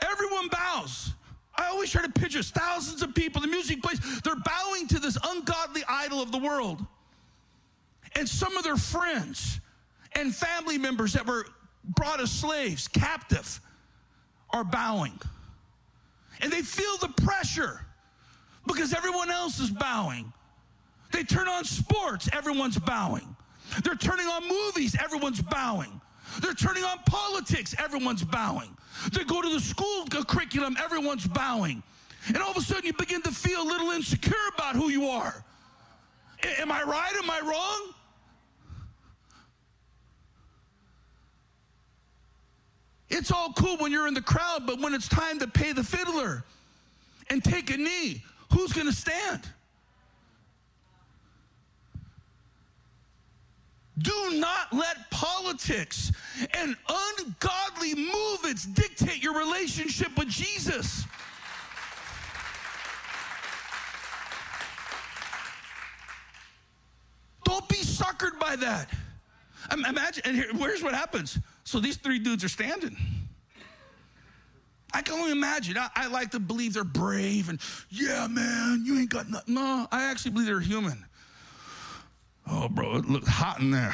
everyone 0.00 0.48
bows. 0.48 1.12
I 1.54 1.68
always 1.68 1.90
try 1.90 2.02
to 2.02 2.10
picture 2.10 2.42
thousands 2.42 3.02
of 3.02 3.14
people, 3.14 3.42
the 3.42 3.48
music 3.48 3.82
plays, 3.82 4.00
they're 4.22 4.36
bowing 4.36 4.86
to 4.88 4.98
this 4.98 5.18
ungodly 5.22 5.82
idol 5.86 6.22
of 6.22 6.32
the 6.32 6.38
world. 6.38 6.84
And 8.16 8.28
some 8.28 8.56
of 8.56 8.64
their 8.64 8.76
friends 8.76 9.60
and 10.14 10.34
family 10.34 10.78
members 10.78 11.12
that 11.12 11.26
were 11.26 11.46
brought 11.84 12.20
as 12.20 12.30
slaves, 12.30 12.88
captive, 12.88 13.60
are 14.50 14.64
bowing. 14.64 15.18
And 16.40 16.52
they 16.52 16.62
feel 16.62 16.96
the 16.98 17.08
pressure 17.22 17.80
because 18.66 18.92
everyone 18.92 19.30
else 19.30 19.58
is 19.58 19.70
bowing. 19.70 20.32
They 21.12 21.22
turn 21.22 21.48
on 21.48 21.64
sports, 21.64 22.28
everyone's 22.32 22.78
bowing. 22.78 23.36
They're 23.84 23.94
turning 23.94 24.26
on 24.26 24.48
movies, 24.48 24.96
everyone's 25.02 25.40
bowing. 25.40 26.00
They're 26.40 26.54
turning 26.54 26.84
on 26.84 26.98
politics, 27.06 27.74
everyone's 27.78 28.24
bowing. 28.24 28.76
They 29.12 29.24
go 29.24 29.42
to 29.42 29.48
the 29.48 29.60
school 29.60 30.06
curriculum, 30.06 30.76
everyone's 30.82 31.26
bowing. 31.26 31.82
And 32.28 32.38
all 32.38 32.50
of 32.50 32.56
a 32.56 32.60
sudden, 32.60 32.86
you 32.86 32.92
begin 32.92 33.20
to 33.22 33.32
feel 33.32 33.62
a 33.62 33.64
little 33.64 33.90
insecure 33.90 34.34
about 34.54 34.76
who 34.76 34.90
you 34.90 35.06
are. 35.06 35.44
Am 36.58 36.70
I 36.70 36.82
right? 36.82 37.12
Am 37.16 37.30
I 37.30 37.40
wrong? 37.40 37.94
It's 43.10 43.30
all 43.30 43.52
cool 43.52 43.76
when 43.76 43.92
you're 43.92 44.08
in 44.08 44.14
the 44.14 44.22
crowd, 44.22 44.66
but 44.66 44.80
when 44.80 44.94
it's 44.94 45.08
time 45.08 45.38
to 45.40 45.46
pay 45.46 45.72
the 45.72 45.84
fiddler 45.84 46.44
and 47.28 47.44
take 47.44 47.70
a 47.70 47.76
knee, 47.76 48.22
who's 48.52 48.72
going 48.72 48.86
to 48.86 48.92
stand? 48.92 49.42
Do 53.98 54.30
not 54.34 54.72
let 54.72 55.10
politics 55.10 56.12
and 56.54 56.76
ungodly 56.88 57.94
movements 57.94 58.64
dictate 58.64 59.22
your 59.22 59.38
relationship 59.38 60.16
with 60.18 60.28
Jesus. 60.28 61.04
Don't 67.44 67.68
be 67.68 67.76
suckered 67.76 68.38
by 68.40 68.56
that. 68.56 68.88
Imagine, 69.72 70.22
and 70.24 70.36
here, 70.36 70.48
where's 70.56 70.82
what 70.82 70.94
happens? 70.94 71.38
So 71.64 71.78
these 71.78 71.96
three 71.96 72.18
dudes 72.18 72.42
are 72.44 72.48
standing. 72.48 72.96
I 74.94 75.02
can 75.02 75.14
only 75.14 75.32
imagine. 75.32 75.78
I, 75.78 75.88
I, 75.94 76.06
like 76.08 76.30
to 76.32 76.40
believe 76.40 76.74
they're 76.74 76.84
brave 76.84 77.48
and, 77.48 77.58
yeah, 77.88 78.26
man, 78.26 78.82
you 78.84 78.98
ain't 78.98 79.10
got 79.10 79.28
nothing. 79.28 79.54
No, 79.54 79.86
I 79.90 80.10
actually 80.10 80.32
believe 80.32 80.46
they're 80.46 80.60
human. 80.60 81.04
Oh, 82.50 82.68
bro, 82.68 82.96
it 82.96 83.06
looks 83.06 83.28
hot 83.28 83.60
in 83.60 83.70
there. 83.70 83.92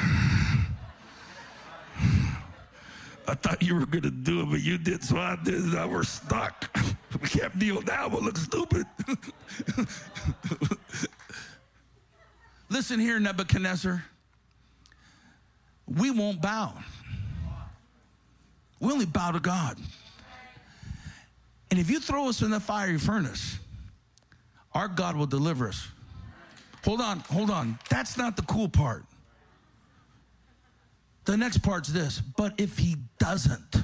I 3.27 3.35
thought 3.35 3.61
you 3.61 3.75
were 3.75 3.85
going 3.85 4.03
to 4.03 4.09
do 4.09 4.41
it, 4.41 4.49
but 4.49 4.61
you 4.61 4.79
did, 4.79 5.03
so 5.03 5.17
I 5.17 5.37
did. 5.43 5.63
Now 5.65 5.87
we're 5.87 6.03
stuck. 6.03 6.75
We 7.19 7.27
can't 7.27 7.57
deal 7.57 7.81
now. 7.81 8.07
We'll 8.07 8.21
look 8.21 8.37
stupid. 8.37 8.85
Listen 12.69 12.99
here, 12.99 13.19
Nebuchadnezzar. 13.19 14.05
We 15.87 16.11
won't 16.11 16.39
bow. 16.39 16.75
We 18.79 18.91
only 18.93 19.07
bow 19.07 19.31
to 19.31 19.39
God. 19.39 19.79
And 21.71 21.79
if 21.79 21.89
you 21.89 21.99
throw 21.99 22.27
us 22.29 22.41
in 22.41 22.51
the 22.51 22.59
fiery 22.59 22.97
furnace, 22.97 23.59
our 24.73 24.87
God 24.87 25.15
will 25.15 25.27
deliver 25.27 25.67
us. 25.67 25.87
Hold 26.85 27.01
on, 27.01 27.19
hold 27.19 27.49
on. 27.49 27.77
That's 27.89 28.17
not 28.17 28.35
the 28.35 28.41
cool 28.43 28.69
part. 28.69 29.03
The 31.25 31.37
next 31.37 31.59
part's 31.59 31.89
this. 31.89 32.19
But 32.19 32.53
if 32.57 32.77
he 32.77 32.95
doesn't, 33.19 33.83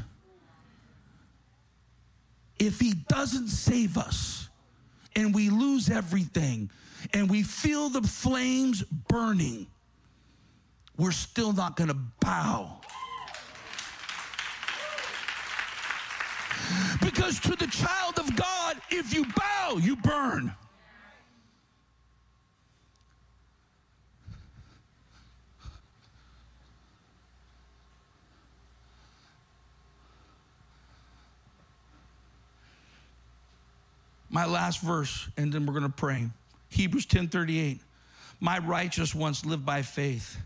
if 2.58 2.80
he 2.80 2.94
doesn't 3.08 3.50
save 3.50 3.98
us 3.98 4.50
and 5.16 5.36
we 5.36 5.50
lose 5.50 5.90
everything 5.90 6.70
and 7.14 7.30
we 7.30 7.44
feel 7.44 7.90
the 7.90 8.02
flames 8.02 8.84
burning, 8.84 9.68
we're 10.98 11.12
still 11.12 11.54
not 11.54 11.78
to 11.90 11.98
bow. 12.22 12.80
Because 17.01 17.39
to 17.41 17.55
the 17.55 17.67
child 17.67 18.19
of 18.19 18.36
God, 18.36 18.78
if 18.89 19.13
you 19.13 19.26
bow, 19.26 19.78
you 19.82 19.95
burn. 19.95 20.53
My 34.30 34.45
last 34.45 34.82
verse, 34.82 35.30
and 35.38 35.53
then 35.53 35.65
we're 35.65 35.71
going 35.71 35.84
to 35.84 35.89
pray. 35.89 36.28
Hebrews 36.67 37.05
10:38. 37.05 37.80
My 38.41 38.59
righteous 38.59 39.15
ones 39.15 39.45
live 39.45 39.65
by 39.65 39.82
faith, 39.82 40.38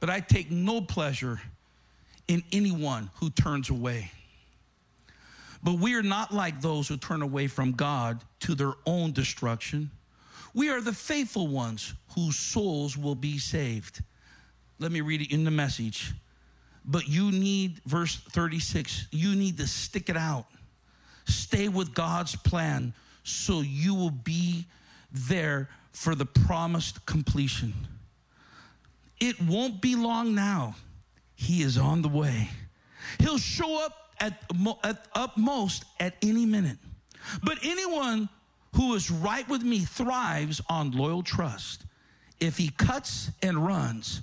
but 0.00 0.08
I 0.08 0.20
take 0.20 0.50
no 0.50 0.80
pleasure 0.80 1.42
in 2.26 2.42
anyone 2.52 3.10
who 3.16 3.28
turns 3.28 3.68
away. 3.68 4.10
But 5.62 5.74
we 5.74 5.94
are 5.94 6.02
not 6.02 6.34
like 6.34 6.60
those 6.60 6.88
who 6.88 6.96
turn 6.96 7.22
away 7.22 7.46
from 7.46 7.72
God 7.72 8.20
to 8.40 8.54
their 8.54 8.72
own 8.84 9.12
destruction. 9.12 9.90
We 10.54 10.70
are 10.70 10.80
the 10.80 10.92
faithful 10.92 11.48
ones 11.48 11.94
whose 12.14 12.36
souls 12.36 12.96
will 12.96 13.14
be 13.14 13.38
saved. 13.38 14.02
Let 14.78 14.90
me 14.92 15.00
read 15.00 15.22
it 15.22 15.32
in 15.32 15.44
the 15.44 15.50
message. 15.50 16.12
But 16.84 17.08
you 17.08 17.30
need, 17.30 17.80
verse 17.86 18.16
36, 18.16 19.06
you 19.12 19.36
need 19.36 19.56
to 19.58 19.66
stick 19.66 20.08
it 20.08 20.16
out. 20.16 20.46
Stay 21.26 21.68
with 21.68 21.94
God's 21.94 22.34
plan 22.34 22.92
so 23.22 23.60
you 23.60 23.94
will 23.94 24.10
be 24.10 24.66
there 25.12 25.68
for 25.92 26.14
the 26.16 26.26
promised 26.26 27.06
completion. 27.06 27.72
It 29.20 29.40
won't 29.40 29.80
be 29.80 29.94
long 29.94 30.34
now. 30.34 30.74
He 31.36 31.62
is 31.62 31.78
on 31.78 32.02
the 32.02 32.08
way. 32.08 32.50
He'll 33.20 33.38
show 33.38 33.84
up 33.84 34.01
at, 34.22 34.40
at 34.84 35.06
upmost 35.14 35.84
at 35.98 36.14
any 36.22 36.46
minute. 36.46 36.78
But 37.42 37.58
anyone 37.62 38.28
who 38.76 38.94
is 38.94 39.10
right 39.10 39.46
with 39.48 39.62
me 39.62 39.80
thrives 39.80 40.60
on 40.68 40.92
loyal 40.92 41.22
trust. 41.22 41.84
If 42.40 42.56
he 42.56 42.70
cuts 42.70 43.30
and 43.42 43.64
runs, 43.66 44.22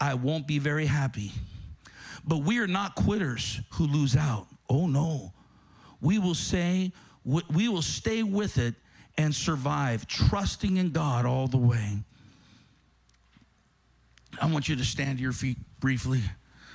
I 0.00 0.14
won't 0.14 0.46
be 0.46 0.58
very 0.58 0.86
happy. 0.86 1.32
But 2.24 2.38
we 2.38 2.58
are 2.58 2.66
not 2.66 2.94
quitters 2.94 3.60
who 3.74 3.86
lose 3.86 4.16
out. 4.16 4.46
Oh 4.68 4.86
no. 4.86 5.32
We 6.00 6.18
will 6.18 6.34
say 6.34 6.92
we 7.24 7.68
will 7.68 7.82
stay 7.82 8.22
with 8.22 8.58
it 8.58 8.74
and 9.18 9.34
survive, 9.34 10.06
trusting 10.06 10.76
in 10.76 10.90
God 10.90 11.26
all 11.26 11.46
the 11.46 11.58
way. 11.58 11.98
I 14.40 14.50
want 14.50 14.68
you 14.68 14.76
to 14.76 14.84
stand 14.84 15.18
to 15.18 15.22
your 15.22 15.32
feet 15.32 15.58
briefly. 15.80 16.22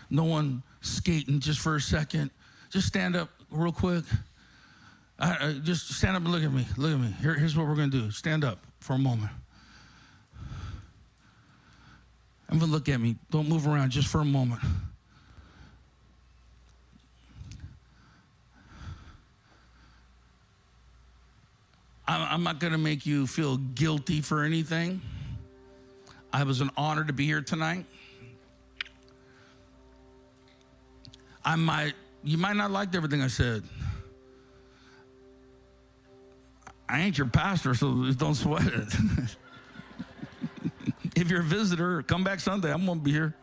No 0.10 0.26
one 0.26 0.64
skating 0.82 1.40
just 1.40 1.60
for 1.60 1.76
a 1.76 1.82
second. 1.82 2.30
Just 2.74 2.88
stand 2.88 3.16
up 3.16 3.30
real 3.52 3.72
quick. 3.72 4.04
I, 5.20 5.60
just 5.62 5.94
stand 5.94 6.18
up 6.18 6.24
and 6.24 6.32
look 6.32 6.42
at 6.42 6.52
me. 6.52 6.66
Look 6.76 6.92
at 6.92 7.00
me. 7.00 7.14
Here, 7.22 7.36
here's 7.36 7.56
what 7.56 7.68
we're 7.68 7.76
going 7.76 7.92
to 7.92 8.02
do 8.02 8.10
stand 8.10 8.44
up 8.44 8.66
for 8.80 8.94
a 8.94 8.98
moment. 8.98 9.30
I'm 12.50 12.58
going 12.58 12.72
to 12.72 12.74
look 12.74 12.90
at 12.90 13.00
me. 13.00 13.18
Don't 13.30 13.48
move 13.48 13.68
around 13.68 13.92
just 13.92 14.08
for 14.08 14.22
a 14.22 14.26
moment. 14.26 14.62
I'm 22.08 22.42
not 22.42 22.60
going 22.60 22.74
to 22.74 22.80
make 22.80 23.06
you 23.06 23.28
feel 23.28 23.58
guilty 23.58 24.22
for 24.22 24.44
anything. 24.44 25.00
I 26.34 26.44
was 26.44 26.60
an 26.60 26.72
honor 26.76 27.04
to 27.04 27.14
be 27.14 27.28
here 27.28 27.42
tonight. 27.42 27.86
I 31.46 31.56
might, 31.56 31.94
you 32.24 32.38
might 32.38 32.56
not 32.56 32.72
like 32.72 32.96
everything 32.96 33.22
I 33.22 33.28
said. 33.28 33.64
I 36.88 37.02
ain't 37.02 37.18
your 37.18 37.28
pastor, 37.28 37.74
so 37.74 38.12
don't 38.12 38.36
sweat 38.36 38.68
it. 38.68 38.94
if 41.16 41.30
you're 41.30 41.42
a 41.42 41.44
visitor, 41.44 42.02
come 42.04 42.24
back 42.24 42.40
Sunday. 42.40 42.72
I'm 42.72 42.86
going 42.86 43.00
to 43.00 43.04
be 43.04 43.12
here. 43.12 43.36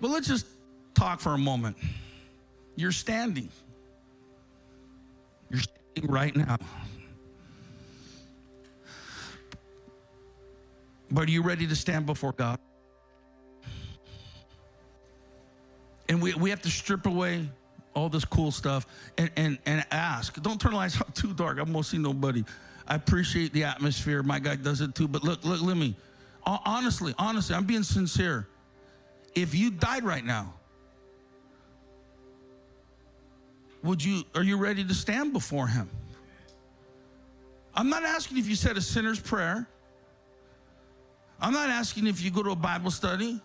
But 0.00 0.10
let's 0.10 0.28
just 0.28 0.46
talk 0.94 1.20
for 1.20 1.34
a 1.34 1.38
moment. 1.38 1.76
You're 2.76 2.92
standing. 2.92 3.48
You're 5.50 5.60
standing 5.60 6.10
right 6.10 6.34
now. 6.34 6.56
But 11.10 11.28
are 11.28 11.30
you 11.30 11.42
ready 11.42 11.66
to 11.66 11.76
stand 11.76 12.06
before 12.06 12.32
God? 12.32 12.58
And 16.08 16.22
we, 16.22 16.34
we 16.34 16.50
have 16.50 16.62
to 16.62 16.70
strip 16.70 17.06
away 17.06 17.48
all 17.94 18.08
this 18.08 18.24
cool 18.24 18.50
stuff 18.50 18.86
and, 19.18 19.30
and, 19.36 19.58
and 19.66 19.84
ask. 19.90 20.40
Don't 20.42 20.60
turn 20.60 20.72
the 20.72 20.76
lights 20.78 21.00
off 21.00 21.12
too 21.14 21.34
dark. 21.34 21.58
I 21.58 21.62
won't 21.62 21.86
see 21.86 21.98
nobody. 21.98 22.44
I 22.86 22.94
appreciate 22.94 23.52
the 23.52 23.64
atmosphere. 23.64 24.22
My 24.22 24.38
guy 24.38 24.56
does 24.56 24.80
it 24.80 24.94
too. 24.94 25.08
But 25.08 25.22
look, 25.22 25.44
look, 25.44 25.60
let 25.60 25.76
me. 25.76 25.96
Honestly, 26.46 27.14
honestly, 27.18 27.54
I'm 27.54 27.64
being 27.64 27.82
sincere. 27.82 28.48
If 29.34 29.54
you 29.54 29.70
died 29.70 30.04
right 30.04 30.24
now, 30.24 30.54
would 33.82 34.02
you 34.02 34.22
are 34.34 34.42
you 34.42 34.56
ready 34.56 34.82
to 34.82 34.94
stand 34.94 35.34
before 35.34 35.66
him? 35.66 35.90
I'm 37.74 37.90
not 37.90 38.02
asking 38.02 38.38
if 38.38 38.48
you 38.48 38.56
said 38.56 38.76
a 38.76 38.80
sinner's 38.80 39.20
prayer. 39.20 39.68
I'm 41.40 41.52
not 41.52 41.68
asking 41.68 42.06
if 42.06 42.22
you 42.22 42.30
go 42.30 42.42
to 42.42 42.50
a 42.50 42.56
Bible 42.56 42.90
study. 42.90 43.40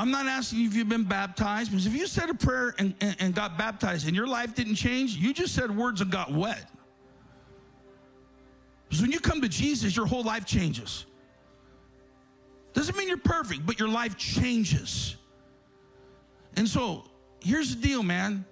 I'm 0.00 0.10
not 0.10 0.24
asking 0.24 0.64
if 0.64 0.74
you've 0.74 0.88
been 0.88 1.04
baptized, 1.04 1.70
because 1.70 1.86
if 1.86 1.94
you 1.94 2.06
said 2.06 2.30
a 2.30 2.34
prayer 2.34 2.74
and, 2.78 2.94
and, 3.02 3.14
and, 3.20 3.34
got 3.34 3.58
baptized 3.58 4.06
and 4.06 4.16
your 4.16 4.26
life 4.26 4.54
didn't 4.54 4.76
change, 4.76 5.14
you 5.14 5.34
just 5.34 5.54
said 5.54 5.76
words 5.76 6.00
and 6.00 6.10
got 6.10 6.32
wet. 6.32 6.70
Because 8.88 9.02
when 9.02 9.12
you 9.12 9.20
come 9.20 9.42
to 9.42 9.48
Jesus, 9.48 9.94
your 9.94 10.06
whole 10.06 10.22
life 10.22 10.46
changes. 10.46 11.04
Doesn't 12.72 12.96
mean 12.96 13.08
you're 13.08 13.18
perfect, 13.18 13.66
but 13.66 13.78
your 13.78 13.90
life 13.90 14.16
changes. 14.16 15.16
And 16.56 16.66
so 16.66 17.04
here's 17.40 17.76
the 17.76 17.82
deal, 17.82 18.02
man. 18.02 18.46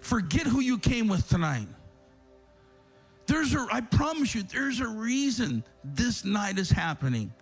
Forget 0.00 0.46
who 0.46 0.60
you 0.60 0.78
came 0.78 1.08
with 1.08 1.28
tonight. 1.28 1.68
There's 3.26 3.54
a, 3.54 3.66
I 3.70 3.82
promise 3.82 4.34
you, 4.34 4.44
there's 4.44 4.80
a 4.80 4.88
reason 4.88 5.62
this 5.84 6.24
night 6.24 6.58
is 6.58 6.70
happening. 6.70 7.34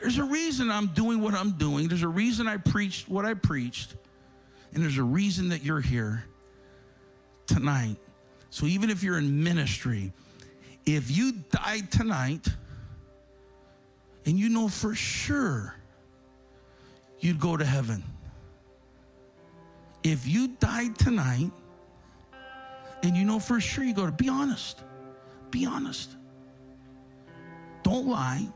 There's 0.00 0.18
a 0.18 0.24
reason 0.24 0.70
I'm 0.70 0.88
doing 0.88 1.20
what 1.20 1.34
I'm 1.34 1.52
doing. 1.52 1.88
There's 1.88 2.02
a 2.02 2.08
reason 2.08 2.46
I 2.46 2.56
preached 2.56 3.08
what 3.08 3.24
I 3.24 3.34
preached. 3.34 3.94
And 4.72 4.82
there's 4.82 4.98
a 4.98 5.02
reason 5.02 5.48
that 5.48 5.64
you're 5.64 5.80
here 5.80 6.24
tonight. 7.46 7.96
So 8.50 8.66
even 8.66 8.90
if 8.90 9.02
you're 9.02 9.18
in 9.18 9.42
ministry, 9.42 10.12
if 10.86 11.16
you 11.16 11.32
died 11.50 11.90
tonight 11.90 12.46
and 14.24 14.38
you 14.38 14.48
know 14.48 14.68
for 14.68 14.94
sure 14.94 15.74
you'd 17.20 17.40
go 17.40 17.56
to 17.56 17.64
heaven, 17.64 18.04
if 20.04 20.26
you 20.26 20.48
died 20.48 20.98
tonight 20.98 21.50
and 23.02 23.16
you 23.16 23.24
know 23.24 23.38
for 23.38 23.60
sure 23.60 23.84
you 23.84 23.94
go 23.94 24.06
to, 24.06 24.12
be 24.12 24.28
honest. 24.28 24.82
Be 25.50 25.66
honest. 25.66 26.10
Don't 27.82 28.06
lie. 28.06 28.46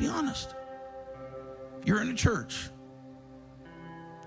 Be 0.00 0.08
honest. 0.08 0.54
You're 1.84 2.00
in 2.00 2.08
a 2.08 2.14
church. 2.14 2.70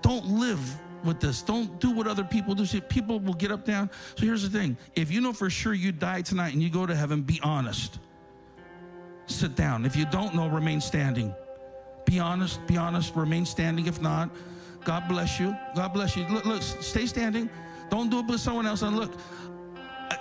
Don't 0.02 0.24
live 0.24 0.60
with 1.04 1.20
this. 1.20 1.42
Don't 1.42 1.80
do 1.80 1.90
what 1.90 2.06
other 2.06 2.22
people 2.22 2.54
do. 2.54 2.64
See, 2.64 2.80
people 2.80 3.18
will 3.18 3.34
get 3.34 3.50
up 3.50 3.64
down. 3.64 3.90
So 4.16 4.24
here's 4.24 4.48
the 4.48 4.56
thing 4.56 4.76
if 4.94 5.10
you 5.10 5.20
know 5.20 5.32
for 5.32 5.50
sure 5.50 5.74
you 5.74 5.90
die 5.90 6.22
tonight 6.22 6.54
and 6.54 6.62
you 6.62 6.70
go 6.70 6.86
to 6.86 6.94
heaven, 6.94 7.22
be 7.22 7.40
honest. 7.42 7.98
Sit 9.26 9.56
down. 9.56 9.84
If 9.84 9.96
you 9.96 10.06
don't 10.06 10.34
know, 10.34 10.48
remain 10.48 10.80
standing. 10.80 11.34
Be 12.04 12.20
honest, 12.20 12.64
be 12.66 12.76
honest, 12.76 13.16
remain 13.16 13.44
standing. 13.44 13.86
If 13.86 14.00
not, 14.00 14.30
God 14.84 15.08
bless 15.08 15.40
you. 15.40 15.56
God 15.74 15.92
bless 15.92 16.16
you. 16.16 16.24
Look, 16.28 16.44
look, 16.44 16.62
stay 16.62 17.06
standing. 17.06 17.50
Don't 17.90 18.10
do 18.10 18.20
it 18.20 18.26
with 18.26 18.40
someone 18.40 18.66
else. 18.66 18.82
And 18.82 18.96
look, 18.96 19.12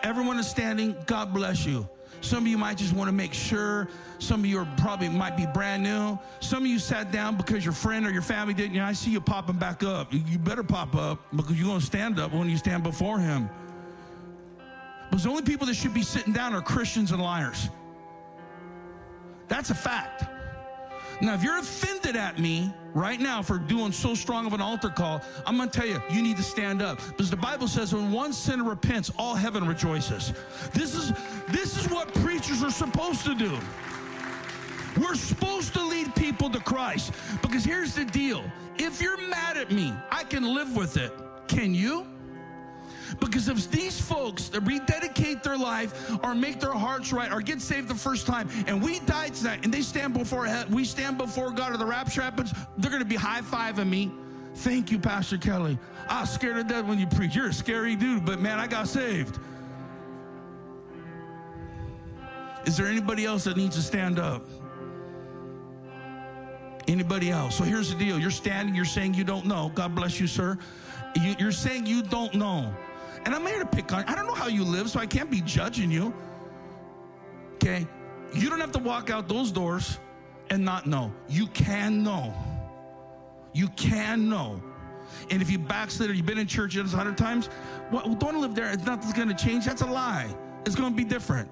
everyone 0.01 0.39
is 0.39 0.47
standing. 0.47 0.95
God 1.05 1.33
bless 1.33 1.65
you. 1.65 1.87
Some 2.23 2.45
of 2.45 2.47
you 2.47 2.57
might 2.57 2.77
just 2.77 2.93
want 2.93 3.09
to 3.09 3.11
make 3.11 3.33
sure. 3.33 3.89
Some 4.17 4.39
of 4.39 4.45
you 4.45 4.57
are 4.59 4.67
probably 4.77 5.09
might 5.09 5.35
be 5.35 5.45
brand 5.45 5.83
new. 5.83 6.17
Some 6.39 6.63
of 6.63 6.67
you 6.67 6.79
sat 6.79 7.11
down 7.11 7.35
because 7.35 7.65
your 7.65 7.73
friend 7.73 8.07
or 8.07 8.11
your 8.11 8.21
family 8.21 8.53
didn't. 8.53 8.73
You 8.73 8.79
know, 8.79 8.85
I 8.85 8.93
see 8.93 9.11
you 9.11 9.19
popping 9.19 9.57
back 9.57 9.83
up. 9.83 10.13
You 10.13 10.39
better 10.39 10.63
pop 10.63 10.95
up 10.95 11.19
because 11.35 11.57
you're 11.59 11.67
going 11.67 11.81
to 11.81 11.85
stand 11.85 12.19
up 12.19 12.33
when 12.33 12.49
you 12.49 12.55
stand 12.55 12.81
before 12.81 13.19
Him. 13.19 13.49
Because 15.09 15.25
the 15.25 15.29
only 15.29 15.41
people 15.43 15.67
that 15.67 15.75
should 15.75 15.93
be 15.93 16.01
sitting 16.01 16.31
down 16.31 16.55
are 16.55 16.61
Christians 16.61 17.11
and 17.11 17.21
liars. 17.21 17.69
That's 19.49 19.69
a 19.69 19.75
fact. 19.75 20.23
Now, 21.23 21.35
if 21.35 21.41
you're 21.41 21.57
offended 21.57 22.17
at 22.17 22.37
me 22.37 22.73
right 22.93 23.17
now 23.17 23.41
for 23.41 23.57
doing 23.57 23.93
so 23.93 24.13
strong 24.13 24.45
of 24.45 24.51
an 24.51 24.59
altar 24.59 24.89
call, 24.89 25.21
I'm 25.45 25.55
going 25.55 25.69
to 25.69 25.79
tell 25.79 25.87
you, 25.87 26.01
you 26.09 26.21
need 26.21 26.35
to 26.35 26.43
stand 26.43 26.81
up. 26.81 26.99
Because 27.07 27.29
the 27.29 27.37
Bible 27.37 27.69
says 27.69 27.95
when 27.95 28.11
one 28.11 28.33
sinner 28.33 28.65
repents, 28.65 29.09
all 29.17 29.33
heaven 29.33 29.65
rejoices. 29.65 30.33
This 30.73 30.93
is, 30.93 31.13
this 31.47 31.77
is 31.77 31.89
what 31.89 32.13
preachers 32.15 32.61
are 32.61 32.69
supposed 32.69 33.23
to 33.23 33.35
do. 33.35 33.57
We're 34.99 35.15
supposed 35.15 35.73
to 35.75 35.85
lead 35.85 36.13
people 36.13 36.49
to 36.49 36.59
Christ. 36.59 37.13
Because 37.41 37.63
here's 37.63 37.95
the 37.95 38.03
deal 38.03 38.43
if 38.77 39.01
you're 39.01 39.17
mad 39.29 39.55
at 39.55 39.71
me, 39.71 39.93
I 40.11 40.25
can 40.25 40.53
live 40.53 40.75
with 40.75 40.97
it. 40.97 41.13
Can 41.47 41.73
you? 41.73 42.05
Because 43.19 43.47
if 43.47 43.69
these 43.71 43.99
folks 43.99 44.49
that 44.49 44.61
rededicate 44.61 45.43
their 45.43 45.57
life 45.57 46.11
or 46.23 46.35
make 46.35 46.59
their 46.59 46.73
hearts 46.73 47.13
right 47.13 47.31
or 47.31 47.41
get 47.41 47.61
saved 47.61 47.87
the 47.87 47.95
first 47.95 48.27
time 48.27 48.49
and 48.67 48.81
we 48.81 48.99
die 48.99 49.29
tonight 49.29 49.61
and 49.63 49.73
they 49.73 49.81
stand 49.81 50.13
before 50.13 50.47
we 50.69 50.85
stand 50.85 51.17
before 51.17 51.51
God 51.51 51.73
or 51.73 51.77
the 51.77 51.85
rapture 51.85 52.21
happens, 52.21 52.53
they're 52.77 52.91
going 52.91 53.03
to 53.03 53.07
be 53.07 53.15
high 53.15 53.41
fiving 53.41 53.89
me. 53.89 54.11
Thank 54.55 54.91
you, 54.91 54.99
Pastor 54.99 55.37
Kelly. 55.37 55.77
I 56.07 56.21
was 56.21 56.29
scared 56.29 56.57
of 56.57 56.67
death 56.67 56.85
when 56.85 56.99
you 56.99 57.07
preach. 57.07 57.35
You're 57.35 57.49
a 57.49 57.53
scary 57.53 57.95
dude, 57.95 58.25
but 58.25 58.39
man, 58.39 58.59
I 58.59 58.67
got 58.67 58.87
saved. 58.87 59.39
Is 62.65 62.77
there 62.77 62.87
anybody 62.87 63.25
else 63.25 63.43
that 63.45 63.57
needs 63.57 63.75
to 63.75 63.81
stand 63.81 64.19
up? 64.19 64.45
Anybody 66.87 67.31
else? 67.31 67.57
So 67.57 67.63
here's 67.63 67.91
the 67.91 67.97
deal. 67.97 68.19
You're 68.19 68.31
standing, 68.31 68.75
you're 68.75 68.85
saying 68.85 69.15
you 69.15 69.23
don't 69.23 69.45
know. 69.45 69.71
God 69.73 69.95
bless 69.95 70.19
you, 70.19 70.27
sir. 70.27 70.57
You, 71.15 71.47
are 71.47 71.51
saying 71.51 71.85
you 71.85 72.01
don't 72.01 72.33
know. 72.33 72.73
And 73.25 73.33
I'm 73.33 73.45
here 73.45 73.59
to 73.59 73.65
pick 73.65 73.91
on 73.93 74.03
I 74.05 74.15
don't 74.15 74.27
know 74.27 74.33
how 74.33 74.47
you 74.47 74.63
live, 74.63 74.89
so 74.89 74.99
I 74.99 75.05
can't 75.05 75.29
be 75.29 75.41
judging 75.41 75.91
you. 75.91 76.13
Okay? 77.55 77.87
You 78.33 78.49
don't 78.49 78.59
have 78.59 78.71
to 78.73 78.79
walk 78.79 79.09
out 79.09 79.27
those 79.27 79.51
doors 79.51 79.99
and 80.49 80.63
not 80.63 80.87
know. 80.87 81.13
You 81.29 81.47
can 81.47 82.03
know. 82.03 82.33
You 83.53 83.67
can 83.69 84.29
know. 84.29 84.61
And 85.29 85.41
if 85.41 85.49
you 85.49 85.59
backslid 85.59 86.09
or 86.09 86.13
you've 86.13 86.25
been 86.25 86.37
in 86.37 86.47
church 86.47 86.75
a 86.75 86.83
hundred 86.83 87.17
times, 87.17 87.49
well, 87.91 88.15
don't 88.15 88.41
live 88.41 88.55
there. 88.55 88.75
Nothing's 88.77 89.13
going 89.13 89.29
to 89.29 89.35
change. 89.35 89.65
That's 89.65 89.81
a 89.81 89.85
lie. 89.85 90.33
It's 90.65 90.75
going 90.75 90.91
to 90.91 90.95
be 90.95 91.03
different. 91.03 91.49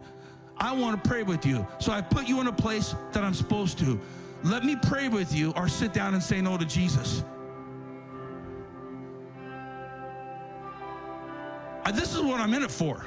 I 0.57 0.73
want 0.73 1.01
to 1.01 1.09
pray 1.09 1.23
with 1.23 1.45
you. 1.45 1.65
So 1.79 1.91
I 1.91 2.01
put 2.01 2.27
you 2.27 2.41
in 2.41 2.47
a 2.47 2.53
place 2.53 2.95
that 3.13 3.23
I'm 3.23 3.33
supposed 3.33 3.77
to. 3.79 3.99
Let 4.43 4.63
me 4.63 4.75
pray 4.75 5.09
with 5.09 5.33
you 5.33 5.53
or 5.55 5.67
sit 5.67 5.93
down 5.93 6.13
and 6.13 6.21
say 6.21 6.41
no 6.41 6.57
to 6.57 6.65
Jesus. 6.65 7.23
This 11.93 12.13
is 12.15 12.21
what 12.21 12.39
I'm 12.39 12.53
in 12.53 12.63
it 12.63 12.71
for. 12.71 13.05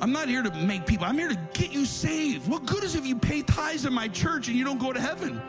I'm 0.00 0.10
not 0.10 0.28
here 0.28 0.42
to 0.42 0.50
make 0.50 0.84
people, 0.84 1.06
I'm 1.06 1.16
here 1.16 1.28
to 1.28 1.38
get 1.54 1.70
you 1.70 1.86
saved. 1.86 2.48
What 2.48 2.66
good 2.66 2.82
is 2.82 2.96
if 2.96 3.06
you 3.06 3.14
pay 3.14 3.42
tithes 3.42 3.86
in 3.86 3.92
my 3.92 4.08
church 4.08 4.48
and 4.48 4.56
you 4.56 4.64
don't 4.64 4.80
go 4.80 4.92
to 4.92 5.00
heaven? 5.00 5.40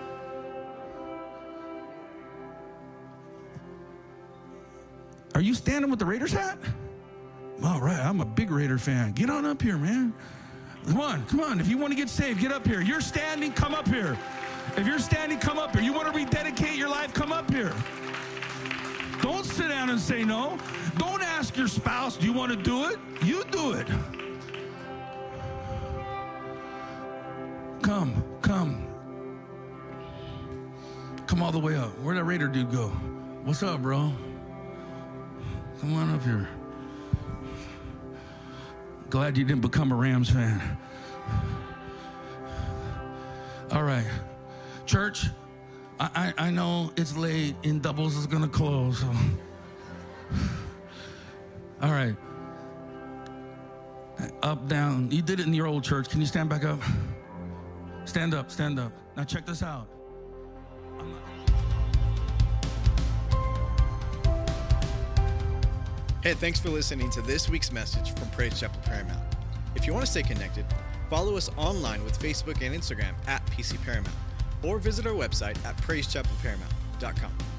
Are 5.34 5.42
you 5.42 5.56
standing 5.56 5.90
with 5.90 6.00
the 6.00 6.06
Raiders 6.06 6.32
hat? 6.32 6.60
All 7.64 7.82
right, 7.82 8.00
I'm 8.00 8.22
a 8.22 8.26
big 8.26 8.52
Raider 8.52 8.78
fan. 8.78 9.14
Get 9.14 9.30
on 9.30 9.46
up 9.46 9.62
here, 9.62 9.78
man. 9.78 10.14
Come 10.86 11.00
on, 11.00 11.26
come 11.26 11.40
on. 11.40 11.60
If 11.60 11.68
you 11.68 11.78
want 11.78 11.92
to 11.92 11.98
get 11.98 12.10
saved, 12.10 12.40
get 12.40 12.52
up 12.52 12.68
here. 12.68 12.82
You're 12.82 13.02
standing, 13.02 13.54
come 13.54 13.74
up 13.74 13.88
here. 13.88 14.18
If 14.78 14.86
you're 14.86 15.00
standing, 15.00 15.40
come 15.40 15.58
up 15.58 15.74
here. 15.74 15.82
You 15.82 15.94
want 15.94 16.12
to 16.12 16.14
rededicate 16.14 16.76
your 16.76 16.90
life, 16.90 17.14
come 17.14 17.32
up 17.32 17.50
here. 17.50 17.74
Don't 19.22 19.46
sit 19.46 19.70
down 19.70 19.90
and 19.90 20.00
say 20.00 20.24
no. 20.24 20.60
Don't 20.98 21.22
ask 21.22 21.58
your 21.58 21.68
spouse, 21.68 22.18
do 22.18 22.26
you 22.26 22.34
want 22.34 22.52
to 22.52 22.58
do 22.58 22.86
it? 22.86 22.98
You 23.24 23.44
do 23.52 23.74
it. 23.74 23.88
Come, 27.82 28.24
come. 28.42 28.88
Come 31.28 31.44
all 31.44 31.52
the 31.52 31.60
way 31.60 31.76
up. 31.76 31.98
Where'd 32.00 32.18
that 32.18 32.24
Raider 32.24 32.48
dude 32.48 32.72
go? 32.72 32.88
What's 33.44 33.64
up, 33.64 33.82
bro? 33.82 34.14
Come 35.82 35.94
on 35.96 36.14
up 36.14 36.24
here. 36.24 36.48
Glad 39.10 39.38
you 39.38 39.44
didn't 39.44 39.62
become 39.62 39.92
a 39.92 39.96
Rams 39.96 40.30
fan. 40.30 40.62
All 43.72 43.84
right. 43.84 44.06
Church, 44.86 45.28
I, 46.00 46.34
I, 46.38 46.52
know 46.52 46.92
it's 46.96 47.16
late 47.16 47.56
and 47.64 47.82
doubles 47.82 48.16
is 48.16 48.28
gonna 48.28 48.48
close. 48.48 49.00
So. 49.00 49.12
All 51.84 51.92
right. 51.92 52.16
Up, 54.42 54.70
down. 54.70 55.12
You 55.12 55.22
did 55.22 55.42
it 55.42 55.48
in 55.48 55.54
your 55.54 55.68
old 55.68 55.84
church. 55.84 56.08
Can 56.08 56.22
you 56.22 56.26
stand 56.26 56.48
back 56.48 56.64
up? 56.64 56.80
Stand 58.06 58.34
up, 58.34 58.50
stand 58.50 58.80
up. 58.80 58.94
Now 59.18 59.26
check 59.26 59.46
this 59.46 59.62
out. 59.62 59.88
Hey, 66.22 66.36
thanks 66.36 66.58
for 66.58 66.70
listening 66.70 67.10
to 67.10 67.22
this 67.22 67.50
week's 67.50 67.70
message 67.70 68.16
from 68.16 68.30
Praise 68.30 68.58
Chapel 68.58 68.80
Paramount. 68.86 69.20
If 69.76 69.86
you 69.86 69.92
want 69.92 70.06
to 70.06 70.12
stay 70.12 70.24
connected, 70.24 70.66
follow 71.10 71.36
us 71.36 71.50
online 71.58 72.02
with 72.06 72.18
Facebook 72.18 72.62
and 72.62 72.74
Instagram 72.74 73.14
at 73.28 73.46
PC 73.48 73.84
Paramount 73.84 74.16
or 74.64 74.80
visit 74.80 75.06
our 75.06 75.12
website 75.12 75.58
at 75.66 75.76
praisechapelparamount.com. 75.78 77.53